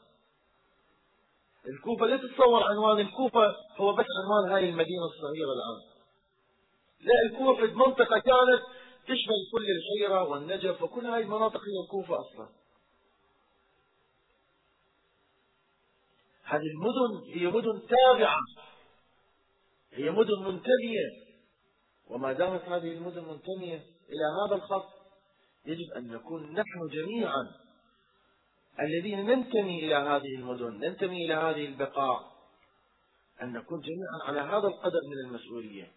الكوفة 1.75 2.05
لا 2.05 2.17
تتصور 2.17 2.63
عنوان 2.63 2.99
الكوفة 2.99 3.55
هو 3.77 3.93
بس 3.93 4.05
عنوان 4.23 4.51
هاي 4.51 4.69
المدينة 4.69 5.05
الصغيرة 5.05 5.53
الآن. 5.57 5.99
لا 7.01 7.13
الكوفة 7.25 7.73
منطقة 7.73 8.19
كانت 8.19 8.61
تشمل 9.03 9.39
كل 9.51 9.65
الحيرة 9.77 10.23
والنجف 10.23 10.81
وكل 10.81 11.05
هاي 11.05 11.21
المناطق 11.21 11.61
هي 11.61 11.83
الكوفة 11.85 12.19
أصلا. 12.19 12.49
هذه 16.43 16.67
المدن 16.67 17.39
هي 17.39 17.47
مدن 17.47 17.81
تابعة 17.87 18.39
هي 19.93 20.11
مدن 20.11 20.39
منتمية. 20.43 21.29
وما 22.09 22.33
دامت 22.33 22.61
هذه 22.61 22.91
المدن 22.91 23.23
منتمية 23.23 23.83
إلى 24.09 24.25
هذا 24.45 24.55
الخط 24.55 24.89
يجب 25.65 25.93
أن 25.97 26.07
نكون 26.07 26.53
نحن 26.53 26.87
جميعا 26.91 27.51
الذين 28.81 29.25
ننتمي 29.25 29.85
إلى 29.85 29.95
هذه 29.95 30.35
المدن 30.35 30.79
ننتمي 30.79 31.25
إلى 31.25 31.33
هذه 31.33 31.65
البقاع 31.65 32.31
أن 33.41 33.53
نكون 33.53 33.79
جميعا 33.79 34.27
على 34.27 34.39
هذا 34.39 34.67
القدر 34.67 34.99
من 35.09 35.27
المسؤولية. 35.27 35.91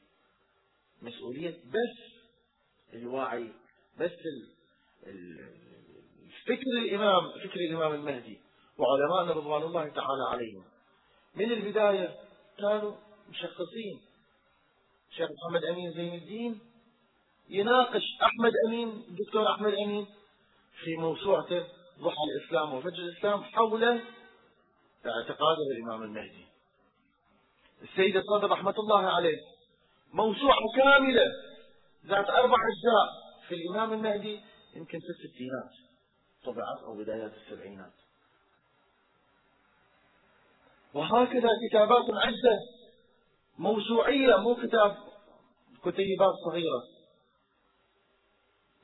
مسؤولية 1.03 1.51
بس 1.51 2.13
الوعي 2.95 3.53
بس 3.99 4.11
فكر 6.47 6.71
الإمام 6.83 7.23
فكر 7.45 7.61
الإمام 7.71 7.95
المهدي 7.95 8.41
وعلماءنا 8.79 9.33
رضوان 9.41 9.63
الله 9.63 9.89
تعالى 9.89 10.23
عليهم. 10.31 10.65
من 11.35 11.53
البداية 11.53 12.19
كانوا 12.59 12.95
مشخصين. 13.29 14.01
الشيخ 15.11 15.29
محمد 15.31 15.65
أمين 15.65 15.93
زين 15.93 16.15
الدين 16.15 16.61
يناقش 17.49 18.03
أحمد 18.23 18.53
أمين 18.67 18.89
الدكتور 18.89 19.51
أحمد 19.51 19.75
أمين 19.75 20.07
في 20.85 20.97
موسوعته 20.97 21.67
ضحى 22.03 22.25
الإسلام 22.37 22.75
وفجر 22.75 22.99
الإسلام 22.99 23.43
حول 23.43 23.85
اعتقاده 25.07 25.63
الإمام 25.77 26.03
المهدي. 26.03 26.47
السيد 27.83 28.17
الصدر 28.17 28.51
رحمة 28.51 28.75
الله 28.79 29.11
عليه 29.11 29.39
موسوعة 30.13 30.59
كاملة 30.77 31.25
ذات 32.07 32.31
أربع 32.31 32.57
أجزاء 32.57 33.09
في 33.49 33.55
الإمام 33.55 33.93
المهدي 33.93 34.41
يمكن 34.77 34.99
في 34.99 35.25
الستينات 35.25 35.71
طبعت 36.45 36.79
أو 36.85 36.97
بدايات 36.97 37.33
السبعينات. 37.35 37.93
وهكذا 40.95 41.49
كتابات 41.69 42.05
عدة 42.11 42.59
موسوعية 43.59 44.37
مو 44.37 44.55
كتاب 44.55 44.97
كتيبات 45.85 46.35
صغيرة. 46.45 46.83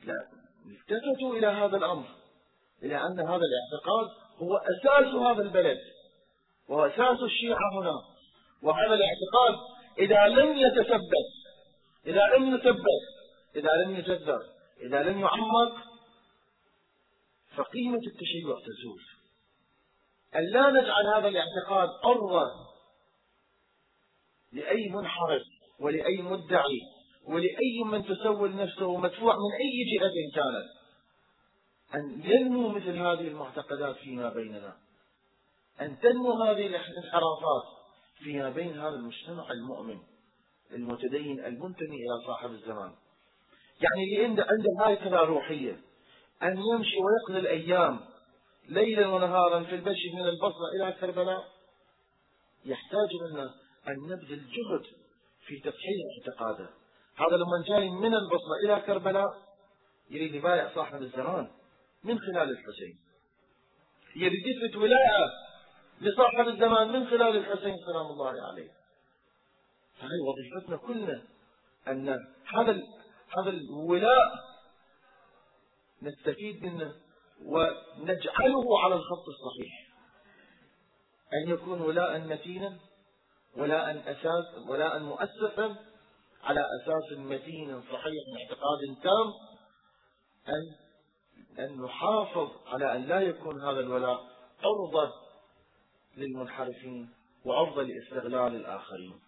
لا 0.04 0.28
التفتوا 0.66 1.34
إلى 1.36 1.46
هذا 1.46 1.76
الأمر. 1.76 2.17
إلى 2.82 2.96
أن 2.96 3.20
هذا 3.20 3.42
الاعتقاد 3.50 4.08
هو 4.38 4.56
أساس 4.56 5.14
هذا 5.14 5.42
البلد 5.42 5.78
وهو 6.68 6.86
أساس 6.86 7.22
الشيعة 7.22 7.72
هنا. 7.80 7.94
وهذا 8.62 8.94
الاعتقاد 8.94 9.54
إذا 9.98 10.26
لم 10.26 10.56
يتثبت 10.56 11.28
إذا 12.06 12.26
لم 12.36 12.54
يثبت 12.54 13.02
إذا 13.56 13.70
لم 13.84 13.96
يجذر 13.96 14.40
إذا 14.80 15.02
لم 15.02 15.20
يعمق 15.20 15.76
فقيمة 17.56 18.00
التشيع 18.06 18.56
تزول. 18.66 19.02
أن 20.36 20.44
لا 20.52 20.70
نجعل 20.70 21.06
هذا 21.16 21.28
الاعتقاد 21.28 21.88
أرضا 22.04 22.50
لأي 24.52 24.88
منحرف 24.88 25.42
ولأي 25.80 26.22
مدعي 26.22 26.80
ولأي 27.26 27.84
من 27.84 28.04
تسول 28.04 28.56
نفسه 28.56 28.96
مدفوع 28.96 29.34
من 29.34 29.52
أي 29.60 29.98
جهة 29.98 30.34
كانت. 30.34 30.77
أن 31.94 32.20
ينمو 32.24 32.68
مثل 32.68 32.96
هذه 32.96 33.28
المعتقدات 33.28 33.96
فيما 33.96 34.28
بيننا. 34.28 34.76
أن 35.80 35.98
تنمو 36.00 36.42
هذه 36.42 36.66
الانحرافات 36.66 37.64
فيما 38.18 38.50
بين 38.50 38.78
هذا 38.78 38.88
المجتمع 38.94 39.50
المؤمن 39.50 39.98
المتدين 40.72 41.44
المنتمي 41.44 41.96
إلى 41.96 42.26
صاحب 42.26 42.50
الزمان. 42.50 42.92
يعني 43.80 44.04
اللي 44.04 44.24
عنده 44.24 44.46
عنده 44.50 44.92
هكذا 44.92 45.20
روحية 45.20 45.80
أن 46.42 46.56
يمشي 46.72 46.96
ويقضي 46.96 47.38
الأيام 47.38 48.00
ليلا 48.68 49.06
ونهارا 49.06 49.64
في 49.64 49.74
المشي 49.74 50.10
من 50.14 50.28
البصرة 50.28 50.68
إلى 50.76 50.92
كربلاء 51.00 51.44
يحتاج 52.64 53.08
منا 53.22 53.54
أن 53.88 53.96
نبذل 54.02 54.38
جهد 54.38 54.82
في 55.46 55.60
تصحيح 55.60 55.98
اعتقاده. 56.18 56.70
هذا 57.16 57.36
لما 57.36 57.64
جاي 57.68 57.90
من 57.90 58.14
البصرة 58.14 58.56
إلى 58.64 58.80
كربلاء 58.86 59.28
يريد 60.10 60.34
يبايع 60.34 60.74
صاحب 60.74 61.02
الزمان. 61.02 61.50
من 62.08 62.18
خلال 62.18 62.50
الحسين. 62.50 62.98
يريد 64.16 64.46
يثبت 64.46 64.76
ولاية 64.76 65.26
لصاحب 66.00 66.48
الزمان 66.48 66.92
من 66.92 67.06
خلال 67.06 67.36
الحسين 67.36 67.76
سلام 67.86 68.06
الله 68.06 68.46
عليه. 68.52 68.70
هذه 70.00 70.20
وظيفتنا 70.28 70.76
كلنا 70.76 71.22
أن 71.88 72.08
هذا 72.46 72.82
هذا 73.38 73.50
الولاء 73.50 74.32
نستفيد 76.02 76.62
منه 76.62 76.94
ونجعله 77.42 78.80
على 78.84 78.94
الخط 78.94 79.24
الصحيح. 79.28 79.88
أن 81.34 81.50
يكون 81.50 81.80
ولاء 81.80 82.18
متينا 82.18 82.78
ولاء 83.56 84.10
أساس 84.12 84.68
ولاء 84.68 84.98
مؤسسا 84.98 85.76
على 86.42 86.60
أساس 86.60 87.18
متين 87.18 87.82
صحيح 87.82 88.22
من 88.28 88.38
اعتقاد 88.42 89.02
تام 89.02 89.32
أن 90.48 90.87
أن 91.58 91.82
نحافظ 91.82 92.50
على 92.66 92.96
أن 92.96 93.02
لا 93.02 93.20
يكون 93.20 93.60
هذا 93.62 93.80
الولاء 93.80 94.28
عرضة 94.62 95.12
للمنحرفين 96.16 97.10
وعرضة 97.44 97.82
لاستغلال 97.82 98.56
الآخرين. 98.56 99.20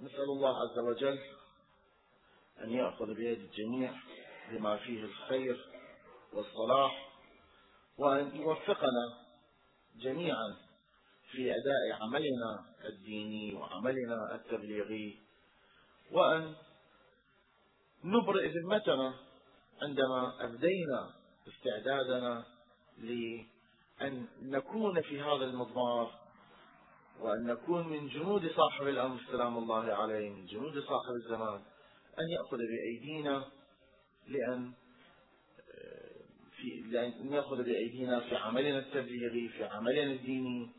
نسأل 0.00 0.24
الله 0.24 0.62
عز 0.62 0.78
وجل 0.78 1.18
أن 2.64 2.70
يأخذ 2.70 3.14
بيد 3.14 3.38
الجميع 3.38 3.94
بما 4.50 4.76
فيه 4.76 5.04
الخير 5.04 5.70
والصلاح 6.32 7.12
وأن 7.98 8.36
يوفقنا 8.36 9.24
جميعا 9.96 10.56
في 11.30 11.50
أداء 11.50 12.02
عملنا 12.02 12.64
الديني 12.84 13.54
وعملنا 13.54 14.34
التبليغي 14.34 15.18
وأن 16.12 16.54
نبرئ 18.04 18.48
ذمتنا 18.48 19.14
عندما 19.82 20.44
أبدينا 20.44 21.10
استعدادنا 21.48 22.44
لأن 22.98 24.26
نكون 24.42 25.02
في 25.02 25.20
هذا 25.20 25.44
المضمار 25.44 26.10
وأن 27.20 27.46
نكون 27.46 27.88
من 27.88 28.08
جنود 28.08 28.50
صاحب 28.56 28.88
الأمر 28.88 29.20
سلام 29.32 29.58
الله 29.58 29.94
عليه 29.94 30.30
من 30.30 30.46
جنود 30.46 30.78
صاحب 30.78 31.14
الزمان 31.24 31.60
أن 32.18 32.28
يأخذ 32.28 32.58
بأيدينا 32.58 33.44
لأن 34.28 34.72
في 36.56 36.80
لأن 36.90 37.32
يأخذ 37.32 37.62
بأيدينا 37.62 38.20
في 38.20 38.36
عملنا 38.36 38.78
التبليغي 38.78 39.48
في 39.48 39.64
عملنا 39.64 40.12
الديني 40.12 40.70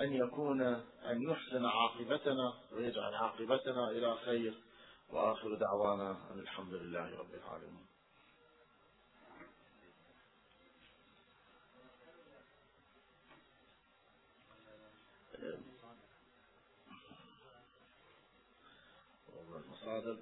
أن 0.00 0.12
يكون 0.12 0.62
أن 1.10 1.22
يحسن 1.22 1.64
عاقبتنا 1.64 2.52
ويجعل 2.72 3.14
عاقبتنا 3.14 3.90
إلى 3.90 4.16
خير. 4.16 4.54
وآخر 5.08 5.54
دعوانا 5.54 6.10
أن 6.30 6.38
الحمد 6.38 6.74
لله 6.74 7.18
رب 7.18 7.34
العالمين. 7.34 7.86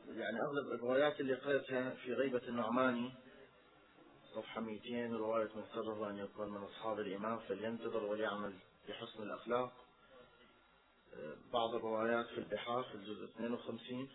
يعني 0.08 0.42
أغلب 0.42 0.72
الروايات 0.72 1.20
اللي 1.20 1.34
قرأتها 1.34 1.90
في 1.90 2.14
غيبة 2.14 2.42
النعماني 2.48 3.12
صفحة 4.34 4.60
200 4.60 5.16
رواية 5.16 5.48
من 5.54 5.64
سره 5.74 6.10
أن 6.10 6.18
يكون 6.18 6.48
من 6.48 6.62
أصحاب 6.62 7.00
الإمام 7.00 7.38
فلينتظر 7.38 8.04
وليعمل 8.04 8.58
بحسن 8.88 9.22
الأخلاق. 9.22 9.72
بعض 11.52 11.74
الروايات 11.74 12.26
في 12.26 12.38
البحار 12.38 12.82
في 12.82 12.94
الجزء 12.94 13.24
52 13.24 14.08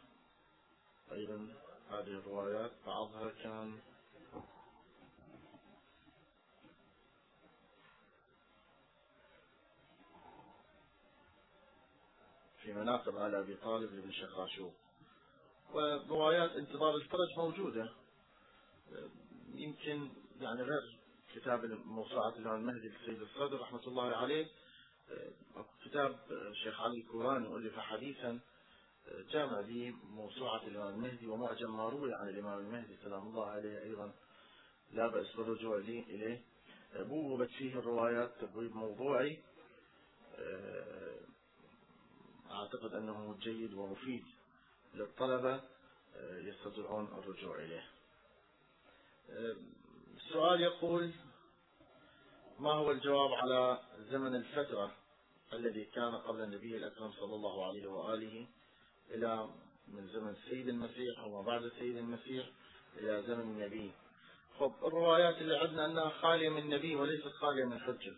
أيضا 1.11 1.47
هذه 1.89 2.07
الروايات 2.07 2.71
بعضها 2.85 3.29
كان 3.43 3.79
في 12.61 12.73
مناقب 12.73 13.17
على 13.17 13.39
أبي 13.39 13.55
طالب 13.55 14.01
بن 14.01 14.11
شخاشوق 14.11 14.73
وروايات 15.73 16.51
انتظار 16.51 16.95
الفرج 16.95 17.37
موجودة. 17.37 17.89
يمكن 19.53 20.09
يعني 20.41 20.61
غير 20.61 20.99
كتاب 21.35 21.65
موسوعة 21.85 22.29
الإمام 22.29 22.55
المهدي 22.55 22.87
للسيد 22.87 23.21
الصدر 23.21 23.61
رحمة 23.61 23.87
الله 23.87 24.15
عليه. 24.15 24.47
كتاب 25.85 26.19
الشيخ 26.31 26.81
علي 26.81 26.97
الكوراني 26.97 27.55
ألف 27.55 27.79
حديثا. 27.79 28.39
جامع 29.31 29.61
به 29.61 29.93
موسوعة 30.09 30.63
الإمام 30.63 30.93
المهدي 30.93 31.27
ومعجم 31.27 31.77
ما 31.77 31.89
روي 31.89 32.13
عن 32.13 32.29
الإمام 32.29 32.59
المهدي 32.59 32.97
سلام 33.03 33.27
الله 33.27 33.45
عليه 33.45 33.83
أيضا. 33.83 34.11
لا 34.91 35.07
بأس 35.07 35.35
بالرجوع 35.35 35.77
لي 35.77 35.99
إليه. 35.99 36.41
بوبت 36.95 37.49
فيه 37.49 37.79
الروايات 37.79 38.31
تبويب 38.41 38.75
موضوعي. 38.75 39.39
أعتقد 42.51 42.93
أنه 42.93 43.37
جيد 43.39 43.73
ومفيد 43.73 44.25
للطلبة. 44.93 45.61
يستطيعون 46.21 47.05
الرجوع 47.05 47.55
إليه. 47.55 47.85
السؤال 50.15 50.61
يقول 50.61 51.11
ما 52.59 52.73
هو 52.73 52.91
الجواب 52.91 53.33
على 53.33 53.79
زمن 53.97 54.35
الفترة 54.35 54.91
الذي 55.53 55.85
كان 55.85 56.15
قبل 56.15 56.41
النبي 56.41 56.77
الأكرم 56.77 57.11
صلى 57.11 57.35
الله 57.35 57.67
عليه 57.67 57.87
وآله؟ 57.87 58.47
إلى 59.11 59.49
من 59.87 60.07
زمن 60.07 60.29
السيد 60.29 60.67
المسيح 60.67 61.19
أو 61.19 61.29
ما 61.29 61.41
بعد 61.41 61.63
السيد 61.63 61.97
المسيح 61.97 62.45
إلى 62.97 63.23
زمن 63.27 63.41
النبي. 63.41 63.91
خب 64.59 64.73
الروايات 64.83 65.37
اللي 65.37 65.57
عندنا 65.57 65.85
أنها 65.85 66.09
خالية 66.09 66.49
من 66.49 66.57
النبي 66.57 66.95
وليست 66.95 67.27
خالية 67.27 67.65
من 67.65 67.79
حجة 67.79 68.13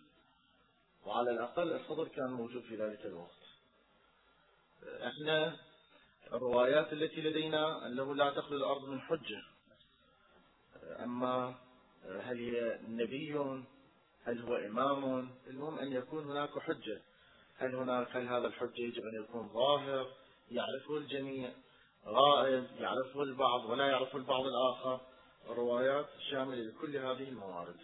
وعلى 1.06 1.32
الأقل 1.32 1.74
الصدر 1.74 2.08
كان 2.08 2.32
موجود 2.32 2.64
في 2.64 2.76
ذلك 2.76 3.06
الوقت. 3.06 3.40
إحنا 4.84 5.58
الروايات 6.34 6.94
التي 6.94 7.22
لدينا 7.22 7.88
أنه 7.88 8.16
لا 8.16 8.30
تخلو 8.30 8.58
الأرض 8.58 8.90
من 8.90 9.02
حجة. 9.02 9.42
أما 11.04 11.56
هل 12.04 12.38
هي 12.38 12.80
نبي 12.88 13.34
هل 14.24 14.42
هو 14.42 14.56
إمام؟ 14.56 15.30
المهم 15.48 15.80
أن 15.80 15.92
يكون 15.92 16.24
هناك 16.32 16.60
حجة. 16.60 17.02
هل 17.58 17.76
هناك 17.76 18.16
هل 18.16 18.28
هذا 18.28 18.48
الحجة 18.48 18.82
يجب 18.82 19.04
أن 19.06 19.24
يكون 19.24 19.50
ظاهر؟ 19.50 20.08
يعرفه 20.52 20.98
الجميع 20.98 21.54
غائب 22.06 22.68
يعرفه 22.80 23.24
البعض 23.24 23.66
ولا 23.66 23.88
يعرفه 23.88 24.18
البعض 24.18 24.46
الآخر. 24.46 25.02
الروايات 25.50 26.10
شاملة 26.32 26.62
لكل 26.62 26.98
هذه 26.98 27.30
الموارد. 27.30 27.80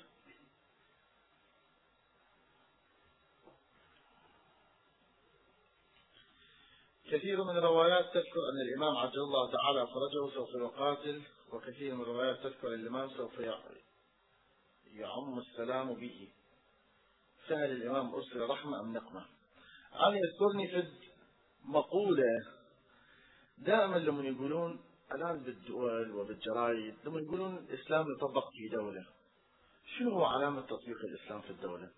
كثير 7.12 7.44
من 7.44 7.58
الروايات 7.58 8.06
تذكر 8.06 8.40
أن 8.50 8.62
الإمام 8.68 8.98
عجل 8.98 9.20
الله 9.20 9.52
تعالى 9.52 9.88
فرجه 9.88 10.34
سوف 10.34 10.50
يقاتل 10.56 11.22
وكثير 11.54 11.96
من 11.96 12.02
الروايات 12.02 12.38
تذكر 12.44 12.68
أن 12.68 12.74
الإمام 12.74 13.10
سوف 13.10 13.40
يعم 14.86 15.40
السلام 15.40 15.94
به. 15.94 16.30
سهل 17.48 17.72
الإمام 17.72 18.16
أرسل 18.16 18.50
رحمة 18.50 18.80
أم 18.82 18.94
نقمة. 18.94 19.26
أنا 19.94 20.18
يذكرني 20.18 20.68
في 20.68 20.88
مقولة 21.64 22.55
دائما 23.58 23.96
لما 23.96 24.24
يقولون 24.24 24.80
الآن 25.12 25.44
بالدول 25.44 26.12
وبالجرايد 26.12 26.96
لما 27.06 27.20
يقولون 27.20 27.58
الإسلام 27.58 28.06
يطبق 28.12 28.50
في 28.52 28.68
دولة 28.68 29.06
شنو 29.86 30.10
هو 30.10 30.26
علامة 30.26 30.62
تطبيق 30.62 30.98
الإسلام 31.06 31.42
في 31.42 31.50
الدولة؟ 31.50 31.92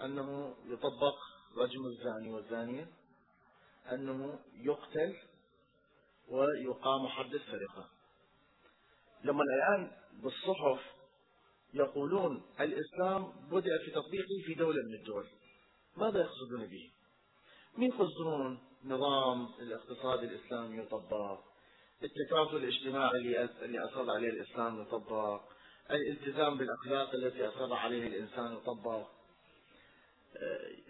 أنه 0.00 0.56
يطبق 0.66 1.14
رجم 1.56 1.86
الزاني 1.86 2.32
والزانية 2.32 2.88
أنه 3.92 4.38
يقتل 4.54 5.16
ويقام 6.28 7.08
حد 7.08 7.34
السرقة. 7.34 7.88
لما 9.24 9.42
الآن 9.42 9.90
بالصحف 10.12 10.80
يقولون 11.74 12.42
الإسلام 12.60 13.32
بدأ 13.50 13.78
في 13.84 13.90
تطبيقه 13.90 14.46
في 14.46 14.54
دولة 14.54 14.82
من 14.82 14.94
الدول 14.94 15.26
ماذا 15.96 16.20
يقصدون 16.20 16.66
به؟ 16.66 16.90
من 17.76 17.86
يقصدون؟ 17.86 18.58
نظام 18.84 19.48
الاقتصاد 19.58 20.22
الإسلامي 20.22 20.78
يطبق 20.78 21.38
التكافل 22.02 22.56
الاجتماعي 22.56 23.18
اللي 23.62 23.78
أصر 23.84 24.10
عليه 24.10 24.28
الإسلام 24.28 24.82
يطبق 24.82 25.40
الالتزام 25.90 26.58
بالأخلاق 26.58 27.14
التي 27.14 27.48
أصر 27.48 27.74
عليها 27.74 28.06
الإنسان 28.06 28.52
يطبق 28.52 29.06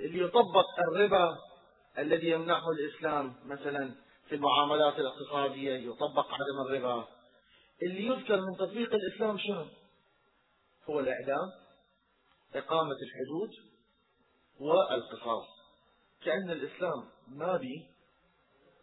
اللي 0.01 0.18
يطبق 0.18 0.66
الربا 0.88 1.38
الذي 1.99 2.28
يمنحه 2.30 2.70
الإسلام 2.70 3.34
مثلا 3.45 3.95
في 4.28 4.34
المعاملات 4.34 4.99
الاقتصادية 4.99 5.74
يطبق 5.74 6.26
عدم 6.32 6.61
الربا. 6.66 7.09
اللي 7.82 8.07
يذكر 8.07 8.36
من 8.36 8.57
تطبيق 8.59 8.95
الإسلام 8.95 9.38
شنو؟ 9.38 9.66
هو 10.90 11.01
الإعدام 11.01 11.53
إقامة 12.55 12.97
الحدود 13.03 13.51
والقصاص. 14.61 15.47
كأن 16.24 16.51
الإسلام 16.51 17.14
ما 17.29 17.57
بي 17.57 17.87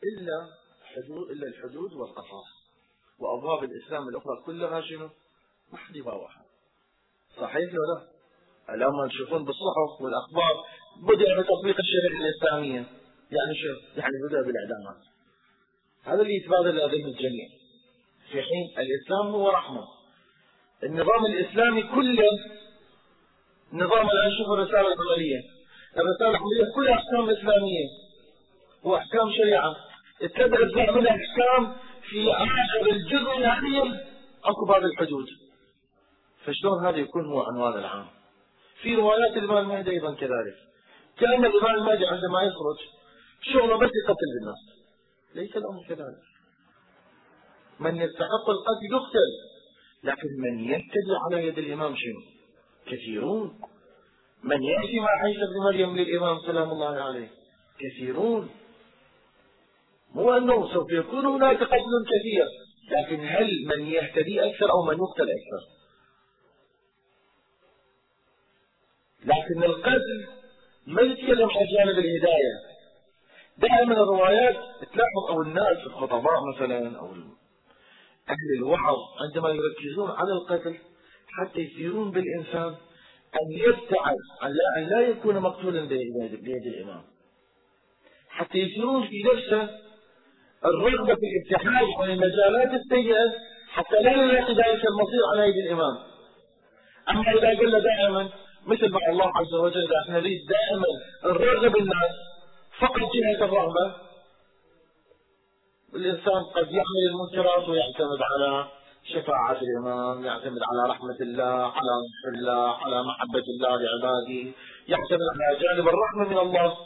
إلا 0.04 0.48
حدود 0.84 1.32
إلا 1.32 1.48
الحدود 1.48 1.94
والقصاص. 1.94 2.62
وأبواب 3.20 3.64
الإسلام 3.64 4.10
الأخرى 4.10 4.44
كلها 4.46 4.82
شنو؟ 4.82 5.10
ما 5.72 5.78
حد 5.78 5.98
واحد 5.98 6.46
صحيح 7.38 7.70
ولا 7.74 8.08
لا؟ 8.70 8.76
لما 8.76 9.08
تشوفون 9.08 9.46
بالصحف 9.46 10.02
والأخبار 10.02 10.66
بدأ 11.02 11.42
بتطبيق 11.42 11.76
الشريعة 11.80 12.22
الإسلامية. 12.22 12.86
يعني 13.32 13.56
شو؟ 13.62 14.00
يعني 14.00 14.14
بدأ 14.30 14.42
بالإعدامات. 14.42 15.04
هذا 16.04 16.22
اللي 16.22 16.36
يتبادل 16.36 16.76
لديه 16.76 17.06
الجميع. 17.06 17.50
في 18.32 18.42
حين 18.42 18.66
الإسلام 18.78 19.28
هو 19.28 19.50
رحمة. 19.50 19.88
النظام 20.84 21.26
الإسلامي 21.26 21.84
كله 21.84 22.30
نظام 23.74 24.10
الآن 24.10 24.32
شوفوا 24.38 24.56
الرسالة 24.56 24.94
العملية. 24.94 25.42
الرسالة 25.98 26.30
العملية 26.30 26.76
كلها 26.76 26.94
أحكام 26.94 27.30
إسلامية. 27.30 28.01
وأحكام 28.84 29.32
شريعة. 29.38 29.76
اتبع 30.22 30.58
أجزاء 30.60 30.92
من 30.92 31.02
الأحكام 31.02 31.76
في 32.10 32.32
آخر 32.32 32.92
الجزء 32.92 33.38
الأخير 33.38 33.84
أكو 34.44 34.66
باب 34.66 34.84
الحدود. 34.84 35.26
فشلون 36.46 36.86
هذا 36.86 36.98
يكون 36.98 37.26
هو 37.26 37.42
عنوان 37.42 37.80
العام؟ 37.80 38.08
في 38.82 38.96
روايات 38.96 39.38
الإمام 39.38 39.58
المهدي 39.58 39.92
أيضا 39.92 40.14
كذلك. 40.14 40.58
كأن 41.18 41.46
الإمام 41.46 41.76
المهدي 41.76 42.06
عندما 42.06 42.42
يخرج 42.42 42.78
شغله 43.42 43.78
بس 43.78 43.90
يقتل 44.04 44.32
الناس. 44.42 44.62
ليس 45.36 45.58
الأمر 45.58 45.84
كذلك. 45.90 46.24
من 47.80 47.96
يستحق 47.96 48.50
القتل 48.50 48.86
يقتل 48.92 49.32
لكن 50.04 50.28
من 50.40 50.60
يهتدي 50.60 51.14
على 51.26 51.48
يد 51.48 51.58
الإمام 51.58 51.96
شنو؟ 51.96 52.22
كثيرون. 52.86 53.62
من 54.44 54.64
يأتي 54.64 55.00
مع 55.00 55.10
عيسى 55.24 55.40
بن 55.40 55.64
مريم 55.64 55.98
للإمام 55.98 56.40
سلام 56.40 56.72
الله 56.72 57.02
عليه 57.04 57.30
كثيرون. 57.80 58.50
مو 60.16 60.38
أنه 60.38 60.74
سوف 60.74 60.92
يكون 60.92 61.26
هناك 61.26 61.64
قتل 61.64 62.06
كثير 62.12 62.46
لكن 62.92 63.28
هل 63.28 63.50
من 63.66 63.88
يهتدي 63.88 64.46
أكثر 64.46 64.72
أو 64.72 64.84
من 64.86 64.98
يقتل 64.98 65.28
أكثر؟ 65.30 65.82
لكن 69.26 69.64
القتل 69.64 70.28
ما 70.88 71.02
يتكلم 71.02 71.50
عن 71.50 71.66
جانب 71.78 72.00
الهداية. 72.00 72.72
دائما 73.58 73.94
الروايات 73.94 74.56
تلاحظ 74.94 75.30
أو 75.30 75.42
الناس 75.42 75.78
الخطباء 75.86 76.40
مثلا 76.56 77.00
أو 77.00 77.12
أهل 78.30 78.58
الوعظ 78.58 78.98
عندما 79.22 79.50
يركزون 79.50 80.12
على 80.12 80.32
القتل 80.32 80.78
حتى 81.28 81.60
يثيرون 81.60 82.12
بالإنسان 82.12 82.76
أن 83.42 83.52
يبتعد 83.52 84.18
أن 84.78 84.90
لا 84.90 85.00
يكون 85.00 85.40
مقتولا 85.40 85.86
بيد 85.86 86.66
الإمام. 86.68 87.04
حتى 88.30 88.58
يثيرون 88.58 89.08
في 89.08 89.24
نفسه 89.24 89.81
الرغبة 90.66 91.16
في 91.16 91.26
الابتعاد 91.32 91.86
عن 92.00 92.10
المجالات 92.12 92.82
السيئة 92.82 93.34
حتى 93.70 93.96
لا 94.04 94.12
يلاقي 94.12 94.54
ذلك 94.54 94.82
المصير 94.92 95.22
على 95.34 95.50
يد 95.50 95.56
الإمام 95.66 95.98
أما 97.10 97.32
إذا 97.32 97.60
قلنا 97.60 97.80
دائما 97.80 98.30
مثل 98.68 98.90
ما 98.92 99.00
الله 99.10 99.32
عز 99.38 99.54
وجل 99.54 99.88
إحنا 100.04 100.20
نريد 100.20 100.40
دائما 100.50 100.86
نرغب 101.26 101.78
الناس 101.78 102.12
فقط 102.80 103.00
جهة 103.16 103.46
الرغبة. 103.46 103.96
الإنسان 105.96 106.44
قد 106.56 106.68
يحمل 106.72 107.04
المنكرات 107.10 107.70
ويعتمد 107.70 108.20
على 108.22 108.66
شفاعة 109.14 109.58
الإمام 109.62 110.26
يعتمد 110.26 110.60
على 110.72 110.90
رحمة 110.94 111.18
الله 111.22 111.44
على 111.78 111.92
نصر 112.04 112.30
الله 112.40 112.78
على 112.78 113.04
محبة 113.04 113.44
الله 113.54 113.70
لعباده 113.70 114.52
يعتمد 114.88 115.28
على 115.34 115.60
جانب 115.60 115.88
الرحمة 115.88 116.30
من 116.30 116.38
الله 116.38 116.78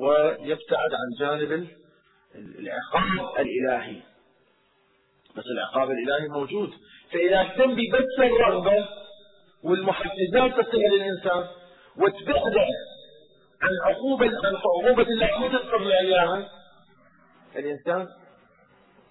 ويبتعد 0.00 0.90
عن 0.92 1.08
جانب 1.20 1.68
العقاب 2.58 3.40
الإلهي. 3.40 4.00
بس 5.36 5.44
العقاب 5.54 5.90
الإلهي 5.90 6.28
موجود. 6.28 6.70
فإذا 7.12 7.40
اهتم 7.40 7.74
ببث 7.74 8.18
الرغبة 8.18 8.88
والمحفزات 9.62 10.60
تصل 10.60 10.78
للإنسان 10.78 11.48
وتبعده 11.96 12.66
عن 13.62 13.70
عقوبة 13.86 14.26
عن 14.26 14.54
عقوبة 14.54 15.02
الله 15.02 15.38
مو 15.38 15.48
تذكر 15.48 15.78
لأيامه 15.78 16.48
الإنسان 17.56 18.06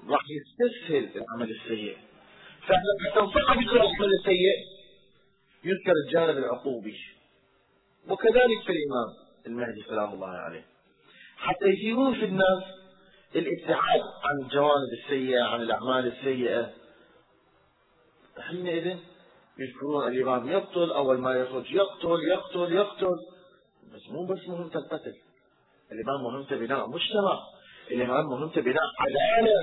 راح 0.09 0.21
يستسهل 0.37 1.21
العمل 1.21 1.51
السيء. 1.51 1.97
فلما 2.67 3.15
تنصح 3.15 3.53
بالعمل 3.57 4.13
السيء 4.19 4.57
يذكر 5.63 5.93
الجانب 6.07 6.37
العقوبي. 6.37 6.97
وكذلك 8.09 8.61
في 8.65 8.71
الإمام 8.71 9.09
المهدي 9.47 9.83
سلام 9.89 10.13
الله 10.13 10.29
عليه. 10.29 10.65
حتى 11.37 11.65
يثيرون 11.65 12.13
في 12.13 12.25
الناس 12.25 12.63
الابتعاد 13.35 14.01
عن 14.23 14.45
الجوانب 14.45 14.89
السيئة 15.03 15.43
عن 15.43 15.61
الأعمال 15.61 16.07
السيئة. 16.07 16.69
حينئذ 18.39 18.97
يذكرون 19.59 20.07
الإمام 20.07 20.49
يقتل 20.49 20.91
أول 20.91 21.17
ما 21.17 21.33
يخرج 21.33 21.71
يقتل 21.71 22.23
يقتل 22.27 22.73
يقتل. 22.73 23.15
بس 23.93 24.09
مو 24.09 24.25
بس 24.25 24.47
مهمته 24.47 24.77
القتل 24.77 25.13
الإمام 25.91 26.23
مهمته 26.23 26.55
بناء 26.55 26.87
مجتمع. 26.87 27.39
الإمام 27.91 28.25
مهمته 28.25 28.61
بناء 28.61 28.83
عدالة. 28.99 29.53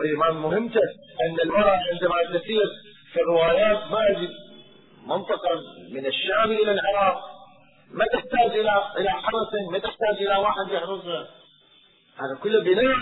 الإمام 0.00 0.42
مهمته 0.42 0.80
أن 1.26 1.40
المرأة 1.44 1.80
عندما 1.92 2.38
تسير 2.38 2.66
في 3.12 3.20
الروايات 3.20 3.90
ما 3.92 4.28
منطقة 5.06 5.60
من 5.92 6.06
الشام 6.06 6.52
إلى 6.52 6.72
العراق. 6.72 7.20
ما 7.90 8.04
تحتاج 8.12 8.50
إلى 8.50 8.82
إلى 8.96 9.10
حرس 9.10 9.52
ما 9.72 9.78
تحتاج 9.78 10.16
إلى 10.16 10.36
واحد 10.36 10.70
يحرسها 10.70 11.37
هذا 12.20 12.34
كله 12.42 12.64
بناء 12.64 12.96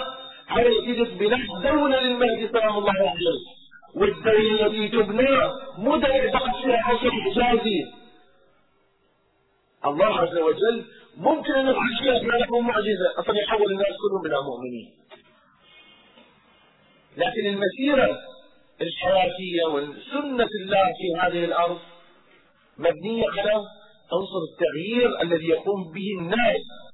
على 0.48 0.70
نتيجة 0.78 1.18
بناء 1.18 1.40
دولة 1.62 2.00
للمهدي 2.00 2.48
سلام 2.48 2.78
الله 2.78 2.92
عليه 2.92 3.16
والدولة 3.94 4.66
التي 4.66 4.88
تبنى 4.88 5.26
دولة 5.78 6.30
فقط 6.32 6.56
فيها 6.64 6.82
حجازي. 7.10 7.84
الله 9.84 10.20
عز 10.20 10.36
وجل 10.38 10.84
ممكن 11.16 11.52
أن 11.52 11.66
يفعل 11.66 11.98
شيء 11.98 12.26
ما 12.26 12.60
معجزة. 12.60 13.08
أصلا 13.18 13.38
يحول 13.38 13.72
الناس 13.72 13.94
كلهم 14.02 14.26
إلى 14.26 14.42
مؤمنين. 14.44 14.90
لكن 17.16 17.46
المسيرة 17.46 18.18
الحياتية 18.80 19.64
وسنة 19.64 20.48
الله 20.60 20.86
في 20.98 21.16
هذه 21.22 21.44
الأرض 21.44 21.78
مبنية 22.78 23.26
على 23.30 23.52
عنصر 24.12 24.40
التغيير 24.52 25.22
الذي 25.22 25.48
يقوم 25.48 25.92
به 25.92 26.08
الناس. 26.20 26.85